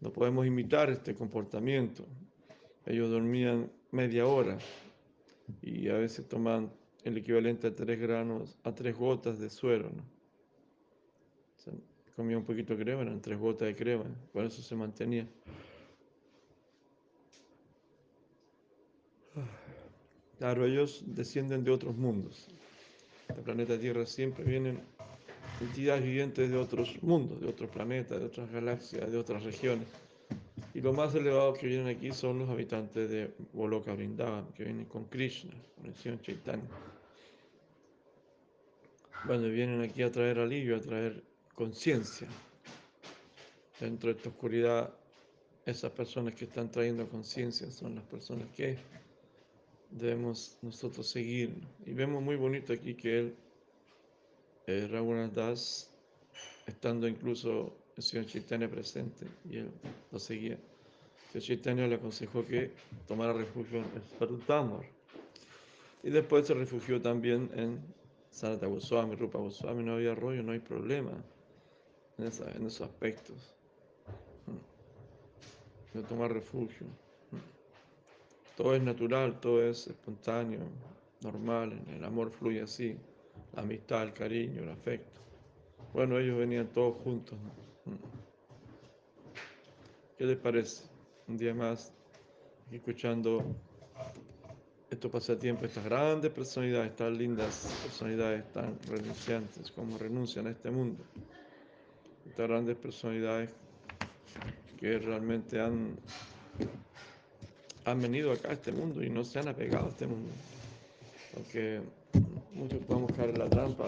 no 0.01 0.13
podemos 0.13 0.47
imitar 0.47 0.91
este 0.91 1.15
comportamiento 1.15 2.07
ellos 2.87 3.11
dormían 3.11 3.71
media 3.91 4.27
hora 4.27 4.59
y 5.63 5.89
a 5.89 5.95
veces 5.95 6.29
tomaban 6.29 6.71
el 7.03 7.17
equivalente 7.17 7.69
a 7.69 7.75
tres 7.75 7.99
granos, 7.99 8.59
a 8.63 8.75
tres 8.75 8.97
gotas 8.97 9.39
de 9.39 9.51
suero. 9.51 9.91
¿no? 9.91 10.15
comía 12.15 12.39
un 12.39 12.45
poquito 12.45 12.77
de 12.77 12.85
crema, 12.85 13.03
eran 13.03 13.21
tres 13.21 13.39
gotas 13.39 13.67
de 13.67 13.75
crema, 13.75 14.05
por 14.33 14.45
eso 14.45 14.63
se 14.63 14.77
mantenía. 14.77 15.27
Claro, 20.45 20.67
ellos 20.67 21.03
descienden 21.07 21.65
de 21.65 21.71
otros 21.71 21.97
mundos. 21.97 22.49
El 23.35 23.43
planeta 23.45 23.81
Tierra 23.81 24.05
siempre 24.05 24.45
vienen 24.45 24.79
entidades 25.59 26.05
vivientes 26.05 26.51
de 26.51 26.59
otros 26.59 27.03
mundos, 27.03 27.41
de 27.41 27.49
otros 27.49 27.71
planetas, 27.71 28.21
de 28.21 28.27
otras 28.27 28.53
galaxias, 28.53 29.11
de 29.11 29.17
otras 29.17 29.43
regiones. 29.43 29.89
Y 30.75 30.83
los 30.83 30.95
más 30.95 31.15
elevados 31.15 31.57
que 31.57 31.67
vienen 31.67 31.87
aquí 31.87 32.13
son 32.13 32.41
los 32.41 32.51
habitantes 32.51 33.09
de 33.09 33.33
Goloka 33.55 33.95
Vrindavan, 33.95 34.53
que 34.53 34.65
vienen 34.65 34.85
con 34.85 35.07
Krishna, 35.07 35.55
con 35.77 35.87
el 35.87 35.95
Señor 35.95 36.21
Chaitanya. 36.21 36.69
Bueno, 39.25 39.49
vienen 39.49 39.81
aquí 39.81 40.03
a 40.03 40.13
traer 40.13 40.41
alivio, 40.41 40.77
a 40.77 40.81
traer 40.81 41.25
conciencia. 41.55 42.29
Dentro 43.81 44.11
de 44.11 44.19
esta 44.19 44.29
oscuridad, 44.29 44.93
esas 45.65 45.91
personas 45.93 46.35
que 46.35 46.45
están 46.45 46.71
trayendo 46.71 47.09
conciencia 47.09 47.71
son 47.71 47.95
las 47.95 48.05
personas 48.05 48.47
que 48.51 48.77
debemos 49.95 50.59
nosotros 50.63 51.09
seguir. 51.09 51.55
Y 51.87 51.93
vemos 51.93 52.23
muy 52.23 52.37
bonito 52.37 52.73
aquí 52.73 52.95
que 52.95 53.19
él, 53.19 53.37
eh, 54.67 55.31
Das, 55.33 55.91
estando 56.67 57.07
incluso 57.07 57.77
el 57.97 58.03
señor 58.03 58.27
Chaitanya 58.27 58.69
presente 58.69 59.27
y 59.49 59.59
él 59.59 59.71
lo 60.11 60.19
seguía. 60.19 60.59
El 61.33 61.43
señor 61.43 61.47
Chaitanya 61.47 61.87
le 61.87 61.95
aconsejó 61.97 62.45
que 62.45 62.73
tomara 63.07 63.33
refugio 63.33 63.79
en 63.79 64.03
Svarutamar. 64.17 64.85
Y 66.03 66.11
después 66.11 66.47
se 66.47 66.55
refugió 66.55 67.01
también 67.01 67.51
en 67.55 67.81
Sanata 68.31 68.67
Goswami, 68.67 69.15
Rupa 69.17 69.39
Goswami, 69.39 69.85
no 69.85 69.95
había 69.95 70.15
rollo, 70.15 70.43
no 70.43 70.53
hay 70.53 70.59
problema 70.59 71.13
en, 72.19 72.25
en 72.25 72.67
esos 72.67 72.83
aspectos. 72.83 73.55
De 75.95 76.03
tomar 76.03 76.33
refugio. 76.33 76.89
Todo 78.57 78.75
es 78.75 78.83
natural, 78.83 79.41
todo 79.41 79.63
es 79.63 79.87
espontáneo, 79.89 80.61
normal, 81.23 81.83
el 81.89 82.05
amor 82.05 82.31
fluye 82.31 82.63
así, 82.63 82.97
la 83.53 83.63
amistad, 83.63 84.05
el 84.05 84.13
cariño, 84.13 84.63
el 84.63 84.71
afecto. 84.71 85.21
Bueno, 85.93 86.19
ellos 86.19 86.39
venían 86.39 86.69
todos 86.69 86.97
juntos. 87.03 87.37
¿Qué 90.17 90.25
les 90.25 90.37
parece? 90.37 90.85
Un 91.27 91.37
día 91.37 91.55
más, 91.55 91.93
escuchando 92.71 93.45
estos 94.91 95.11
pasatiempos, 95.11 95.65
estas 95.69 95.85
grandes 95.85 96.31
personalidades, 96.31 96.95
tan 96.95 97.19
lindas 97.19 97.81
personalidades, 97.83 98.53
tan 98.53 98.79
renunciantes, 98.89 99.71
como 99.73 99.99
renuncian 99.99 100.47
a 100.47 100.51
este 100.51 100.71
mundo. 100.71 101.03
Estas 102.29 102.49
grandes 102.49 102.77
personalidades 102.77 103.51
que 104.79 104.99
realmente 104.99 105.61
han, 105.61 105.97
han 107.85 108.01
venido 108.01 108.33
acá 108.33 108.51
a 108.51 108.53
este 108.55 108.73
mundo 108.73 109.03
y 109.03 109.11
no 109.11 109.25
se 109.25 109.39
han 109.39 109.49
apegado 109.49 109.87
a 109.87 109.91
este 109.91 110.07
mundo. 110.07 110.31
Porque 111.35 111.81
muchos 112.53 112.79
podemos 112.81 113.13
caer 113.13 113.31
en 113.31 113.39
la 113.39 113.49
trampa 113.49 113.87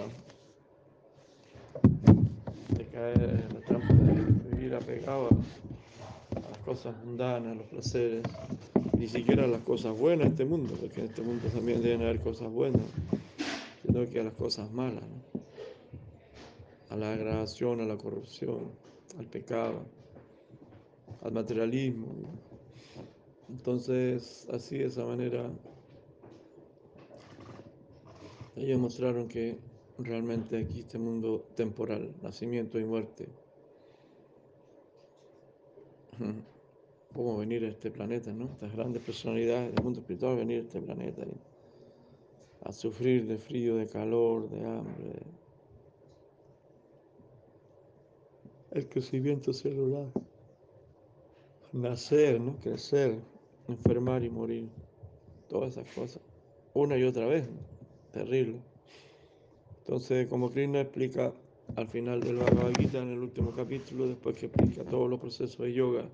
de 2.69 2.87
caer 2.87 3.47
en 3.49 3.55
la 3.55 3.61
trampa 3.61 3.95
de 3.95 4.57
vivir 4.57 4.75
apegado 4.75 5.29
a 5.29 6.41
las 6.41 6.59
cosas 6.65 6.95
mundanas, 7.05 7.53
a 7.53 7.55
los 7.55 7.67
placeres, 7.67 8.23
ni 8.99 9.07
siquiera 9.07 9.45
a 9.45 9.49
las 9.49 9.63
cosas 9.63 9.97
buenas 9.97 10.27
de 10.27 10.31
este 10.31 10.45
mundo, 10.45 10.75
porque 10.81 11.01
en 11.01 11.07
este 11.07 11.23
mundo 11.23 11.49
también 11.49 11.83
deben 11.83 12.03
haber 12.03 12.21
cosas 12.21 12.51
buenas, 12.51 12.83
sino 13.85 14.09
que 14.09 14.21
a 14.21 14.25
las 14.25 14.35
cosas 14.35 14.71
malas, 14.73 15.05
a 16.91 16.97
la 16.97 17.13
agravación, 17.13 17.81
a 17.81 17.85
la 17.85 17.97
corrupción, 17.97 18.73
al 19.19 19.27
pecado, 19.27 19.85
al 21.23 21.33
materialismo. 21.33 22.09
Entonces, 23.49 24.47
así 24.51 24.79
de 24.79 24.87
esa 24.87 25.05
manera, 25.05 25.51
ellos 28.57 28.79
mostraron 28.79 29.29
que 29.29 29.59
realmente 29.99 30.59
aquí 30.59 30.81
este 30.81 30.99
mundo 30.99 31.47
temporal, 31.55 32.15
nacimiento 32.23 32.79
y 32.79 32.85
muerte, 32.85 33.29
cómo 37.15 37.39
venir 37.39 37.65
a 37.65 37.69
este 37.69 37.91
planeta, 37.91 38.33
¿no? 38.33 38.47
Estas 38.53 38.73
grandes 38.75 39.03
personalidades 39.03 39.75
del 39.75 39.85
mundo 39.85 40.01
espiritual 40.01 40.37
venir 40.37 40.59
a 40.59 40.63
este 40.63 40.81
planeta 40.81 41.25
a 42.67 42.73
sufrir 42.73 43.27
de 43.27 43.39
frío, 43.39 43.77
de 43.77 43.87
calor, 43.87 44.49
de 44.51 44.65
hambre. 44.65 45.23
El 48.73 48.89
crecimiento 48.89 49.53
celular. 49.53 50.09
Nacer, 51.73 52.41
¿no? 52.41 52.57
Crecer, 52.57 53.21
enfermar 53.69 54.23
y 54.25 54.31
morir. 54.31 54.69
Todas 55.49 55.77
esas 55.77 55.93
cosas. 55.95 56.23
Una 56.75 56.97
y 56.97 57.05
otra 57.05 57.27
vez. 57.27 57.45
Terrible. 58.13 58.61
Entonces, 59.79 60.27
como 60.27 60.51
Krishna 60.51 60.81
explica 60.81 61.33
al 61.75 61.89
final 61.89 62.21
del 62.21 62.37
Bhagavad 62.37 62.73
Gita, 62.79 62.99
en 62.99 63.13
el 63.13 63.19
último 63.19 63.53
capítulo, 63.53 64.07
después 64.09 64.37
que 64.37 64.47
explica 64.47 64.85
todos 64.85 65.11
los 65.11 65.21
procesos 65.21 65.59
de 65.59 65.73
yoga, 65.73 66.09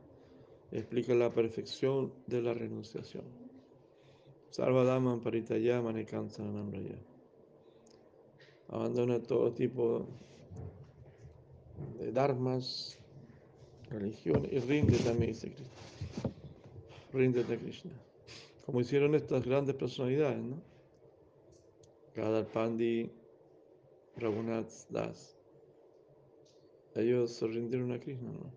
explica 0.70 1.14
la 1.14 1.30
perfección 1.30 2.12
de 2.26 2.42
la 2.42 2.54
renunciación. 2.54 3.24
Sarvadaman 4.50 5.20
paritayama 5.20 5.92
nekansanamraya. 5.92 6.98
Abandona 8.68 9.22
todo 9.22 9.52
tipo 9.52 10.06
de 11.98 12.12
dharmas, 12.12 12.98
religiones 13.90 14.52
y 14.52 14.58
rinde 14.60 14.98
también, 14.98 15.32
dice 15.32 15.52
Krishna. 15.52 16.41
Ríndete 17.12 17.58
Krishna. 17.58 17.92
Como 18.64 18.80
hicieron 18.80 19.14
estas 19.14 19.44
grandes 19.44 19.74
personalidades, 19.76 20.42
¿no? 20.42 20.62
Gadar 22.14 22.46
Pandi, 22.46 23.10
Raghunath 24.16 24.88
Das. 24.88 25.36
Ellos 26.94 27.32
se 27.32 27.46
rindieron 27.46 27.92
a 27.92 27.98
Krishna, 27.98 28.30
¿no? 28.30 28.52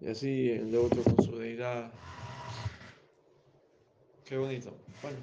Y 0.00 0.08
así 0.08 0.50
el 0.50 0.70
devoto 0.70 1.02
con 1.02 1.24
su 1.24 1.36
deidad. 1.38 1.92
Qué 4.24 4.36
bonito. 4.36 4.72
Bueno, 5.02 5.18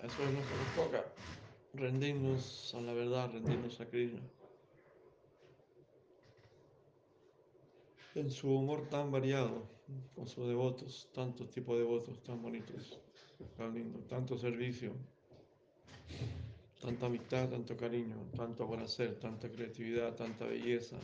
eso 0.00 0.22
es 0.22 0.32
nuestra 0.32 0.56
toca. 0.76 1.04
Rendirnos 1.74 2.74
a 2.74 2.80
la 2.80 2.92
verdad, 2.92 3.30
rendirnos 3.32 3.80
a 3.80 3.86
Krishna. 3.86 4.20
En 8.14 8.30
su 8.30 8.48
humor 8.48 8.86
tan 8.88 9.10
variado, 9.10 9.73
con 10.14 10.26
sus 10.26 10.46
devotos, 10.48 11.10
tantos 11.12 11.50
tipos 11.50 11.76
de 11.76 11.82
devotos 11.82 12.22
tan 12.22 12.40
bonitos, 12.40 12.98
tan 13.56 13.74
lindos, 13.74 14.06
tanto 14.06 14.38
servicio, 14.38 14.92
tanta 16.80 17.06
amistad, 17.06 17.48
tanto 17.48 17.76
cariño, 17.76 18.16
tanto 18.36 18.66
por 18.66 18.80
hacer, 18.80 19.18
tanta 19.18 19.50
creatividad, 19.50 20.14
tanta 20.14 20.46
belleza, 20.46 20.98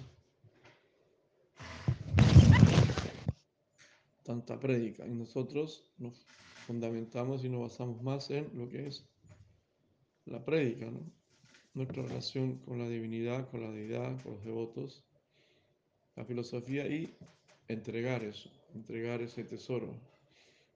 tanta 4.23 4.59
prédica. 4.59 5.07
Y 5.07 5.11
nosotros 5.11 5.85
nos 5.99 6.25
fundamentamos 6.67 7.45
y 7.45 7.49
nos 7.49 7.63
basamos 7.63 8.03
más 8.03 8.31
en 8.31 8.51
lo 8.55 8.69
que 8.69 8.87
es 8.87 9.05
la 10.27 10.45
prédica, 10.45 10.91
nuestra 11.75 12.03
relación 12.03 12.59
con 12.59 12.79
la 12.79 12.89
divinidad, 12.89 13.51
con 13.51 13.63
la 13.63 13.71
deidad, 13.71 14.23
con 14.23 14.35
los 14.35 14.45
devotos, 14.45 15.05
la 16.17 16.25
filosofía 16.25 16.87
y 16.87 17.17
entregar 17.69 18.23
eso, 18.23 18.51
entregar 18.75 19.23
ese 19.23 19.45
tesoro. 19.45 20.01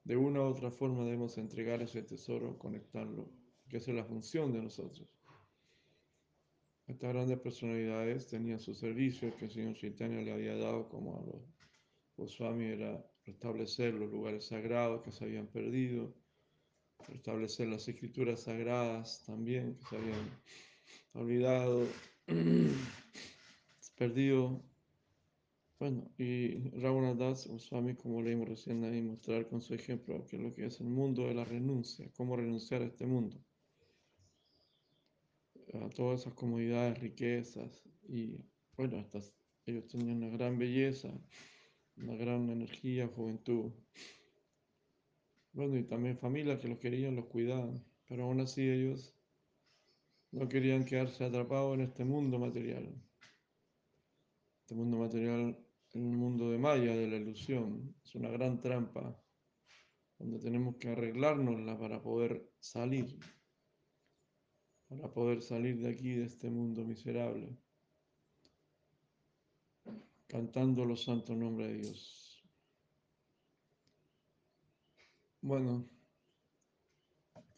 De 0.04 0.16
una 0.16 0.40
u 0.40 0.44
otra 0.44 0.70
forma 0.70 1.04
debemos 1.04 1.38
entregar 1.38 1.80
ese 1.82 2.02
tesoro, 2.02 2.58
conectarlo, 2.58 3.30
que 3.68 3.78
esa 3.78 3.90
es 3.90 3.96
la 3.96 4.04
función 4.04 4.52
de 4.52 4.62
nosotros. 4.62 5.08
Estas 6.86 7.14
grandes 7.14 7.38
personalidades 7.38 8.26
tenían 8.26 8.60
sus 8.60 8.78
servicios 8.78 9.34
que 9.36 9.46
el 9.46 9.50
señor 9.50 9.74
Chaitanya 9.74 10.20
le 10.20 10.32
había 10.32 10.56
dado 10.56 10.88
como 10.88 11.18
a 11.18 11.22
los 11.22 11.54
Goswami 12.16 12.66
era 12.66 13.04
restablecer 13.24 13.94
los 13.94 14.10
lugares 14.10 14.46
sagrados 14.46 15.02
que 15.02 15.10
se 15.10 15.24
habían 15.24 15.46
perdido, 15.48 16.14
restablecer 17.08 17.68
las 17.68 17.88
escrituras 17.88 18.42
sagradas 18.42 19.24
también 19.24 19.76
que 19.76 19.84
se 19.86 19.96
habían 19.96 20.40
olvidado, 21.14 21.86
perdido. 23.98 24.62
Bueno, 25.84 26.10
y 26.16 26.70
Ravana 26.80 27.12
Das 27.12 27.46
Goswami, 27.46 27.94
como 27.94 28.22
leímos 28.22 28.48
recién 28.48 28.82
ahí, 28.84 29.02
mostrar 29.02 29.46
con 29.46 29.60
su 29.60 29.74
ejemplo 29.74 30.26
que 30.26 30.38
lo 30.38 30.54
que 30.54 30.64
es 30.64 30.80
el 30.80 30.86
mundo 30.86 31.26
de 31.26 31.34
la 31.34 31.44
renuncia, 31.44 32.10
cómo 32.16 32.36
renunciar 32.36 32.80
a 32.80 32.86
este 32.86 33.04
mundo, 33.04 33.36
a 35.74 35.90
todas 35.90 36.22
esas 36.22 36.32
comodidades, 36.32 36.98
riquezas, 37.00 37.86
y 38.08 38.38
bueno, 38.78 39.06
ellos 39.66 39.86
tenían 39.88 40.22
una 40.22 40.30
gran 40.30 40.58
belleza, 40.58 41.12
una 41.98 42.14
gran 42.14 42.48
energía, 42.48 43.06
juventud. 43.08 43.70
Bueno, 45.52 45.76
y 45.76 45.82
también 45.82 46.16
familias 46.16 46.60
que 46.60 46.68
los 46.68 46.78
querían, 46.78 47.14
los 47.14 47.26
cuidaban, 47.26 47.84
pero 48.08 48.24
aún 48.24 48.40
así 48.40 48.66
ellos 48.66 49.14
no 50.30 50.48
querían 50.48 50.86
quedarse 50.86 51.24
atrapados 51.24 51.74
en 51.74 51.82
este 51.82 52.06
mundo 52.06 52.38
material. 52.38 52.88
Este 54.62 54.74
mundo 54.76 54.96
material, 54.96 55.63
un 55.94 56.16
mundo 56.16 56.50
de 56.50 56.58
Maya, 56.58 56.94
de 56.94 57.06
la 57.06 57.16
ilusión, 57.16 57.94
es 58.04 58.14
una 58.14 58.28
gran 58.28 58.60
trampa 58.60 59.20
donde 60.18 60.38
tenemos 60.38 60.76
que 60.76 60.88
arreglárnosla 60.88 61.78
para 61.78 62.02
poder 62.02 62.52
salir, 62.58 63.18
para 64.88 65.12
poder 65.12 65.42
salir 65.42 65.78
de 65.78 65.90
aquí, 65.90 66.14
de 66.14 66.24
este 66.24 66.50
mundo 66.50 66.84
miserable, 66.84 67.56
cantando 70.26 70.84
los 70.84 71.04
santos 71.04 71.36
nombres 71.36 71.68
de 71.68 71.78
Dios. 71.78 72.44
Bueno, 75.40 75.88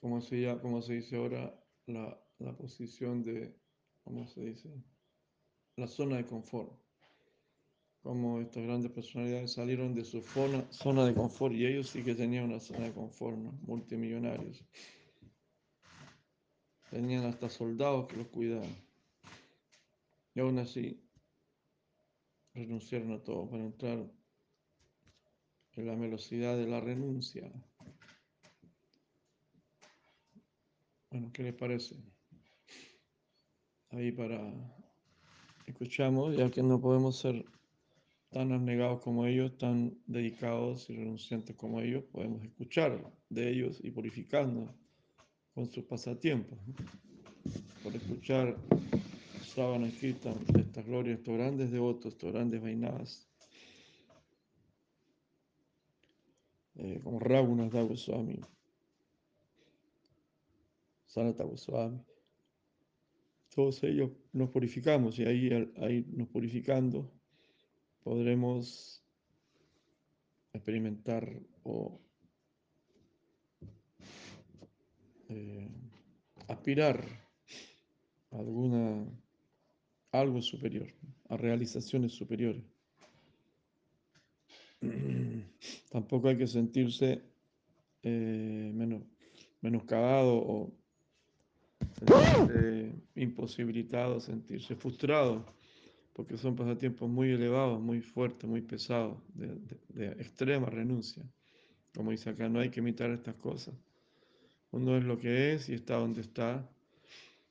como 0.00 0.20
se, 0.20 0.40
ya, 0.40 0.60
como 0.60 0.82
se 0.82 0.94
dice 0.94 1.16
ahora, 1.16 1.58
la, 1.86 2.20
la 2.38 2.56
posición 2.56 3.22
de, 3.22 3.58
¿cómo 4.02 4.26
se 4.26 4.40
dice? 4.44 4.82
La 5.76 5.86
zona 5.86 6.16
de 6.16 6.26
confort. 6.26 6.85
Como 8.06 8.40
estas 8.40 8.62
grandes 8.62 8.92
personalidades 8.92 9.54
salieron 9.54 9.92
de 9.92 10.04
su 10.04 10.22
zona, 10.22 11.04
de 11.04 11.12
confort 11.12 11.52
y 11.52 11.66
ellos 11.66 11.88
sí 11.88 12.04
que 12.04 12.14
tenían 12.14 12.44
una 12.44 12.60
zona 12.60 12.84
de 12.84 12.92
confort, 12.92 13.36
multimillonarios. 13.62 14.64
Tenían 16.88 17.24
hasta 17.24 17.48
soldados 17.50 18.06
que 18.06 18.18
los 18.18 18.28
cuidaban. 18.28 18.70
Y 20.34 20.38
aún 20.38 20.56
así 20.60 21.02
renunciaron 22.54 23.10
a 23.10 23.24
todo 23.24 23.50
para 23.50 23.64
entrar 23.64 24.08
en 25.72 25.86
la 25.86 25.96
velocidad 25.96 26.56
de 26.56 26.68
la 26.68 26.78
renuncia. 26.78 27.50
Bueno, 31.10 31.32
¿qué 31.32 31.42
les 31.42 31.54
parece? 31.54 31.96
Ahí 33.90 34.12
para 34.12 34.54
escuchamos, 35.66 36.36
ya 36.36 36.48
que 36.52 36.62
no 36.62 36.80
podemos 36.80 37.18
ser 37.18 37.44
tan 38.30 38.52
abnegados 38.52 39.00
como 39.00 39.26
ellos, 39.26 39.56
tan 39.58 39.96
dedicados 40.06 40.90
y 40.90 40.96
renunciantes 40.96 41.56
como 41.56 41.80
ellos, 41.80 42.04
podemos 42.04 42.42
escuchar 42.44 43.12
de 43.30 43.50
ellos 43.50 43.80
y 43.82 43.90
purificarnos 43.90 44.70
con 45.54 45.66
sus 45.66 45.84
pasatiempos. 45.84 46.58
Por 47.82 47.94
escuchar 47.94 48.56
Sábana 49.56 49.86
escrita 49.86 50.34
estas 50.58 50.84
glorias, 50.84 51.18
estos 51.18 51.34
grandes 51.34 51.70
devotos, 51.70 52.12
estos 52.12 52.30
grandes 52.30 52.60
vainadas, 52.60 53.26
eh, 56.74 57.00
como 57.02 57.18
Raghunath 57.18 57.72
Goswami. 57.72 58.40
Sanata 61.06 61.44
Goswami. 61.44 62.04
Todos 63.54 63.82
ellos 63.84 64.10
nos 64.34 64.50
purificamos 64.50 65.18
y 65.18 65.24
ahí, 65.24 65.72
ahí 65.78 66.04
nos 66.08 66.28
purificando 66.28 67.10
podremos 68.06 69.02
experimentar 70.54 71.28
o 71.64 71.98
eh, 75.28 75.68
aspirar 76.46 77.04
a 78.30 78.38
alguna 78.38 79.04
algo 80.12 80.40
superior, 80.40 80.86
a 81.28 81.36
realizaciones 81.36 82.12
superiores. 82.12 82.62
Tampoco 85.90 86.28
hay 86.28 86.36
que 86.38 86.46
sentirse 86.46 87.24
eh, 88.04 88.70
menos, 88.72 89.02
menoscabado 89.60 90.36
o 90.36 90.72
sentirse 91.98 92.92
imposibilitado, 93.16 94.20
sentirse 94.20 94.76
frustrado, 94.76 95.44
porque 96.16 96.38
son 96.38 96.56
pasatiempos 96.56 97.10
muy 97.10 97.30
elevados, 97.30 97.78
muy 97.78 98.00
fuertes, 98.00 98.48
muy 98.48 98.62
pesados, 98.62 99.18
de, 99.34 99.54
de, 99.90 100.12
extrema 100.12 100.70
renuncia. 100.70 101.22
Como 101.94 102.10
dice 102.10 102.30
acá, 102.30 102.48
no 102.48 102.58
hay 102.58 102.70
que 102.70 102.80
imitar 102.80 103.10
estas 103.10 103.34
cosas. 103.34 103.74
Uno 104.70 104.96
es 104.96 105.04
lo 105.04 105.18
que 105.18 105.52
es 105.52 105.68
y 105.68 105.74
está 105.74 105.96
donde 105.96 106.22
está. 106.22 106.66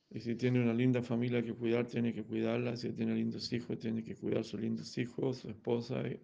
Y 0.10 0.20
si 0.20 0.34
tiene 0.34 0.64
una 0.64 0.74
linda 0.74 1.04
familia 1.04 1.44
que 1.44 1.54
cuidar, 1.54 1.86
tiene 1.86 2.12
que 2.12 2.24
cuidarla. 2.24 2.76
Si 2.76 2.92
tiene 2.92 3.14
lindos 3.14 3.54
hijos, 3.54 3.78
tiene 3.78 4.04
que 4.04 4.16
cuidar 4.16 4.40
a 4.40 4.44
sus 4.44 4.60
lindos 4.60 4.98
hijos, 4.98 5.38
su 5.38 5.50
esposa 5.52 6.02
y, 6.08 6.20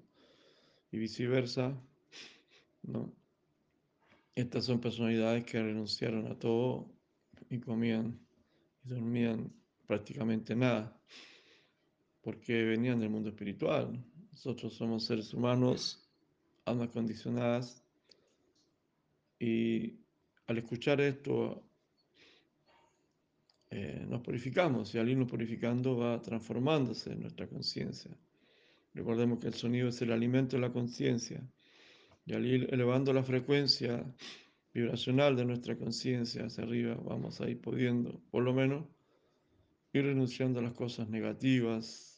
y 0.91 0.97
viceversa. 0.97 1.79
¿no? 2.81 3.13
Estas 4.33 4.65
son 4.65 4.81
personalidades 4.81 5.45
que 5.45 5.61
renunciaron 5.61 6.25
a 6.25 6.39
todo 6.39 6.89
y 7.51 7.59
comían 7.59 8.19
y 8.83 8.89
dormían 8.89 9.53
prácticamente 9.85 10.55
nada, 10.55 10.99
porque 12.21 12.63
venían 12.63 12.99
del 12.99 13.09
mundo 13.09 13.29
espiritual. 13.29 14.03
Nosotros 14.31 14.73
somos 14.73 15.05
seres 15.05 15.33
humanos, 15.33 16.07
almas 16.65 16.89
condicionadas, 16.89 17.83
y 19.39 19.99
al 20.45 20.59
escuchar 20.59 21.01
esto 21.01 21.63
eh, 23.71 24.05
nos 24.07 24.21
purificamos 24.21 24.93
y 24.93 24.99
al 24.99 25.09
irnos 25.09 25.29
purificando 25.29 25.97
va 25.97 26.21
transformándose 26.21 27.15
nuestra 27.15 27.47
conciencia. 27.47 28.11
Recordemos 28.93 29.39
que 29.39 29.47
el 29.47 29.53
sonido 29.53 29.87
es 29.87 30.01
el 30.01 30.11
alimento 30.11 30.57
de 30.57 30.61
la 30.61 30.71
conciencia 30.71 31.41
y 32.25 32.33
al 32.33 32.45
ir 32.45 32.67
elevando 32.71 33.13
la 33.13 33.23
frecuencia 33.23 34.05
vibracional 34.73 35.35
de 35.35 35.45
nuestra 35.45 35.77
conciencia 35.77 36.45
hacia 36.45 36.63
arriba, 36.63 36.95
vamos 36.95 37.41
a 37.41 37.49
ir 37.49 37.59
pudiendo, 37.59 38.21
por 38.29 38.43
lo 38.43 38.53
menos, 38.53 38.85
ir 39.93 40.03
renunciando 40.03 40.59
a 40.59 40.63
las 40.63 40.73
cosas 40.73 41.09
negativas, 41.09 42.10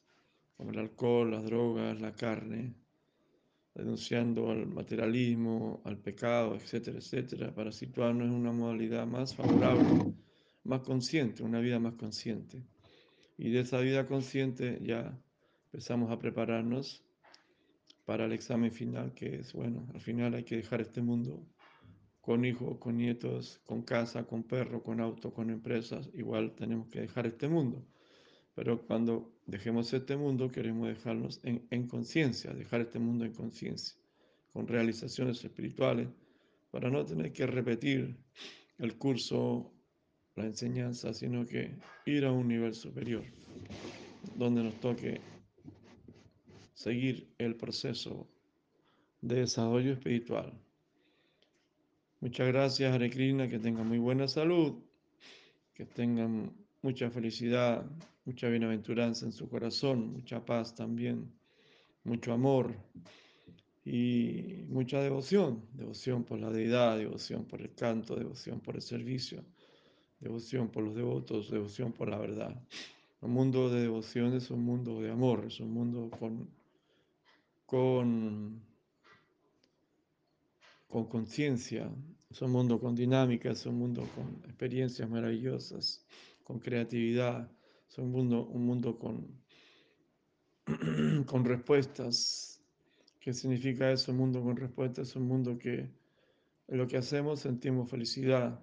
el 0.72 0.80
alcohol, 0.80 1.32
las 1.32 1.44
drogas, 1.44 2.00
la 2.00 2.14
carne, 2.14 2.74
renunciando 3.76 4.52
al 4.52 4.68
materialismo, 4.68 5.82
al 5.86 5.98
pecado, 5.98 6.56
etcétera, 6.56 7.00
etcétera, 7.00 7.54
para 7.54 7.72
situarnos 7.72 8.28
en 8.28 8.34
una 8.34 8.52
modalidad 8.52 9.08
más 9.08 9.36
favorable, 9.36 10.14
más 10.64 10.82
consciente, 10.82 11.44
una 11.44 11.60
vida 11.60 11.80
más 11.80 11.96
consciente. 11.96 12.64
Y 13.38 13.50
de 13.50 13.62
esa 13.62 13.80
vida 13.80 14.06
consciente 14.08 14.80
ya 14.84 15.20
empezamos 15.66 16.12
a 16.12 16.20
prepararnos 16.20 17.04
para 18.06 18.26
el 18.26 18.34
examen 18.34 18.72
final, 18.72 19.14
que 19.14 19.38
es, 19.38 19.54
bueno, 19.54 19.88
al 19.94 20.02
final 20.02 20.36
hay 20.36 20.44
que 20.44 20.58
dejar 20.58 20.82
este 20.82 21.02
mundo 21.02 21.48
con 22.22 22.46
hijos, 22.46 22.78
con 22.78 22.98
nietos, 22.98 23.60
con 23.66 23.82
casa, 23.82 24.26
con 24.26 24.44
perro, 24.44 24.84
con 24.84 25.02
auto, 25.02 25.34
con 25.34 25.50
empresas, 25.50 26.10
igual 26.14 26.54
tenemos 26.56 26.88
que 26.90 27.02
dejar 27.02 27.26
este 27.26 27.50
mundo. 27.50 27.86
Pero 28.56 28.86
cuando 28.86 29.34
dejemos 29.46 29.92
este 29.94 30.16
mundo, 30.16 30.52
queremos 30.52 30.88
dejarnos 30.88 31.40
en, 31.44 31.66
en 31.72 31.88
conciencia, 31.88 32.54
dejar 32.54 32.82
este 32.82 33.00
mundo 33.00 33.26
en 33.26 33.34
conciencia, 33.34 33.98
con 34.52 34.68
realizaciones 34.68 35.44
espirituales, 35.44 36.08
para 36.72 36.90
no 36.90 37.06
tener 37.06 37.32
que 37.32 37.46
repetir 37.46 38.18
el 38.78 38.98
curso, 38.98 39.72
la 40.36 40.46
enseñanza, 40.46 41.14
sino 41.14 41.46
que 41.46 41.76
ir 42.06 42.26
a 42.26 42.32
un 42.32 42.48
nivel 42.48 42.74
superior, 42.74 43.24
donde 44.36 44.64
nos 44.64 44.80
toque 44.80 45.22
seguir 46.74 47.34
el 47.38 47.56
proceso 47.56 48.28
de 49.22 49.42
desarrollo 49.42 49.94
espiritual. 49.94 50.54
Muchas 52.20 52.48
gracias, 52.48 52.94
Hare 52.94 53.10
Krishna, 53.10 53.48
que 53.48 53.60
tengan 53.60 53.88
muy 53.88 54.00
buena 54.00 54.28
salud, 54.28 54.84
que 55.74 55.86
tengan 55.86 56.52
mucha 56.82 57.10
felicidad, 57.10 57.86
mucha 58.26 58.48
bienaventuranza 58.50 59.26
en 59.26 59.32
su 59.32 59.50
corazón, 59.50 60.14
mucha 60.14 60.46
paz 60.46 60.76
también, 60.76 61.32
mucho 62.04 62.34
amor 62.34 62.76
y 63.86 64.66
mucha 64.70 65.02
devoción, 65.02 65.66
devoción 65.74 66.24
por 66.24 66.40
la 66.40 66.50
deidad, 66.50 66.98
devoción 66.98 67.46
por 67.46 67.62
el 67.62 67.74
canto, 67.74 68.16
devoción 68.16 68.62
por 68.62 68.76
el 68.76 68.82
servicio, 68.82 69.44
devoción 70.20 70.70
por 70.70 70.84
los 70.84 70.96
devotos, 70.96 71.52
devoción 71.52 71.92
por 71.92 72.10
la 72.10 72.18
verdad. 72.18 72.62
Un 73.22 73.32
mundo 73.32 73.70
de 73.70 73.82
devoción 73.82 74.34
es 74.34 74.50
un 74.52 74.64
mundo 74.64 75.02
de 75.02 75.12
amor, 75.12 75.46
es 75.48 75.60
un 75.60 75.72
mundo 75.72 76.10
con 76.18 76.50
con 77.66 78.62
con 80.88 81.06
conciencia, 81.06 81.90
es 82.30 82.42
un 82.42 82.52
mundo 82.52 82.80
con 82.80 82.94
dinámica, 82.94 83.50
es 83.50 83.66
un 83.66 83.80
mundo 83.80 84.08
con 84.16 84.44
experiencias 84.46 85.10
maravillosas, 85.10 86.06
con 86.44 86.60
creatividad, 86.60 87.50
es 87.94 88.00
un 88.00 88.12
mundo, 88.12 88.48
un 88.48 88.66
mundo 88.66 88.98
con, 88.98 89.28
con 91.28 91.46
respuestas. 91.46 92.60
¿Qué 93.20 93.34
significa 93.34 93.92
eso? 93.92 94.12
Un 94.12 94.18
mundo 94.18 94.42
con 94.42 94.58
respuestas 94.58 95.10
es 95.10 95.16
un 95.16 95.28
mundo 95.28 95.60
que 95.60 95.92
en 96.68 96.78
lo 96.78 96.88
que 96.88 96.98
hacemos 96.98 97.42
sentimos 97.42 97.92
felicidad 97.92 98.60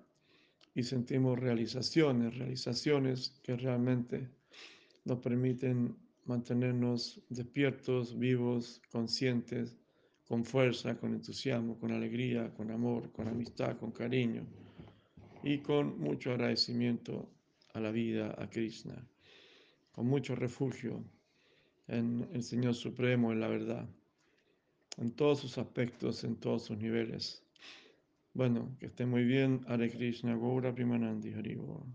y 0.74 0.82
sentimos 0.82 1.38
realizaciones, 1.38 2.36
realizaciones 2.38 3.40
que 3.44 3.56
realmente 3.56 4.28
nos 5.04 5.20
permiten 5.20 5.96
mantenernos 6.24 7.20
despiertos, 7.28 8.18
vivos, 8.18 8.82
conscientes, 8.90 9.76
con 10.26 10.44
fuerza, 10.44 10.96
con 10.98 11.14
entusiasmo, 11.14 11.78
con 11.78 11.92
alegría, 11.92 12.52
con 12.54 12.72
amor, 12.72 13.12
con 13.12 13.28
amistad, 13.28 13.78
con 13.78 13.92
cariño 13.92 14.44
y 15.44 15.58
con 15.58 16.00
mucho 16.00 16.32
agradecimiento 16.32 17.28
a 17.74 17.80
la 17.80 17.92
vida, 17.92 18.34
a 18.36 18.48
Krishna, 18.50 19.06
con 19.92 20.06
mucho 20.06 20.34
refugio 20.34 21.04
en 21.88 22.28
el 22.32 22.42
Señor 22.42 22.74
Supremo, 22.74 23.32
en 23.32 23.40
la 23.40 23.48
verdad, 23.48 23.88
en 24.96 25.12
todos 25.12 25.40
sus 25.40 25.58
aspectos, 25.58 26.24
en 26.24 26.36
todos 26.36 26.64
sus 26.64 26.78
niveles. 26.78 27.42
Bueno, 28.32 28.76
que 28.78 28.86
esté 28.86 29.06
muy 29.06 29.24
bien, 29.24 29.64
Hare 29.66 29.90
Krishna, 29.90 30.36
Gaura 30.36 30.72
Primanandi, 30.72 31.32
Haribo. 31.32 31.86